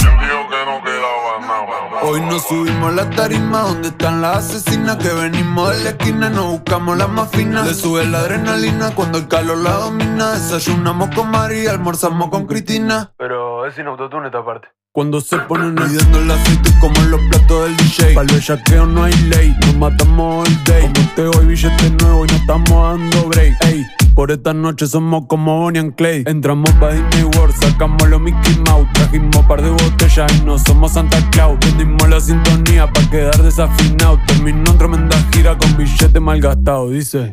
Hoy 2.03 2.21
nos 2.23 2.43
subimos 2.45 2.93
a 2.93 2.95
la 2.95 3.11
tarima 3.11 3.61
donde 3.61 3.89
están 3.89 4.23
las 4.23 4.39
asesinas 4.39 4.97
que 4.97 5.13
venimos 5.13 5.77
de 5.77 5.85
la 5.85 5.91
esquina, 5.91 6.31
nos 6.31 6.53
buscamos 6.53 6.97
las 6.97 7.09
más 7.11 7.31
finas. 7.31 7.67
Le 7.67 7.75
sube 7.75 8.07
la 8.07 8.21
adrenalina 8.21 8.95
cuando 8.95 9.19
el 9.19 9.29
calor 9.29 9.59
la 9.59 9.73
domina. 9.73 10.33
Desayunamos 10.33 11.15
con 11.15 11.31
María, 11.31 11.73
almorzamos 11.73 12.31
con 12.31 12.47
Cristina. 12.47 13.13
Pero 13.19 13.67
es 13.67 13.75
sin 13.75 13.87
autotune 13.87 14.27
esta 14.27 14.45
parte. 14.45 14.69
Cuando 14.93 15.21
se 15.21 15.39
ponen 15.39 15.75
midiendo 15.75 16.19
el 16.19 16.29
aceite 16.33 16.71
como 16.81 16.97
en 16.97 17.13
los 17.13 17.21
platos 17.29 17.63
del 17.63 17.77
DJ. 17.77 18.15
Para 18.15 18.27
el 18.27 18.35
bellaqueo 18.35 18.87
no 18.87 19.05
hay 19.05 19.13
ley, 19.29 19.55
nos 19.61 19.77
matamos 19.77 20.49
el 20.49 20.65
day. 20.65 20.83
Como 20.83 21.11
te 21.15 21.23
hoy 21.39 21.47
billete 21.47 21.91
nuevo 22.03 22.25
y 22.25 22.29
no 22.29 22.35
estamos 22.35 22.99
dando 22.99 23.29
break. 23.29 23.65
Ey, 23.67 23.87
por 24.17 24.33
esta 24.33 24.53
noche 24.53 24.89
somos 24.89 25.27
como 25.29 25.61
Bonnie 25.61 25.79
and 25.79 25.95
Clay. 25.95 26.25
Entramos 26.27 26.73
pa' 26.73 26.91
Disney 26.91 27.23
World, 27.23 27.55
sacamos 27.55 28.09
los 28.09 28.21
Mickey 28.21 28.57
Mouse. 28.67 28.89
Trajimos 28.95 29.47
par 29.47 29.63
de 29.63 29.71
botellas 29.71 30.33
y 30.33 30.45
no 30.45 30.59
somos 30.59 30.93
Santa 30.93 31.19
Claus. 31.31 31.57
Vendimos 31.61 32.09
la 32.09 32.19
sintonía 32.19 32.93
pa' 32.93 33.11
quedar 33.11 33.41
desafinado. 33.45 34.19
Terminó 34.27 34.73
en 34.73 34.79
tremenda 34.79 35.17
gira 35.33 35.57
con 35.57 35.77
billete 35.77 36.19
mal 36.19 36.41
gastado. 36.41 36.91
Dice, 36.91 37.31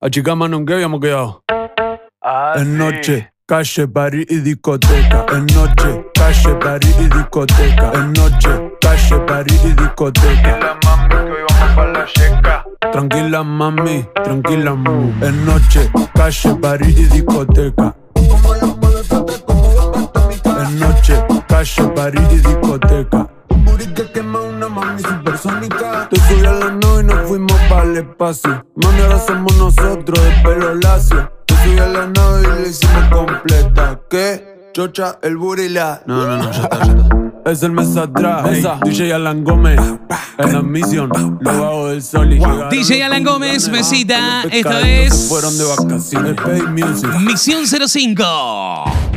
achicamos 0.00 0.50
en 0.50 0.66
qué 0.66 0.74
habíamos 0.74 1.00
quedado. 1.00 1.44
en 2.56 2.76
noche, 2.76 3.32
calle, 3.46 3.86
party 3.86 4.26
y 4.28 4.40
discoteca. 4.40 5.24
En 5.30 5.46
noche, 5.46 6.04
calle, 6.26 6.54
party 6.56 6.88
y 6.98 7.08
discoteca. 7.08 7.92
En 7.94 8.12
noche, 8.12 8.50
calle, 8.80 9.18
party 9.26 9.54
y 9.64 9.72
discoteca. 9.74 10.78
Tranquila 12.92 13.42
mami, 13.44 14.04
tranquila 14.24 14.74
mu. 14.74 15.12
En 15.22 15.44
noche, 15.44 15.90
calle, 16.14 16.54
party 16.60 16.88
y 16.88 17.06
discoteca. 17.06 17.94
En 20.62 20.78
noche, 20.80 21.24
calle, 21.48 21.82
party 21.94 22.22
y 22.30 22.36
discoteca. 22.36 23.28
Que 23.94 24.12
quema 24.12 24.40
una 24.40 24.68
mami 24.68 25.00
supersónica. 25.00 26.08
Te 26.10 26.20
subí 26.20 26.44
a 26.44 26.52
la 26.52 26.70
nave 26.70 27.00
y 27.00 27.04
nos 27.04 27.28
fuimos 27.28 27.60
para 27.68 27.84
el 27.84 27.96
espacio. 27.98 28.64
Mami, 28.74 29.00
ahora 29.00 29.18
somos 29.20 29.56
nosotros 29.56 30.20
de 30.22 30.30
pelo 30.42 30.74
lacio. 30.74 31.30
Te 31.46 31.54
subí 31.54 31.78
a 31.78 31.86
la 31.86 32.06
nave 32.06 32.42
y 32.42 32.46
la 32.46 32.68
hicimos 32.68 33.04
completa. 33.10 34.00
¿Qué? 34.10 34.55
Chocha, 34.76 35.18
el 35.22 35.38
burila. 35.38 36.02
No, 36.04 36.26
no, 36.26 36.36
no, 36.36 36.52
ya 36.52 36.64
está, 36.64 36.84
ya 36.84 36.92
está. 36.92 37.08
Es 37.50 37.62
el 37.62 37.72
mes 37.72 37.96
atrás, 37.96 38.44
ey, 38.50 38.62
DJ 38.84 39.14
Alan 39.14 39.44
Gómez 39.44 39.80
En 40.36 40.52
la 40.52 40.62
misión, 40.62 41.10
lo 41.40 41.50
hago 41.50 41.88
del 41.90 42.02
sol 42.02 42.30
y 42.30 42.40
llegaron 42.40 42.68
DJ 42.68 43.04
Alan 43.04 43.24
Gómez, 43.24 43.70
mesita. 43.70 44.42
Esta 44.50 44.80
es 44.86 45.28
fueron 45.28 45.56
de 45.56 45.64
vacaciones, 45.64 46.34
Pay 46.34 46.62
Music 46.62 47.08
Misión 47.20 47.64
05. 47.66 49.15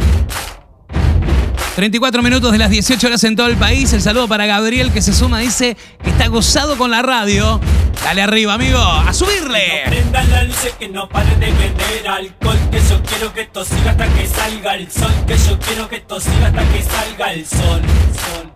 34 1.75 2.21
minutos 2.21 2.51
de 2.51 2.57
las 2.57 2.69
18 2.69 3.07
horas 3.07 3.23
en 3.23 3.35
todo 3.35 3.47
el 3.47 3.55
país. 3.55 3.93
El 3.93 4.01
saludo 4.01 4.27
para 4.27 4.45
Gabriel 4.45 4.91
que 4.91 5.01
se 5.01 5.13
suma, 5.13 5.39
dice 5.39 5.77
que 6.03 6.09
está 6.09 6.27
gozado 6.27 6.77
con 6.77 6.91
la 6.91 7.01
radio. 7.01 7.59
Dale 8.03 8.21
arriba, 8.21 8.53
amigo, 8.53 8.79
a 8.79 9.13
subirle. 9.13 9.83
Prendan 9.85 10.29
la 10.31 10.43
luz 10.43 10.57
que 10.77 10.87
no 10.89 11.07
paren 11.09 11.39
de 11.39 11.47
vender 11.47 12.07
alcohol 12.07 12.57
Que 12.71 12.79
yo 12.79 13.01
quiero 13.03 13.33
que 13.33 13.41
esto 13.41 13.65
siga 13.65 13.91
hasta 13.91 14.07
que 14.07 14.27
salga 14.27 14.75
el 14.75 14.91
sol 14.91 15.11
Que 15.27 15.37
yo 15.37 15.59
quiero 15.59 15.89
que 15.89 15.95
esto 15.97 16.19
siga 16.19 16.47
hasta 16.47 16.71
que 16.71 16.81
salga 16.81 17.33
el 17.33 17.45
sol, 17.45 17.81
sol. 18.25 18.53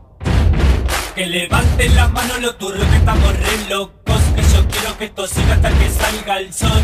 Que 1.15 1.25
levanten 1.27 1.95
las 1.95 2.11
manos 2.11 2.41
los 2.41 2.57
turros 2.57 2.85
que 2.85 2.95
estamos 2.95 3.33
re 3.37 3.69
locos 3.69 4.21
Que 4.35 4.41
yo 4.41 4.67
quiero 4.67 4.97
que 4.97 5.05
esto 5.05 5.27
siga 5.27 5.53
hasta 5.55 5.69
que 5.69 5.89
salga 5.89 6.39
el 6.39 6.53
sol 6.53 6.81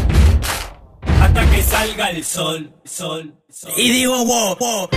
Hasta 1.22 1.49
que 1.49 1.64
salga 1.64 2.10
el 2.11 2.26
sol, 2.26 2.73
sol, 2.84 3.35
sol. 3.49 3.72
Y 3.77 3.89
digo, 3.89 4.26
wow, 4.26 4.57
wow. 4.57 4.89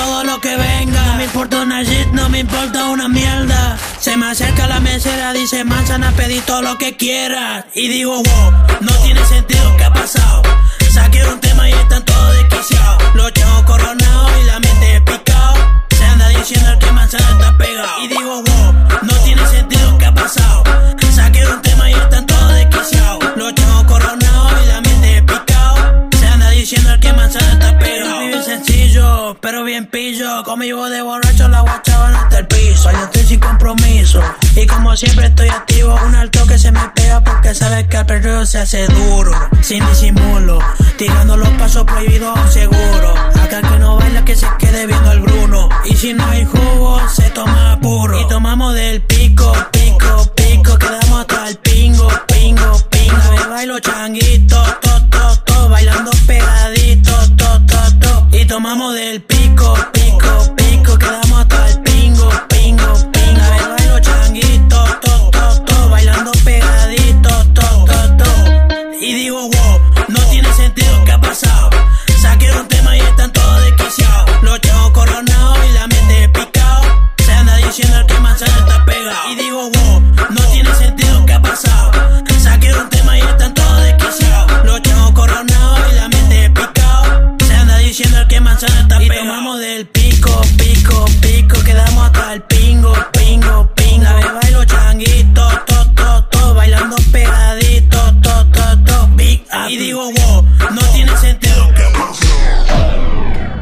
Todo 0.00 0.24
lo 0.24 0.40
que 0.40 0.56
venga. 0.56 1.02
No 1.06 1.14
me 1.16 1.24
importa 1.24 1.62
una 1.62 1.82
shit, 1.82 2.08
no 2.12 2.28
me 2.28 2.38
importa 2.40 2.88
una 2.88 3.08
mierda. 3.08 3.76
Se 4.00 4.16
me 4.16 4.26
acerca 4.26 4.66
la 4.66 4.80
mesera, 4.80 5.32
dice 5.32 5.64
manzana, 5.64 6.12
pedí 6.12 6.40
todo 6.40 6.62
lo 6.62 6.78
que 6.78 6.96
quieras. 6.96 7.66
Y 7.74 7.88
digo, 7.88 8.14
wow, 8.14 8.50
no 8.80 8.92
tiene 9.04 9.22
sentido, 9.26 9.76
¿qué 9.76 9.84
ha 9.84 9.92
pasado? 9.92 10.42
Saqué 10.94 11.24
un 11.24 11.40
tema 11.40 11.68
y 11.68 11.72
están 11.72 12.04
todos 12.04 12.32
desquiciados. 12.38 13.14
Los 13.14 13.32
chavos 13.32 13.62
coronados 13.64 14.32
y 14.42 14.46
la 14.46 14.58
mente 14.60 15.00
picado. 15.02 15.54
Se 15.96 16.04
anda 16.04 16.28
diciendo 16.28 16.70
que 16.78 16.90
manzana 16.92 17.30
está 17.32 17.56
pegado. 17.58 18.04
Y 18.04 18.08
digo, 18.08 18.42
wow, 18.42 18.72
no 19.02 19.14
tiene 19.24 19.46
sentido, 19.46 19.98
¿qué 19.98 20.06
ha 20.06 20.14
pasado? 20.14 20.64
Saqué 21.14 21.46
un 21.46 21.60
tema 21.62 21.90
y 21.90 21.94
están 21.94 22.26
todos 22.26 22.54
desquiciados. 22.54 23.24
Los 23.36 23.54
chavos 23.54 23.84
coronados 23.84 24.29
Diciendo 26.70 26.94
el 26.94 27.00
que 27.00 27.12
manzana 27.12 27.52
está 27.54 27.78
pegado. 27.80 28.20
Vive 28.20 28.42
sencillo, 28.44 29.36
pero 29.40 29.64
bien 29.64 29.86
pillo. 29.86 30.44
Conmigo 30.44 30.88
de 30.88 31.02
borracho 31.02 31.48
la 31.48 31.62
guachaban 31.62 32.14
hasta 32.14 32.38
el 32.38 32.46
piso. 32.46 32.92
Yo 32.92 33.04
estoy 33.06 33.22
sin 33.24 33.40
compromiso. 33.40 34.22
Y 34.54 34.66
como 34.68 34.96
siempre 34.96 35.26
estoy 35.26 35.48
activo, 35.48 35.98
un 36.06 36.14
alto 36.14 36.46
que 36.46 36.56
se 36.58 36.70
me 36.70 36.78
pega 36.94 37.24
porque 37.24 37.56
sabes 37.56 37.88
que 37.88 37.96
el 37.96 38.06
perreo 38.06 38.46
se 38.46 38.58
hace 38.58 38.86
duro. 38.86 39.32
Sin 39.62 39.84
disimulo, 39.84 40.60
tirando 40.96 41.36
los 41.36 41.48
pasos 41.54 41.82
prohibidos 41.82 42.38
a 42.38 42.40
un 42.40 42.52
seguro. 42.52 43.14
Acá 43.42 43.58
el 43.58 43.68
que 43.68 43.78
no 43.80 43.96
baila 43.96 44.24
que 44.24 44.36
se 44.36 44.46
quede 44.60 44.86
viendo 44.86 45.10
el 45.10 45.22
Bruno. 45.22 45.68
Y 45.86 45.96
si 45.96 46.14
no 46.14 46.24
hay 46.24 46.44
jugo, 46.44 47.00
se 47.08 47.30
toma 47.30 47.80
puro. 47.82 48.20
Y 48.20 48.28
tomamos 48.28 48.74
del 48.74 49.02
pico, 49.02 49.52
pico, 49.72 50.32
pico. 50.36 50.78
Quedamos 50.78 51.20
hasta 51.22 51.48
el 51.48 51.56
pingo, 51.56 52.08
pingo, 52.28 52.80
pingo. 52.90 53.16
A 53.16 53.30
ver, 53.30 53.48
bailo 53.48 53.80
changuito, 53.80 54.62
tomamos 58.50 58.92
del 58.94 59.22
pico, 59.22 59.74
pico, 59.92 60.56
pico. 60.56 60.98
Quedamos 60.98 61.38
hasta 61.38 61.68
el 61.68 61.80
pingo, 61.82 62.28
pingo, 62.48 62.92
pingo. 63.12 63.42
A 63.42 63.50
ver, 63.50 63.68
bailo 63.68 64.00
changuito, 64.00 64.84
to, 65.00 65.30
to, 65.30 65.64
to. 65.66 65.88
Bailando 65.88 66.32
pegadito, 66.44 67.30
to, 67.54 67.84
to, 67.86 68.16
to. 68.16 68.30
Y 69.00 69.14
digo, 69.14 69.38
wow, 69.42 69.80
no 70.08 70.18
tiene 70.30 70.52
sentido, 70.54 70.90
¿qué 71.04 71.12
ha 71.12 71.20
pasado? 71.20 71.70
Saqué 72.20 72.50
un 72.50 72.66
tema 72.66 72.96
y 72.96 73.00
están 73.00 73.32
todos 73.32 73.62
desquiciados. 73.62 74.42
Los 74.42 74.60
chavos 74.60 74.90
coronados 74.90 75.58
y 75.68 75.72
la 75.72 75.86
mente 75.86 76.28
picado. 76.30 76.82
Se 77.24 77.32
anda 77.32 77.54
diciendo 77.54 78.04
que 78.08 78.18
manzana 78.18 78.58
está 78.58 78.84
pegado. 78.84 79.28
Y 88.62 89.08
tomamos 89.08 89.58
del 89.58 89.86
pico, 89.86 90.38
pico, 90.58 91.06
pico. 91.22 91.62
Quedamos 91.64 92.04
hasta 92.04 92.34
el 92.34 92.42
pingo, 92.42 92.92
pingo, 93.10 93.74
pingo. 93.74 94.04
La 94.04 94.14
beba 94.16 94.40
y 94.46 94.52
los 94.52 94.66
changuitos, 94.66 95.64
to, 95.64 95.90
to, 95.94 96.24
to. 96.26 96.54
Bailando 96.54 96.96
pegadito, 97.10 97.98
to, 98.20 98.46
to, 98.50 98.84
to. 98.84 99.08
Big. 99.14 99.46
Y 99.66 99.78
digo, 99.78 100.10
wow, 100.12 100.46
no 100.72 100.82
tiene 100.92 101.16
sentido. 101.16 101.72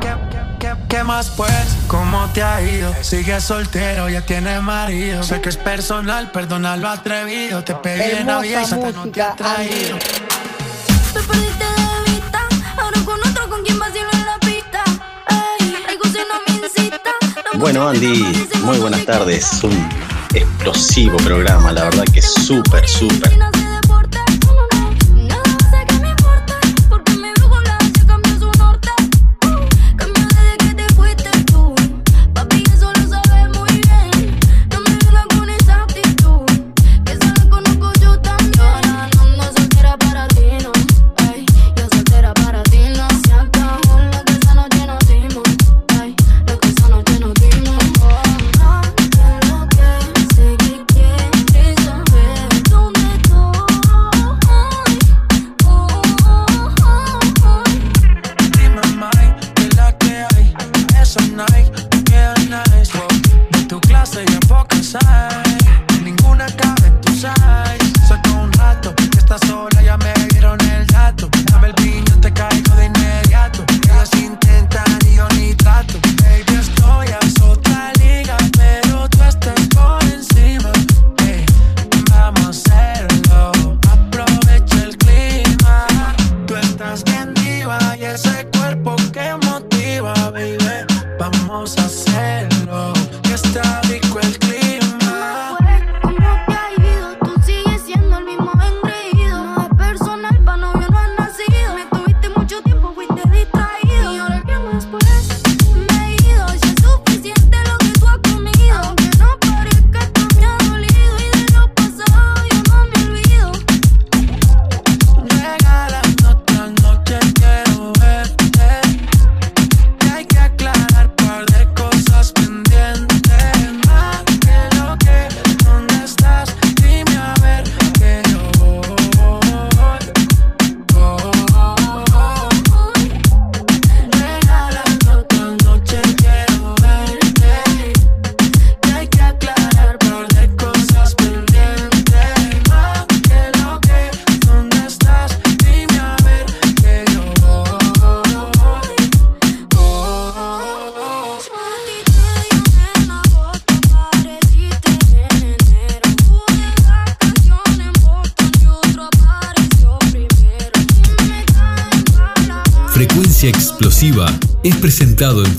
¿Qué 0.01 0.17
¿Qué, 0.59 0.75
qué 0.89 1.05
más 1.05 1.31
pues? 1.31 1.77
¿Cómo 1.87 2.29
te 2.35 2.43
ha 2.43 2.61
ido? 2.61 2.93
Sigues 3.01 3.45
soltero, 3.45 4.09
ya 4.09 4.23
tienes 4.23 4.61
marido. 4.63 5.23
Sé 5.23 5.41
que 5.41 5.51
es 5.51 5.57
personal, 5.57 6.33
perdona 6.33 6.77
lo 6.77 6.89
atrevido. 6.89 7.63
Te 7.63 7.77
pegué 7.77 8.23
en 8.23 8.29
y 8.45 8.67
Santa 8.67 8.91
no 8.91 9.07
te 9.07 9.23
ha 9.23 9.37
traído. 9.37 9.97
Te 11.15 11.21
perdiste 11.21 11.65
de 11.65 11.98
Bueno, 17.59 17.89
Andy, 17.89 18.25
muy 18.63 18.79
buenas 18.79 19.05
tardes. 19.05 19.65
Un 19.65 19.89
explosivo 20.33 21.17
programa, 21.19 21.73
la 21.73 21.85
verdad 21.85 22.05
que 22.05 22.23
súper, 22.23 22.89
súper. 22.89 23.58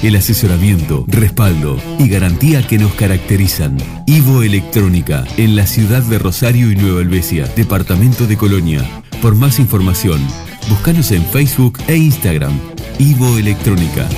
El 0.00 0.14
asesoramiento, 0.14 1.04
respaldo 1.08 1.76
y 1.98 2.08
garantía 2.08 2.64
que 2.64 2.78
nos 2.78 2.94
caracterizan. 2.94 3.76
Ivo 4.06 4.44
Electrónica, 4.44 5.24
en 5.36 5.56
la 5.56 5.66
ciudad 5.66 6.04
de 6.04 6.20
Rosario 6.20 6.70
y 6.70 6.76
Nueva 6.76 7.00
Helvecia, 7.00 7.46
departamento 7.56 8.28
de 8.28 8.36
Colonia. 8.36 8.88
Por 9.20 9.34
más 9.34 9.58
información, 9.58 10.24
búscanos 10.68 11.10
en 11.10 11.24
Facebook 11.24 11.80
e 11.88 11.96
Instagram. 11.96 12.52
Ivo 13.00 13.38
Electrónica. 13.38 14.08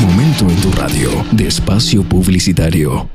Momento 0.00 0.48
en 0.48 0.56
tu 0.60 0.70
radio 0.70 1.10
de 1.32 1.48
espacio 1.48 2.04
publicitario. 2.04 3.08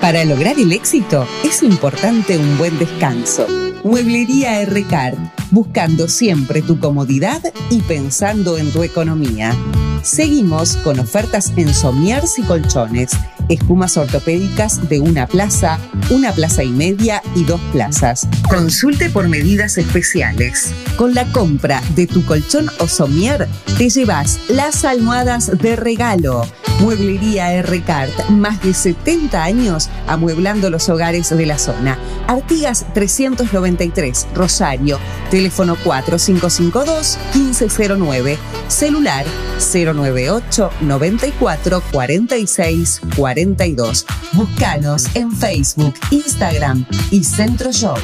Para 0.00 0.24
lograr 0.24 0.58
el 0.58 0.72
éxito 0.72 1.28
es 1.44 1.62
importante 1.62 2.38
un 2.38 2.56
buen 2.56 2.78
descanso. 2.78 3.46
Mueblería 3.84 4.62
R-Card, 4.62 5.18
buscando 5.50 6.08
siempre 6.08 6.62
tu 6.62 6.78
comodidad 6.78 7.42
y 7.70 7.80
pensando 7.82 8.58
en 8.58 8.70
tu 8.70 8.82
economía. 8.82 9.54
Seguimos 10.02 10.76
con 10.78 10.98
ofertas 10.98 11.52
en 11.56 11.74
somiers 11.74 12.38
y 12.38 12.42
colchones, 12.42 13.10
espumas 13.48 13.96
ortopédicas 13.96 14.88
de 14.88 15.00
una 15.00 15.26
plaza, 15.26 15.78
una 16.10 16.32
plaza 16.32 16.64
y 16.64 16.70
media 16.70 17.22
y 17.34 17.44
dos 17.44 17.60
plazas. 17.72 18.26
Consulte 18.48 19.10
por 19.10 19.28
medidas 19.28 19.76
especiales. 19.76 20.72
Con 20.96 21.14
la 21.14 21.30
compra 21.32 21.82
de 21.94 22.06
tu 22.06 22.24
colchón 22.24 22.70
o 22.78 22.88
somier, 22.88 23.46
te 23.76 23.90
llevas 23.90 24.38
las 24.48 24.84
almohadas 24.84 25.58
de 25.58 25.76
regalo. 25.76 26.46
Mueblería 26.80 27.52
R-Cart, 27.52 28.30
más 28.30 28.62
de 28.62 28.72
70 28.72 29.42
años 29.42 29.90
amueblando 30.06 30.70
los 30.70 30.88
hogares 30.88 31.28
de 31.28 31.44
la 31.44 31.58
zona. 31.58 31.98
Artigas 32.30 32.86
393, 32.94 34.28
Rosario. 34.34 34.98
Teléfono 35.32 35.76
4552-1509. 35.84 38.38
Celular 38.68 39.26
098 39.58 40.70
94 40.80 41.82
46 41.90 43.00
42. 43.16 44.06
Búscanos 44.32 45.06
en 45.14 45.32
Facebook, 45.32 45.94
Instagram 46.12 46.86
y 47.10 47.24
Centro 47.24 47.72
Shop. 47.72 47.98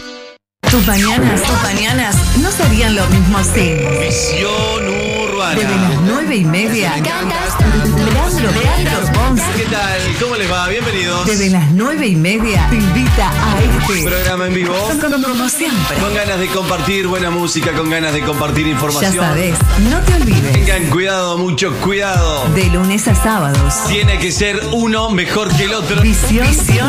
Tus 0.68 0.84
mañanas, 0.84 1.44
tus 1.44 1.62
mañanas 1.62 2.16
no 2.42 2.50
serían 2.50 2.96
lo 2.96 3.06
mismo 3.06 3.38
sin. 3.44 3.76
Visión 4.00 5.05
urbana. 5.54 5.68
Desde 5.68 5.76
las 5.76 6.00
nueve 6.02 6.36
y 6.36 6.44
media. 6.44 6.96
Leandro, 6.96 8.50
Leandro 8.50 9.12
Pons. 9.12 9.40
¿Qué 9.56 9.64
tal? 9.64 10.00
¿Cómo 10.20 10.36
les 10.36 10.50
va? 10.50 10.68
Bienvenidos. 10.68 11.26
Desde 11.26 11.50
las 11.50 11.70
nueve 11.72 12.06
y 12.06 12.16
media 12.16 12.66
te 12.70 12.76
invita 12.76 13.30
a 13.30 13.62
este 13.62 14.04
Programa 14.04 14.46
en 14.46 14.54
vivo. 14.54 14.74
Como 15.22 15.48
siempre. 15.48 15.96
Con 15.98 16.14
ganas 16.14 16.38
de 16.38 16.48
compartir 16.48 17.06
buena 17.06 17.30
música, 17.30 17.72
con 17.72 17.90
ganas 17.90 18.12
de 18.12 18.22
compartir 18.22 18.66
información. 18.66 19.14
Ya 19.14 19.20
sabes, 19.20 19.58
no 19.90 20.00
te 20.00 20.14
olvides. 20.14 20.52
Tengan 20.52 20.84
cuidado, 20.90 21.38
mucho 21.38 21.72
cuidado. 21.80 22.48
De 22.54 22.66
lunes 22.66 23.06
a 23.08 23.14
sábados. 23.14 23.74
Tiene 23.88 24.18
que 24.18 24.32
ser 24.32 24.60
uno 24.72 25.10
mejor 25.10 25.54
que 25.56 25.64
el 25.64 25.74
otro. 25.74 26.00
Visión, 26.02 26.46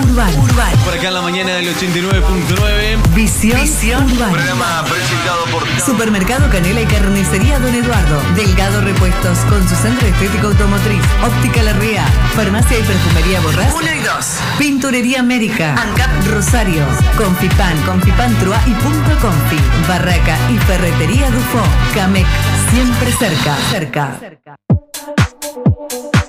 urbana. 0.10 0.44
Por 0.84 0.94
acá 0.94 1.08
en 1.10 1.14
la 1.14 1.22
mañana 1.22 1.56
del 1.56 1.76
89.9. 1.76 3.14
Visión, 3.14 4.12
urbana. 4.12 4.32
Programa 4.32 4.84
presentado 4.84 5.46
por 5.52 5.64
Supermercado 5.86 6.50
Canela 6.50 6.82
y 6.82 6.86
Carnicería 6.86 7.60
Don 7.60 7.74
Eduardo. 7.74 8.22
Delgado 8.48 8.80
Repuestos 8.80 9.40
con 9.49 9.68
su 9.68 9.76
centro 9.76 10.07
estético 10.07 10.48
automotriz. 10.48 11.02
Óptica 11.22 11.61
La 11.64 11.74
Ría. 11.74 12.06
Farmacia 12.34 12.80
y 12.80 12.82
perfumería 12.82 13.41
Borrás. 13.41 13.74
1 13.74 13.86
y 13.94 13.99
2. 13.99 14.26
Pinturería 14.57 15.19
América. 15.19 15.76
ANCAP 15.76 16.28
Rosario. 16.32 16.86
Confipan, 17.18 17.78
Confipan 17.86 18.34
Trua 18.40 18.57
y 18.65 18.72
Punto 18.72 19.10
Confi. 19.22 19.57
Barraca 19.88 20.38
y 20.49 20.57
Ferretería 20.60 21.30
Dufo. 21.30 21.61
Camec. 21.94 22.26
Siempre 22.72 23.11
cerca. 23.11 23.56
Cerca. 23.69 24.18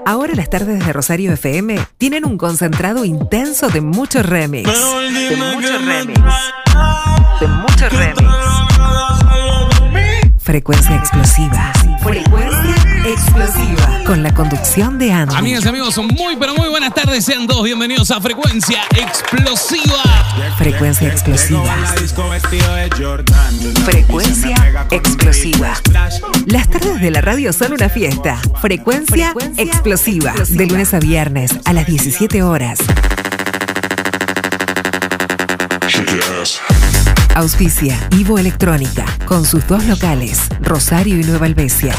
Ahora 0.05 0.35
las 0.35 0.51
tardes 0.51 0.85
de 0.85 0.93
Rosario 0.93 1.33
FM 1.33 1.79
tienen 1.99 2.25
un 2.25 2.37
concentrado 2.37 3.05
intenso 3.05 3.69
de 3.69 3.81
muchos 3.81 4.27
remix. 4.27 4.69
De 4.69 5.37
muchos 5.37 5.85
remix. 5.85 6.21
De 7.41 7.47
muchos 7.47 7.93
remix. 7.93 8.29
Frecuencia 10.49 10.97
explosiva. 10.97 11.73
Frecuencia 12.03 12.75
explosiva. 13.05 14.01
Con 14.07 14.23
la 14.23 14.33
conducción 14.33 14.99
de 14.99 15.13
Andy. 15.13 15.37
Amigas 15.37 15.63
y 15.67 15.69
amigos, 15.69 15.99
muy 15.99 16.37
pero 16.37 16.55
muy 16.55 16.71
buenas 16.71 16.95
tardes. 16.95 17.27
Sean 17.27 17.47
todos 17.47 17.65
bienvenidos 17.65 18.11
a 18.11 18.19
Frecuencia 18.19 18.81
Explosiva. 18.97 20.03
Frecuencia 20.57 21.09
explosiva. 21.09 21.77
Frecuencia 23.85 24.57
explosiva. 24.91 25.75
Las 26.47 26.71
tardes 26.71 26.99
de 27.03 27.11
la 27.11 27.21
radio 27.21 27.53
son 27.53 27.75
una 27.75 27.91
fiesta. 27.91 28.41
Frecuencia 28.63 29.35
explosiva. 29.59 30.33
De 30.49 30.65
lunes 30.65 30.95
a 30.95 30.99
viernes 30.99 31.59
a 31.67 31.75
las 31.75 31.87
17 31.87 32.43
horas. 32.43 32.79
Auspicia 37.39 37.97
Ivo 38.19 38.37
Electrónica 38.37 39.05
con 39.25 39.45
sus 39.45 39.65
dos 39.69 39.85
locales, 39.85 40.49
Rosario 40.61 41.21
y 41.21 41.23
Nueva 41.23 41.47
Albesia. 41.47 41.95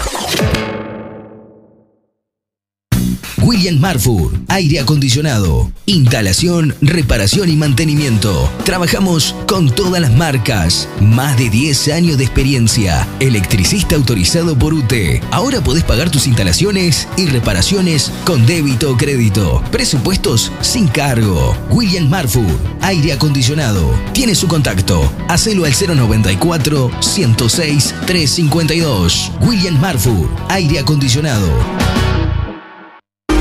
William 3.60 3.82
Marfur, 3.82 4.32
aire 4.48 4.80
acondicionado, 4.80 5.70
instalación, 5.86 6.74
reparación 6.80 7.50
y 7.50 7.58
mantenimiento. 7.58 8.50
Trabajamos 8.64 9.36
con 9.48 9.70
todas 9.70 10.02
las 10.02 10.14
marcas. 10.14 10.88
Más 11.02 11.38
de 11.38 11.50
10 11.50 11.90
años 11.90 12.18
de 12.18 12.24
experiencia. 12.24 13.06
Electricista 13.20 13.98
autorizado 13.98 14.58
por 14.58 14.74
UTE. 14.74 15.22
Ahora 15.32 15.60
podés 15.60 15.84
pagar 15.84 16.10
tus 16.10 16.26
instalaciones 16.26 17.10
y 17.18 17.26
reparaciones 17.26 18.14
con 18.24 18.46
débito 18.46 18.94
o 18.94 18.96
crédito. 18.96 19.62
Presupuestos 19.74 20.54
sin 20.62 20.88
cargo. 20.88 21.54
William 21.70 22.08
Marfur, 22.08 22.48
aire 22.80 23.12
acondicionado. 23.12 23.94
Tiene 24.14 24.36
su 24.36 24.48
contacto. 24.48 25.12
Hacelo 25.28 25.66
al 25.66 25.74
094 25.74 26.92
106 27.02 27.94
352. 28.06 29.32
William 29.42 29.78
Marfur, 29.82 30.30
aire 30.48 30.80
acondicionado. 30.80 31.50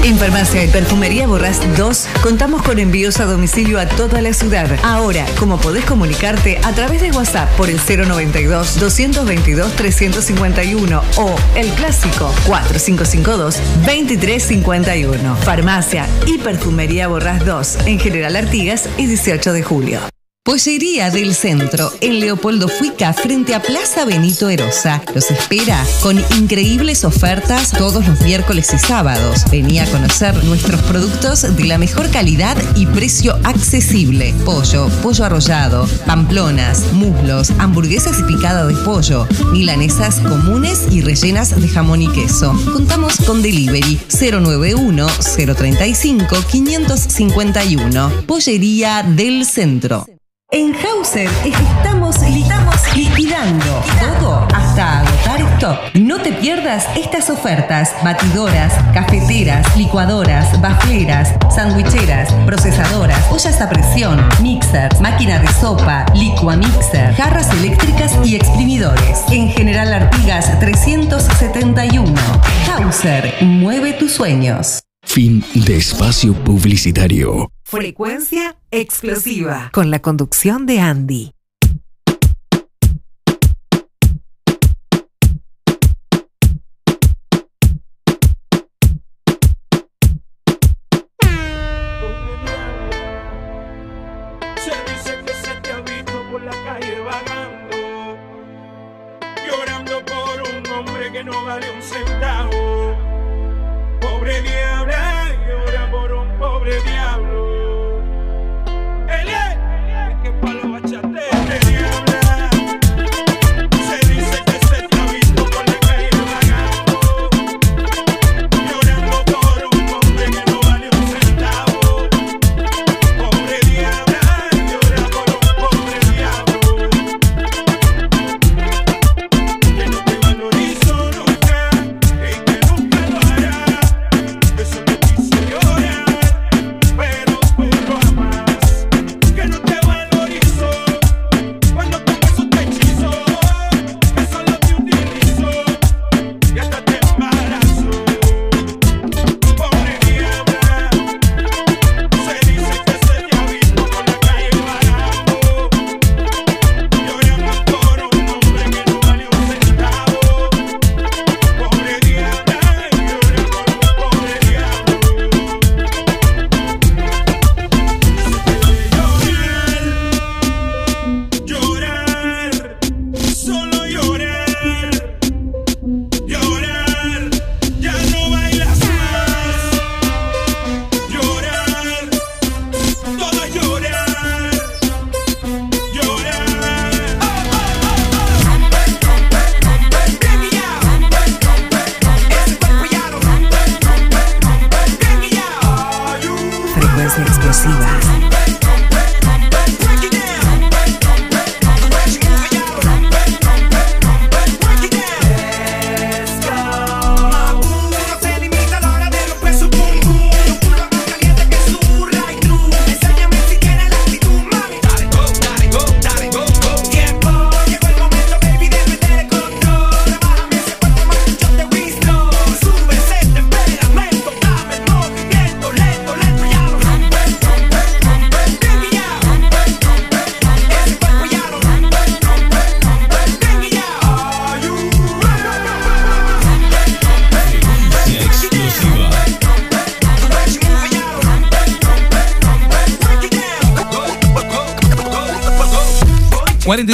En 0.08 0.16
Farmacia 0.16 0.64
y 0.64 0.68
Perfumería 0.68 1.26
Borrás 1.26 1.60
2 1.76 2.08
contamos 2.22 2.62
con 2.62 2.78
envíos 2.78 3.20
a 3.20 3.26
domicilio 3.26 3.78
a 3.78 3.86
toda 3.86 4.22
la 4.22 4.32
ciudad. 4.32 4.66
Ahora, 4.82 5.26
como 5.38 5.60
podés 5.60 5.84
comunicarte 5.84 6.58
a 6.64 6.72
través 6.72 7.02
de 7.02 7.10
WhatsApp 7.10 7.54
por 7.58 7.68
el 7.68 7.76
092 7.76 8.80
222 8.80 9.70
351 9.76 11.02
o 11.18 11.36
el 11.54 11.68
clásico 11.72 12.32
4552 12.46 13.56
2351. 13.84 15.36
Farmacia 15.36 16.06
y 16.24 16.38
Perfumería 16.38 17.06
Borrás 17.08 17.44
2 17.44 17.78
en 17.84 18.00
General 18.00 18.34
Artigas 18.34 18.88
y 18.96 19.04
18 19.04 19.52
de 19.52 19.62
julio. 19.62 20.17
Pollería 20.48 21.10
del 21.10 21.34
Centro, 21.34 21.92
en 22.00 22.20
Leopoldo 22.20 22.68
Fuica, 22.68 23.12
frente 23.12 23.54
a 23.54 23.60
Plaza 23.60 24.06
Benito 24.06 24.48
Erosa. 24.48 25.02
Los 25.14 25.30
espera 25.30 25.84
con 26.02 26.18
increíbles 26.38 27.04
ofertas 27.04 27.70
todos 27.70 28.08
los 28.08 28.18
miércoles 28.22 28.72
y 28.72 28.78
sábados. 28.78 29.44
Vení 29.50 29.78
a 29.78 29.84
conocer 29.90 30.42
nuestros 30.44 30.80
productos 30.84 31.54
de 31.54 31.64
la 31.64 31.76
mejor 31.76 32.10
calidad 32.10 32.56
y 32.76 32.86
precio 32.86 33.38
accesible. 33.44 34.34
Pollo, 34.46 34.88
pollo 35.02 35.26
arrollado, 35.26 35.86
pamplonas, 36.06 36.94
muslos, 36.94 37.50
hamburguesas 37.58 38.18
y 38.18 38.22
picada 38.22 38.64
de 38.64 38.74
pollo, 38.84 39.28
milanesas 39.52 40.18
comunes 40.20 40.86
y 40.90 41.02
rellenas 41.02 41.60
de 41.60 41.68
jamón 41.68 42.00
y 42.00 42.08
queso. 42.08 42.58
Contamos 42.72 43.18
con 43.26 43.42
delivery 43.42 44.00
091 44.18 45.06
035 45.36 46.36
551. 46.50 48.12
Pollería 48.26 49.02
del 49.02 49.44
Centro. 49.44 50.06
En 50.50 50.74
Hauser 50.74 51.28
estamos, 51.44 52.22
estamos 52.22 52.96
liquidando 52.96 53.82
todo 54.00 54.48
hasta 54.54 55.00
agotar 55.00 55.42
stock. 55.56 55.78
No 55.92 56.18
te 56.22 56.32
pierdas 56.32 56.86
estas 56.96 57.28
ofertas: 57.28 57.92
batidoras, 58.02 58.72
cafeteras, 58.94 59.76
licuadoras, 59.76 60.58
bafleras, 60.62 61.34
sandwicheras, 61.54 62.32
procesadoras, 62.46 63.30
ollas 63.30 63.60
a 63.60 63.68
presión, 63.68 64.26
mixers, 64.40 64.98
máquina 65.02 65.38
de 65.38 65.48
sopa, 65.48 66.06
licuamixer, 66.14 67.14
jarras 67.14 67.50
eléctricas 67.50 68.16
y 68.24 68.36
exprimidores. 68.36 69.24
En 69.30 69.50
General 69.50 69.92
Artigas 69.92 70.58
371. 70.60 72.14
Hauser, 72.72 73.34
mueve 73.42 73.92
tus 73.92 74.12
sueños. 74.12 74.80
Fin 75.18 75.42
de 75.52 75.78
espacio 75.78 76.32
publicitario. 76.32 77.50
Frecuencia 77.64 78.54
explosiva. 78.70 79.68
Con 79.72 79.90
la 79.90 79.98
conducción 80.00 80.64
de 80.64 80.78
Andy. 80.78 81.32
Se 94.54 94.70
dice 94.70 95.18
que 95.26 95.32
se 95.34 95.60
te 95.62 95.72
ha 95.72 95.80
visto 95.80 96.30
por 96.30 96.44
la 96.44 96.52
calle 96.52 97.00
vagando, 97.00 98.16
llorando 99.44 100.04
por 100.04 100.42
un 100.48 100.64
hombre 100.70 101.10
que 101.10 101.24
no 101.24 101.44
vale 101.44 101.66
un 101.72 101.82
centavo. 101.82 102.77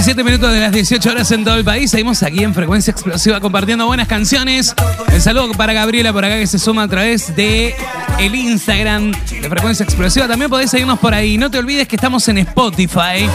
17 0.04 0.22
minutos 0.22 0.52
de 0.52 0.60
las 0.60 0.70
18 0.70 1.10
horas 1.12 1.30
en 1.30 1.44
todo 1.44 1.54
el 1.54 1.64
país. 1.64 1.90
Seguimos 1.90 2.22
aquí 2.22 2.44
en 2.44 2.52
Frecuencia 2.52 2.90
Explosiva 2.90 3.40
compartiendo 3.40 3.86
buenas 3.86 4.06
canciones. 4.06 4.74
El 5.10 5.22
saludo 5.22 5.50
para 5.52 5.72
Gabriela 5.72 6.12
por 6.12 6.22
acá 6.22 6.36
que 6.36 6.46
se 6.46 6.58
suma 6.58 6.82
a 6.82 6.88
través 6.88 7.34
de 7.34 7.74
el 8.18 8.34
Instagram 8.34 9.12
de 9.12 9.48
Frecuencia 9.48 9.82
Explosiva. 9.82 10.28
También 10.28 10.50
podéis 10.50 10.72
seguirnos 10.72 10.98
por 10.98 11.14
ahí. 11.14 11.38
No 11.38 11.50
te 11.50 11.56
olvides 11.56 11.88
que 11.88 11.96
estamos 11.96 12.28
en 12.28 12.36
Spotify. 12.36 13.30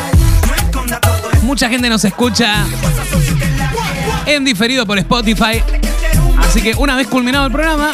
Mucha 1.41 1.69
gente 1.69 1.89
nos 1.89 2.05
escucha 2.05 2.63
en 4.27 4.45
diferido 4.45 4.85
por 4.85 4.99
Spotify. 4.99 5.63
Así 6.37 6.61
que 6.61 6.75
una 6.75 6.95
vez 6.95 7.07
culminado 7.07 7.47
el 7.47 7.51
programa, 7.51 7.93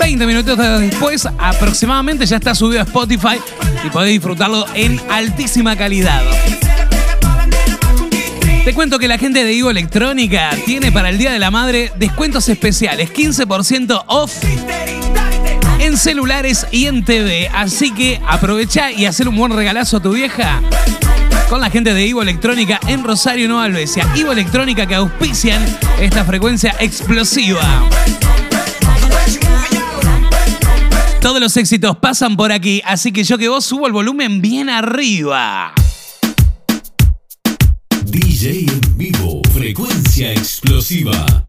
20 0.00 0.26
minutos 0.26 0.58
después 0.58 1.24
aproximadamente 1.38 2.26
ya 2.26 2.38
está 2.38 2.52
subido 2.56 2.80
a 2.80 2.84
Spotify 2.84 3.38
y 3.84 3.90
podéis 3.90 4.14
disfrutarlo 4.14 4.66
en 4.74 5.00
altísima 5.08 5.76
calidad. 5.76 6.20
Te 8.68 8.74
cuento 8.74 8.98
que 8.98 9.08
la 9.08 9.16
gente 9.16 9.44
de 9.44 9.54
Ivo 9.54 9.70
Electrónica 9.70 10.50
tiene 10.66 10.92
para 10.92 11.08
el 11.08 11.16
Día 11.16 11.32
de 11.32 11.38
la 11.38 11.50
Madre 11.50 11.90
descuentos 11.96 12.50
especiales, 12.50 13.10
15% 13.10 14.04
off 14.08 14.44
en 15.78 15.96
celulares 15.96 16.66
y 16.70 16.84
en 16.84 17.02
TV. 17.02 17.48
Así 17.54 17.94
que 17.94 18.20
aprovecha 18.28 18.92
y 18.92 19.06
hacer 19.06 19.26
un 19.26 19.36
buen 19.36 19.52
regalazo 19.52 19.96
a 19.96 20.00
tu 20.00 20.12
vieja 20.12 20.60
con 21.48 21.62
la 21.62 21.70
gente 21.70 21.94
de 21.94 22.06
Ivo 22.06 22.20
Electrónica 22.20 22.78
en 22.86 23.04
Rosario 23.04 23.48
Nueva 23.48 23.64
Alvesia. 23.64 24.06
Ivo 24.14 24.32
Electrónica 24.32 24.86
que 24.86 24.96
auspician 24.96 25.64
esta 25.98 26.26
frecuencia 26.26 26.76
explosiva. 26.78 27.88
Todos 31.22 31.40
los 31.40 31.56
éxitos 31.56 31.96
pasan 31.96 32.36
por 32.36 32.52
aquí, 32.52 32.82
así 32.84 33.12
que 33.12 33.24
yo 33.24 33.38
que 33.38 33.48
vos 33.48 33.64
subo 33.64 33.86
el 33.86 33.94
volumen 33.94 34.42
bien 34.42 34.68
arriba. 34.68 35.72
DJ 38.38 38.66
en 38.70 38.96
vivo, 38.96 39.42
frecuencia 39.52 40.30
explosiva. 40.32 41.47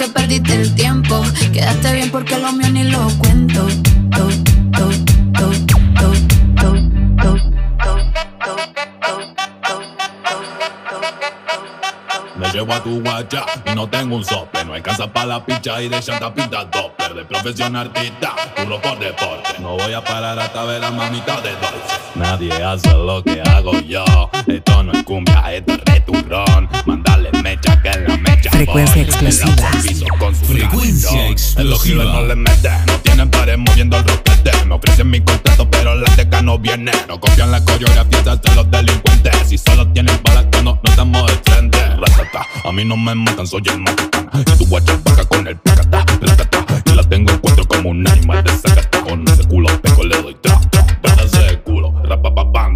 que 0.00 0.08
perdiste 0.08 0.54
el 0.54 0.74
tiempo. 0.74 1.22
Quedaste 1.52 1.92
bien 1.92 2.10
porque 2.10 2.38
lo 2.38 2.52
mío 2.52 2.70
ni 2.70 2.84
lo 2.84 3.06
cuento. 3.18 3.66
Toh, 4.10 4.30
toh, 4.72 4.90
toh, 5.36 5.50
Me 12.38 12.50
llevo 12.50 12.72
a 12.72 12.82
tu 12.82 13.02
guacha 13.02 13.44
y 13.70 13.74
no 13.74 13.88
tengo 13.90 14.16
un 14.16 14.24
sople. 14.24 14.64
No 14.64 14.72
alcanza 14.72 15.12
para 15.12 15.26
la 15.26 15.44
picha 15.44 15.82
y 15.82 15.90
de 15.90 16.00
chanta 16.00 16.32
pinta 16.32 16.64
doppler. 16.64 17.14
De 17.14 17.24
profesión 17.26 17.76
artista, 17.76 18.34
puro 18.56 18.80
por 18.80 18.98
deporte. 18.98 19.58
No 19.60 19.76
voy 19.76 19.92
a 19.92 20.02
parar 20.02 20.38
hasta 20.38 20.64
ver 20.64 20.82
a 20.82 20.90
mamita 20.90 21.42
de 21.42 21.50
dulce. 21.50 22.00
Nadie 22.14 22.52
hace 22.64 22.90
lo 22.94 23.22
que 23.22 23.42
hago 23.42 23.78
yo. 23.80 24.04
Esto 24.46 24.82
no 24.82 24.92
es 24.92 25.02
cumbia, 25.04 25.52
esto 25.52 25.74
es 25.74 25.80
returrón. 25.84 26.70
Mandale 26.86 27.30
Frecuencia 28.60 29.00
explosiva. 29.00 29.70
Frecuencia 30.46 31.28
explosiva. 31.28 32.04
No 32.04 32.26
le 32.26 32.36
meten, 32.36 32.72
no 32.86 32.92
tienen 32.98 33.30
pared 33.30 33.56
moviendo 33.56 33.96
el 33.96 34.06
roquete. 34.06 34.50
Me 34.66 34.74
ofrecen 34.74 35.08
mi 35.08 35.18
contrato, 35.22 35.70
pero 35.70 35.94
la 35.94 36.14
teca 36.14 36.42
no 36.42 36.58
viene. 36.58 36.92
No 37.08 37.18
copian 37.18 37.50
la 37.50 37.64
coreografía 37.64 38.36
de 38.36 38.54
los 38.54 38.70
delincuentes. 38.70 39.32
Si 39.48 39.56
solo 39.56 39.90
tienen 39.92 40.20
balas 40.22 40.44
cuando 40.52 40.78
no 40.84 40.90
estamos 40.90 41.26
de 41.26 41.50
frente. 41.50 41.78
Ratata, 41.96 42.46
a 42.62 42.70
mí 42.70 42.84
no 42.84 42.98
me 42.98 43.14
matan, 43.14 43.46
soy 43.46 43.62
el 43.64 43.80
macatán. 43.80 44.28
Y 44.34 44.44
tu 44.44 44.66
guacha 44.66 44.98
paga 45.04 45.24
con 45.24 45.46
el 45.46 45.56
pacata, 45.56 46.04
ratata. 46.20 46.82
Y 46.84 46.90
la 46.90 47.02
tengo 47.04 47.32
en 47.32 47.38
cuatro 47.38 47.66
como 47.66 47.88
un 47.88 48.06
animal 48.06 48.44
de 48.44 48.50
sacata. 48.52 49.00
Con 49.00 49.26
ese 49.26 49.42
culo 49.44 49.68
peco 49.80 50.04
le 50.04 50.20
doy 50.20 50.36
tra, 50.42 50.60
tra. 50.70 50.84
Ese 51.24 51.60
culo, 51.60 51.94
rapapapam, 52.04 52.69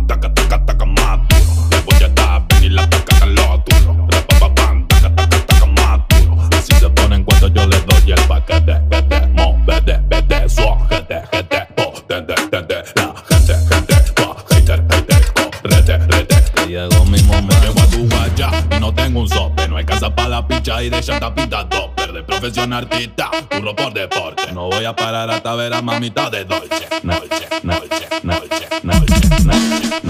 picha 20.74 20.82
y 20.82 20.90
de 20.90 21.02
llanta 21.02 21.34
pinta 21.34 21.68
topper. 21.68 22.12
De 22.12 22.22
profesión 22.22 22.72
artista, 22.72 23.30
curro 23.51 23.74
por 23.74 23.92
deporte. 23.92 24.52
No 24.52 24.68
voy 24.68 24.84
a 24.84 24.94
parar 24.94 25.30
hasta 25.30 25.55
ver 25.55 25.74
a 25.74 25.82
mamita 25.82 26.30
de 26.30 26.44
Dolce. 26.44 26.68
Dolce, 27.02 27.48
Dolce, 27.62 28.09
Dolce, 28.22 28.68
Dolce, 28.82 29.28
Dolce. 29.44 30.01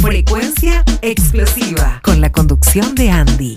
Frecuencia 0.00 0.84
explosiva. 1.02 2.00
Con 2.02 2.20
la 2.20 2.30
conducción 2.30 2.94
de 2.94 3.10
Andy. 3.10 3.54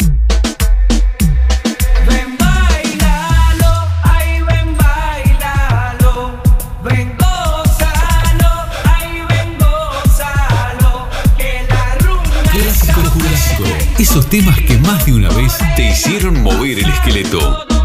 Esos 14.11 14.27
temas 14.27 14.59
que 14.59 14.77
más 14.79 15.05
de 15.05 15.13
una 15.13 15.29
vez 15.29 15.57
te 15.77 15.89
hicieron 15.89 16.43
mover 16.43 16.79
el 16.79 16.89
esqueleto. 16.89 17.80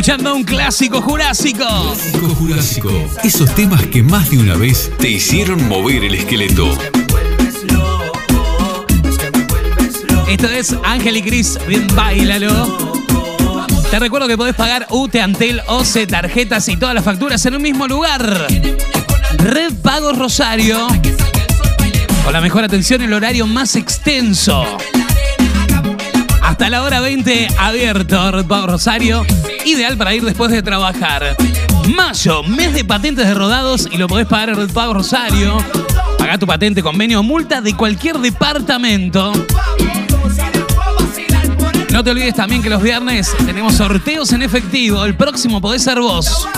Escuchando 0.00 0.34
un 0.34 0.44
clásico 0.44 1.02
jurásico. 1.02 1.66
Clásico 1.66 2.28
Jurásico. 2.28 2.90
Esos 3.22 3.54
temas 3.54 3.84
que 3.88 4.02
más 4.02 4.30
de 4.30 4.38
una 4.38 4.56
vez 4.56 4.90
te 4.98 5.10
hicieron 5.10 5.68
mover 5.68 6.04
el 6.04 6.14
esqueleto. 6.14 6.70
Esto 10.26 10.48
es 10.48 10.74
Ángel 10.84 11.18
y 11.18 11.22
Cris, 11.22 11.58
bien 11.68 11.86
bailalo. 11.94 12.96
Te 13.90 13.98
recuerdo 13.98 14.26
que 14.26 14.38
podés 14.38 14.54
pagar 14.54 14.86
UTE, 14.88 15.20
Antel, 15.20 15.60
OCE, 15.66 16.06
tarjetas 16.06 16.66
y 16.68 16.78
todas 16.78 16.94
las 16.94 17.04
facturas 17.04 17.44
en 17.44 17.56
un 17.56 17.60
mismo 17.60 17.86
lugar. 17.86 18.46
Red 19.36 19.74
Pagos 19.82 20.16
Rosario. 20.16 20.88
Con 22.24 22.32
la 22.32 22.40
mejor 22.40 22.64
atención 22.64 23.02
el 23.02 23.12
horario 23.12 23.46
más 23.46 23.76
extenso. 23.76 24.64
Hasta 26.50 26.68
la 26.68 26.82
hora 26.82 26.98
20 26.98 27.46
abierto 27.58 28.32
Rosario. 28.66 29.24
Ideal 29.64 29.96
para 29.96 30.12
ir 30.16 30.24
después 30.24 30.50
de 30.50 30.64
trabajar. 30.64 31.36
Mayo, 31.94 32.42
mes 32.42 32.74
de 32.74 32.84
patentes 32.84 33.24
de 33.28 33.34
rodados 33.34 33.88
y 33.88 33.96
lo 33.96 34.08
podés 34.08 34.26
pagar 34.26 34.48
en 34.48 34.56
Red 34.56 34.72
Pagos 34.72 34.96
Rosario. 34.96 35.56
Pagá 36.18 36.38
tu 36.38 36.48
patente, 36.48 36.82
convenio 36.82 37.20
o 37.20 37.22
multa 37.22 37.60
de 37.60 37.76
cualquier 37.76 38.18
departamento. 38.18 39.32
No 41.92 42.02
te 42.02 42.10
olvides 42.10 42.34
también 42.34 42.62
que 42.64 42.68
los 42.68 42.82
viernes 42.82 43.32
tenemos 43.46 43.76
sorteos 43.76 44.32
en 44.32 44.42
efectivo. 44.42 45.04
El 45.04 45.14
próximo 45.14 45.60
podés 45.60 45.84
ser 45.84 46.00
vos. 46.00 46.48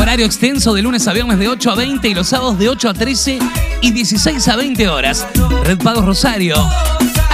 Horario 0.00 0.24
extenso 0.24 0.72
de 0.72 0.80
lunes 0.80 1.06
a 1.06 1.12
viernes 1.12 1.38
de 1.38 1.48
8 1.48 1.70
a 1.70 1.74
20 1.74 2.08
y 2.08 2.14
los 2.14 2.28
sábados 2.28 2.58
de 2.58 2.70
8 2.70 2.88
a 2.88 2.94
13 2.94 3.38
y 3.82 3.90
16 3.90 4.48
a 4.48 4.56
20 4.56 4.88
horas. 4.88 5.26
Red 5.64 5.78
Pagos 5.78 6.06
Rosario, 6.06 6.56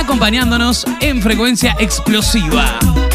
acompañándonos 0.02 0.84
en 1.00 1.22
frecuencia 1.22 1.76
explosiva. 1.78 3.11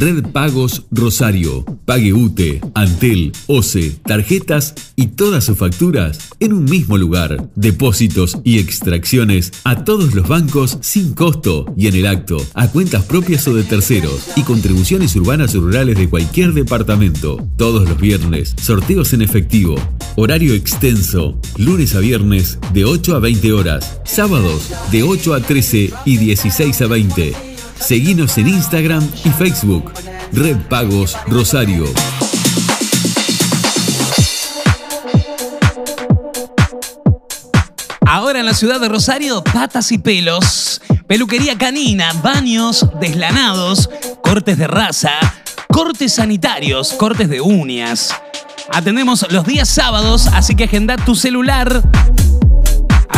Red 0.00 0.32
Pagos 0.32 0.86
Rosario. 0.90 1.62
Pague 1.84 2.14
UTE, 2.14 2.62
Antel, 2.74 3.32
OCE, 3.48 3.90
tarjetas 4.02 4.74
y 4.96 5.08
todas 5.08 5.44
sus 5.44 5.58
facturas 5.58 6.30
en 6.40 6.54
un 6.54 6.64
mismo 6.64 6.96
lugar. 6.96 7.50
Depósitos 7.54 8.38
y 8.42 8.60
extracciones 8.60 9.52
a 9.64 9.84
todos 9.84 10.14
los 10.14 10.26
bancos 10.26 10.78
sin 10.80 11.12
costo 11.12 11.66
y 11.76 11.86
en 11.86 11.96
el 11.96 12.06
acto, 12.06 12.38
a 12.54 12.68
cuentas 12.68 13.04
propias 13.04 13.46
o 13.46 13.54
de 13.54 13.62
terceros 13.62 14.28
y 14.36 14.42
contribuciones 14.42 15.14
urbanas 15.16 15.54
o 15.54 15.60
rurales 15.60 15.98
de 15.98 16.08
cualquier 16.08 16.54
departamento. 16.54 17.36
Todos 17.58 17.86
los 17.86 18.00
viernes, 18.00 18.54
sorteos 18.58 19.12
en 19.12 19.20
efectivo. 19.20 19.74
Horario 20.16 20.54
extenso, 20.54 21.38
lunes 21.58 21.94
a 21.94 22.00
viernes 22.00 22.58
de 22.72 22.86
8 22.86 23.16
a 23.16 23.18
20 23.18 23.52
horas, 23.52 24.00
sábados 24.06 24.70
de 24.90 25.02
8 25.02 25.34
a 25.34 25.40
13 25.40 25.90
y 26.06 26.16
16 26.16 26.80
a 26.80 26.86
20. 26.86 27.49
Seguinos 27.80 28.38
en 28.38 28.46
Instagram 28.48 29.06
y 29.24 29.30
Facebook. 29.30 29.92
Red 30.32 30.58
Pagos 30.68 31.16
Rosario. 31.26 31.86
Ahora 38.06 38.40
en 38.40 38.46
la 38.46 38.54
ciudad 38.54 38.80
de 38.80 38.88
Rosario, 38.88 39.42
patas 39.42 39.90
y 39.92 39.98
pelos, 39.98 40.82
peluquería 41.06 41.56
canina, 41.56 42.12
baños 42.22 42.86
deslanados, 43.00 43.88
cortes 44.22 44.58
de 44.58 44.66
raza, 44.66 45.12
cortes 45.68 46.14
sanitarios, 46.14 46.92
cortes 46.92 47.28
de 47.28 47.40
uñas. 47.40 48.14
Atendemos 48.72 49.26
los 49.30 49.46
días 49.46 49.68
sábados, 49.68 50.28
así 50.28 50.54
que 50.54 50.64
agenda 50.64 50.96
tu 50.96 51.14
celular. 51.14 51.82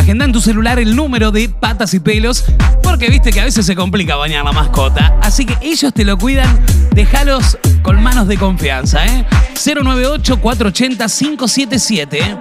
Agenda 0.02 0.24
en 0.24 0.32
tu 0.32 0.40
celular 0.40 0.80
el 0.80 0.96
número 0.96 1.30
de 1.30 1.48
patas 1.48 1.94
y 1.94 2.00
pelos, 2.00 2.44
porque 2.82 3.08
viste 3.08 3.30
que 3.30 3.40
a 3.40 3.44
veces 3.44 3.64
se 3.64 3.76
complica 3.76 4.16
bañar 4.16 4.44
la 4.44 4.50
mascota. 4.50 5.16
Así 5.22 5.46
que 5.46 5.56
ellos 5.62 5.94
te 5.94 6.04
lo 6.04 6.18
cuidan, 6.18 6.60
déjalos 6.90 7.56
con 7.82 8.02
manos 8.02 8.26
de 8.26 8.36
confianza, 8.36 9.06
¿eh? 9.06 9.24
098-480-577. 9.54 12.36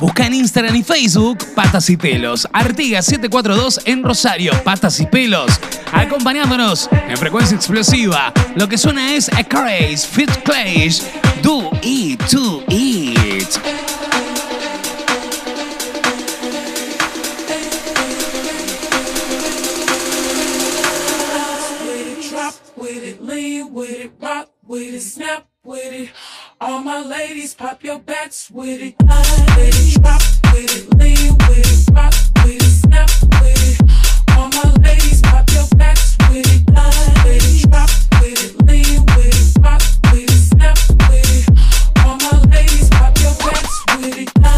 Busca 0.00 0.26
en 0.26 0.34
Instagram 0.34 0.74
y 0.74 0.82
Facebook 0.82 1.38
Patas 1.54 1.88
y 1.90 1.96
Pelos. 1.96 2.48
Artigas 2.52 3.06
742 3.06 3.82
en 3.84 4.02
Rosario. 4.02 4.50
Patas 4.64 4.98
y 4.98 5.06
Pelos. 5.06 5.60
Acompañándonos 5.92 6.90
en 7.08 7.16
frecuencia 7.16 7.56
explosiva. 7.56 8.32
Lo 8.56 8.68
que 8.68 8.78
suena 8.78 9.14
es 9.14 9.32
A 9.32 9.44
Craze 9.44 9.98
Fit 9.98 10.30
Clash. 10.42 11.02
Do 11.40 11.70
it 11.82 12.20
to 12.30 12.64
it. 12.68 12.77
It, 24.08 24.22
rock 24.22 24.50
with 24.66 24.94
it, 24.94 25.00
snap 25.00 25.46
with 25.64 25.92
it. 25.92 26.10
All 26.60 26.80
my 26.80 27.02
ladies, 27.02 27.54
pop 27.54 27.82
your 27.84 27.98
backs 27.98 28.50
with 28.50 28.80
it. 28.80 28.94
Line 29.02 29.46
with 29.56 29.96
it, 29.96 30.02
drop 30.02 30.22
with 30.52 30.76
it, 30.76 30.98
lean 30.98 31.36
with 31.48 31.88
it, 31.88 31.94
rock 31.94 32.14
with 32.44 32.62
it, 32.62 32.62
snap 32.62 33.10
with 33.42 33.68
it. 33.68 34.36
All 34.36 34.48
my 34.48 34.72
ladies, 34.82 35.22
pop 35.22 35.48
your 35.50 35.66
backs 35.76 36.16
with 36.30 36.46
it. 36.46 36.70
Line 36.74 37.14
with 37.24 37.64
it, 37.64 37.70
drop 37.70 37.90
with 38.20 38.44
it, 38.44 38.66
lean 38.66 39.04
with 39.16 39.56
it, 39.56 39.62
rock 39.62 39.82
with 40.12 40.30
it, 40.30 40.42
snap 40.50 40.78
with 41.10 41.28
it. 41.36 41.44
All 42.04 42.16
my 42.16 42.34
ladies, 42.50 42.88
pop 42.90 43.18
your 43.20 43.34
backs 43.34 43.84
with 43.96 44.18
it. 44.18 44.30
Line 44.42 44.57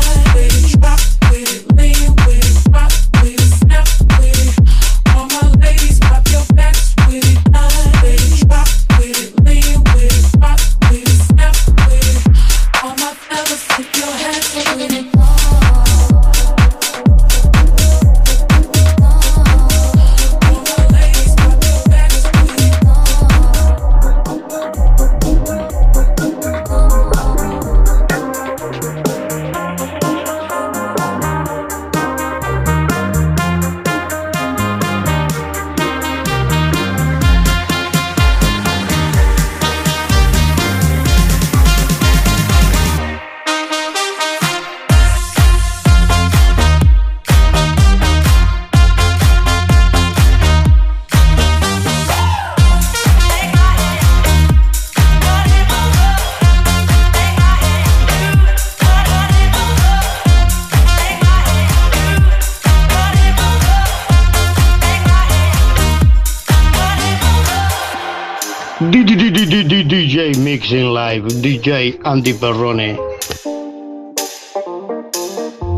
DJ 71.71 72.01
Andy 72.05 72.33
Perrone. 72.33 72.99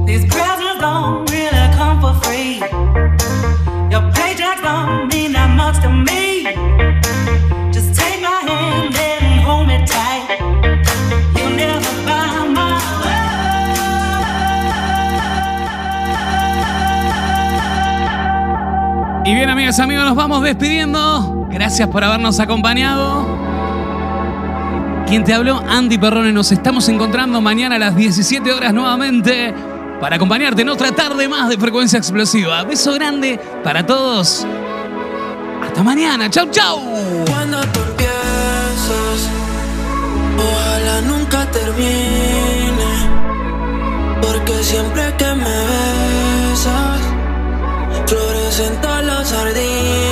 These 0.06 0.24
presents 0.24 0.80
don't 0.80 1.30
really 1.30 1.68
come 1.76 2.00
for 2.00 2.14
free. 2.24 2.60
Your 3.92 4.00
paychecks 4.16 4.62
don't 4.62 5.12
mean 5.12 5.32
that 5.32 5.50
much 5.54 5.82
to 5.82 5.90
me. 5.90 6.44
Just 7.74 7.94
take 7.94 8.22
my 8.22 8.40
hand 8.48 8.96
and 8.96 9.42
hold 9.44 9.68
me 9.68 9.84
tight. 9.84 10.40
You'll 11.36 11.56
never 11.60 11.92
buy 12.06 12.48
my 12.48 12.80
Y 19.26 19.34
bien, 19.34 19.50
amigas 19.50 19.78
y 19.78 19.82
amigos, 19.82 20.06
nos 20.06 20.16
vamos 20.16 20.42
despidiendo. 20.42 21.48
Gracias 21.50 21.86
por 21.90 22.02
habernos 22.02 22.40
acompañado. 22.40 23.41
Quien 25.12 25.24
te 25.24 25.34
habló, 25.34 25.62
Andy 25.68 25.98
Perrone. 25.98 26.32
Nos 26.32 26.52
estamos 26.52 26.88
encontrando 26.88 27.42
mañana 27.42 27.76
a 27.76 27.78
las 27.78 27.94
17 27.94 28.50
horas 28.50 28.72
nuevamente 28.72 29.52
para 30.00 30.16
acompañarte 30.16 30.62
en 30.62 30.70
otra 30.70 30.90
tarde 30.92 31.28
más 31.28 31.50
de 31.50 31.58
frecuencia 31.58 31.98
explosiva. 31.98 32.64
Beso 32.64 32.94
grande 32.94 33.38
para 33.62 33.84
todos. 33.84 34.46
Hasta 35.62 35.82
mañana. 35.82 36.30
Chau, 36.30 36.48
chau. 36.50 36.80
Cuando 37.28 37.60
tú 37.60 37.80
empiezas, 37.90 39.28
ojalá 40.38 41.02
nunca 41.02 41.44
termine. 41.50 42.72
Porque 44.22 44.64
siempre 44.64 45.14
que 45.18 45.26
me 45.26 45.58
besas, 46.48 47.00
florecen 48.06 48.80
todos 48.80 49.04
los 49.04 49.30
jardines. 49.30 50.11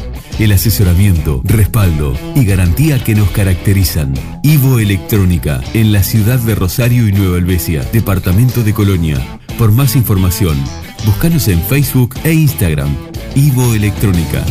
El 0.39 0.51
asesoramiento, 0.51 1.41
respaldo 1.43 2.17
y 2.35 2.45
garantía 2.45 3.03
que 3.03 3.15
nos 3.15 3.29
caracterizan. 3.31 4.13
Ivo 4.43 4.79
Electrónica, 4.79 5.61
en 5.73 5.91
la 5.91 6.03
ciudad 6.03 6.39
de 6.39 6.55
Rosario 6.55 7.07
y 7.07 7.11
Nueva 7.11 7.37
Helvecia, 7.37 7.83
departamento 7.93 8.63
de 8.63 8.73
Colonia. 8.73 9.39
Por 9.57 9.71
más 9.71 9.95
información, 9.95 10.57
búscanos 11.05 11.47
en 11.47 11.61
Facebook 11.61 12.15
e 12.23 12.33
Instagram. 12.33 12.89
Ivo 13.35 13.73
Electrónica. 13.73 14.43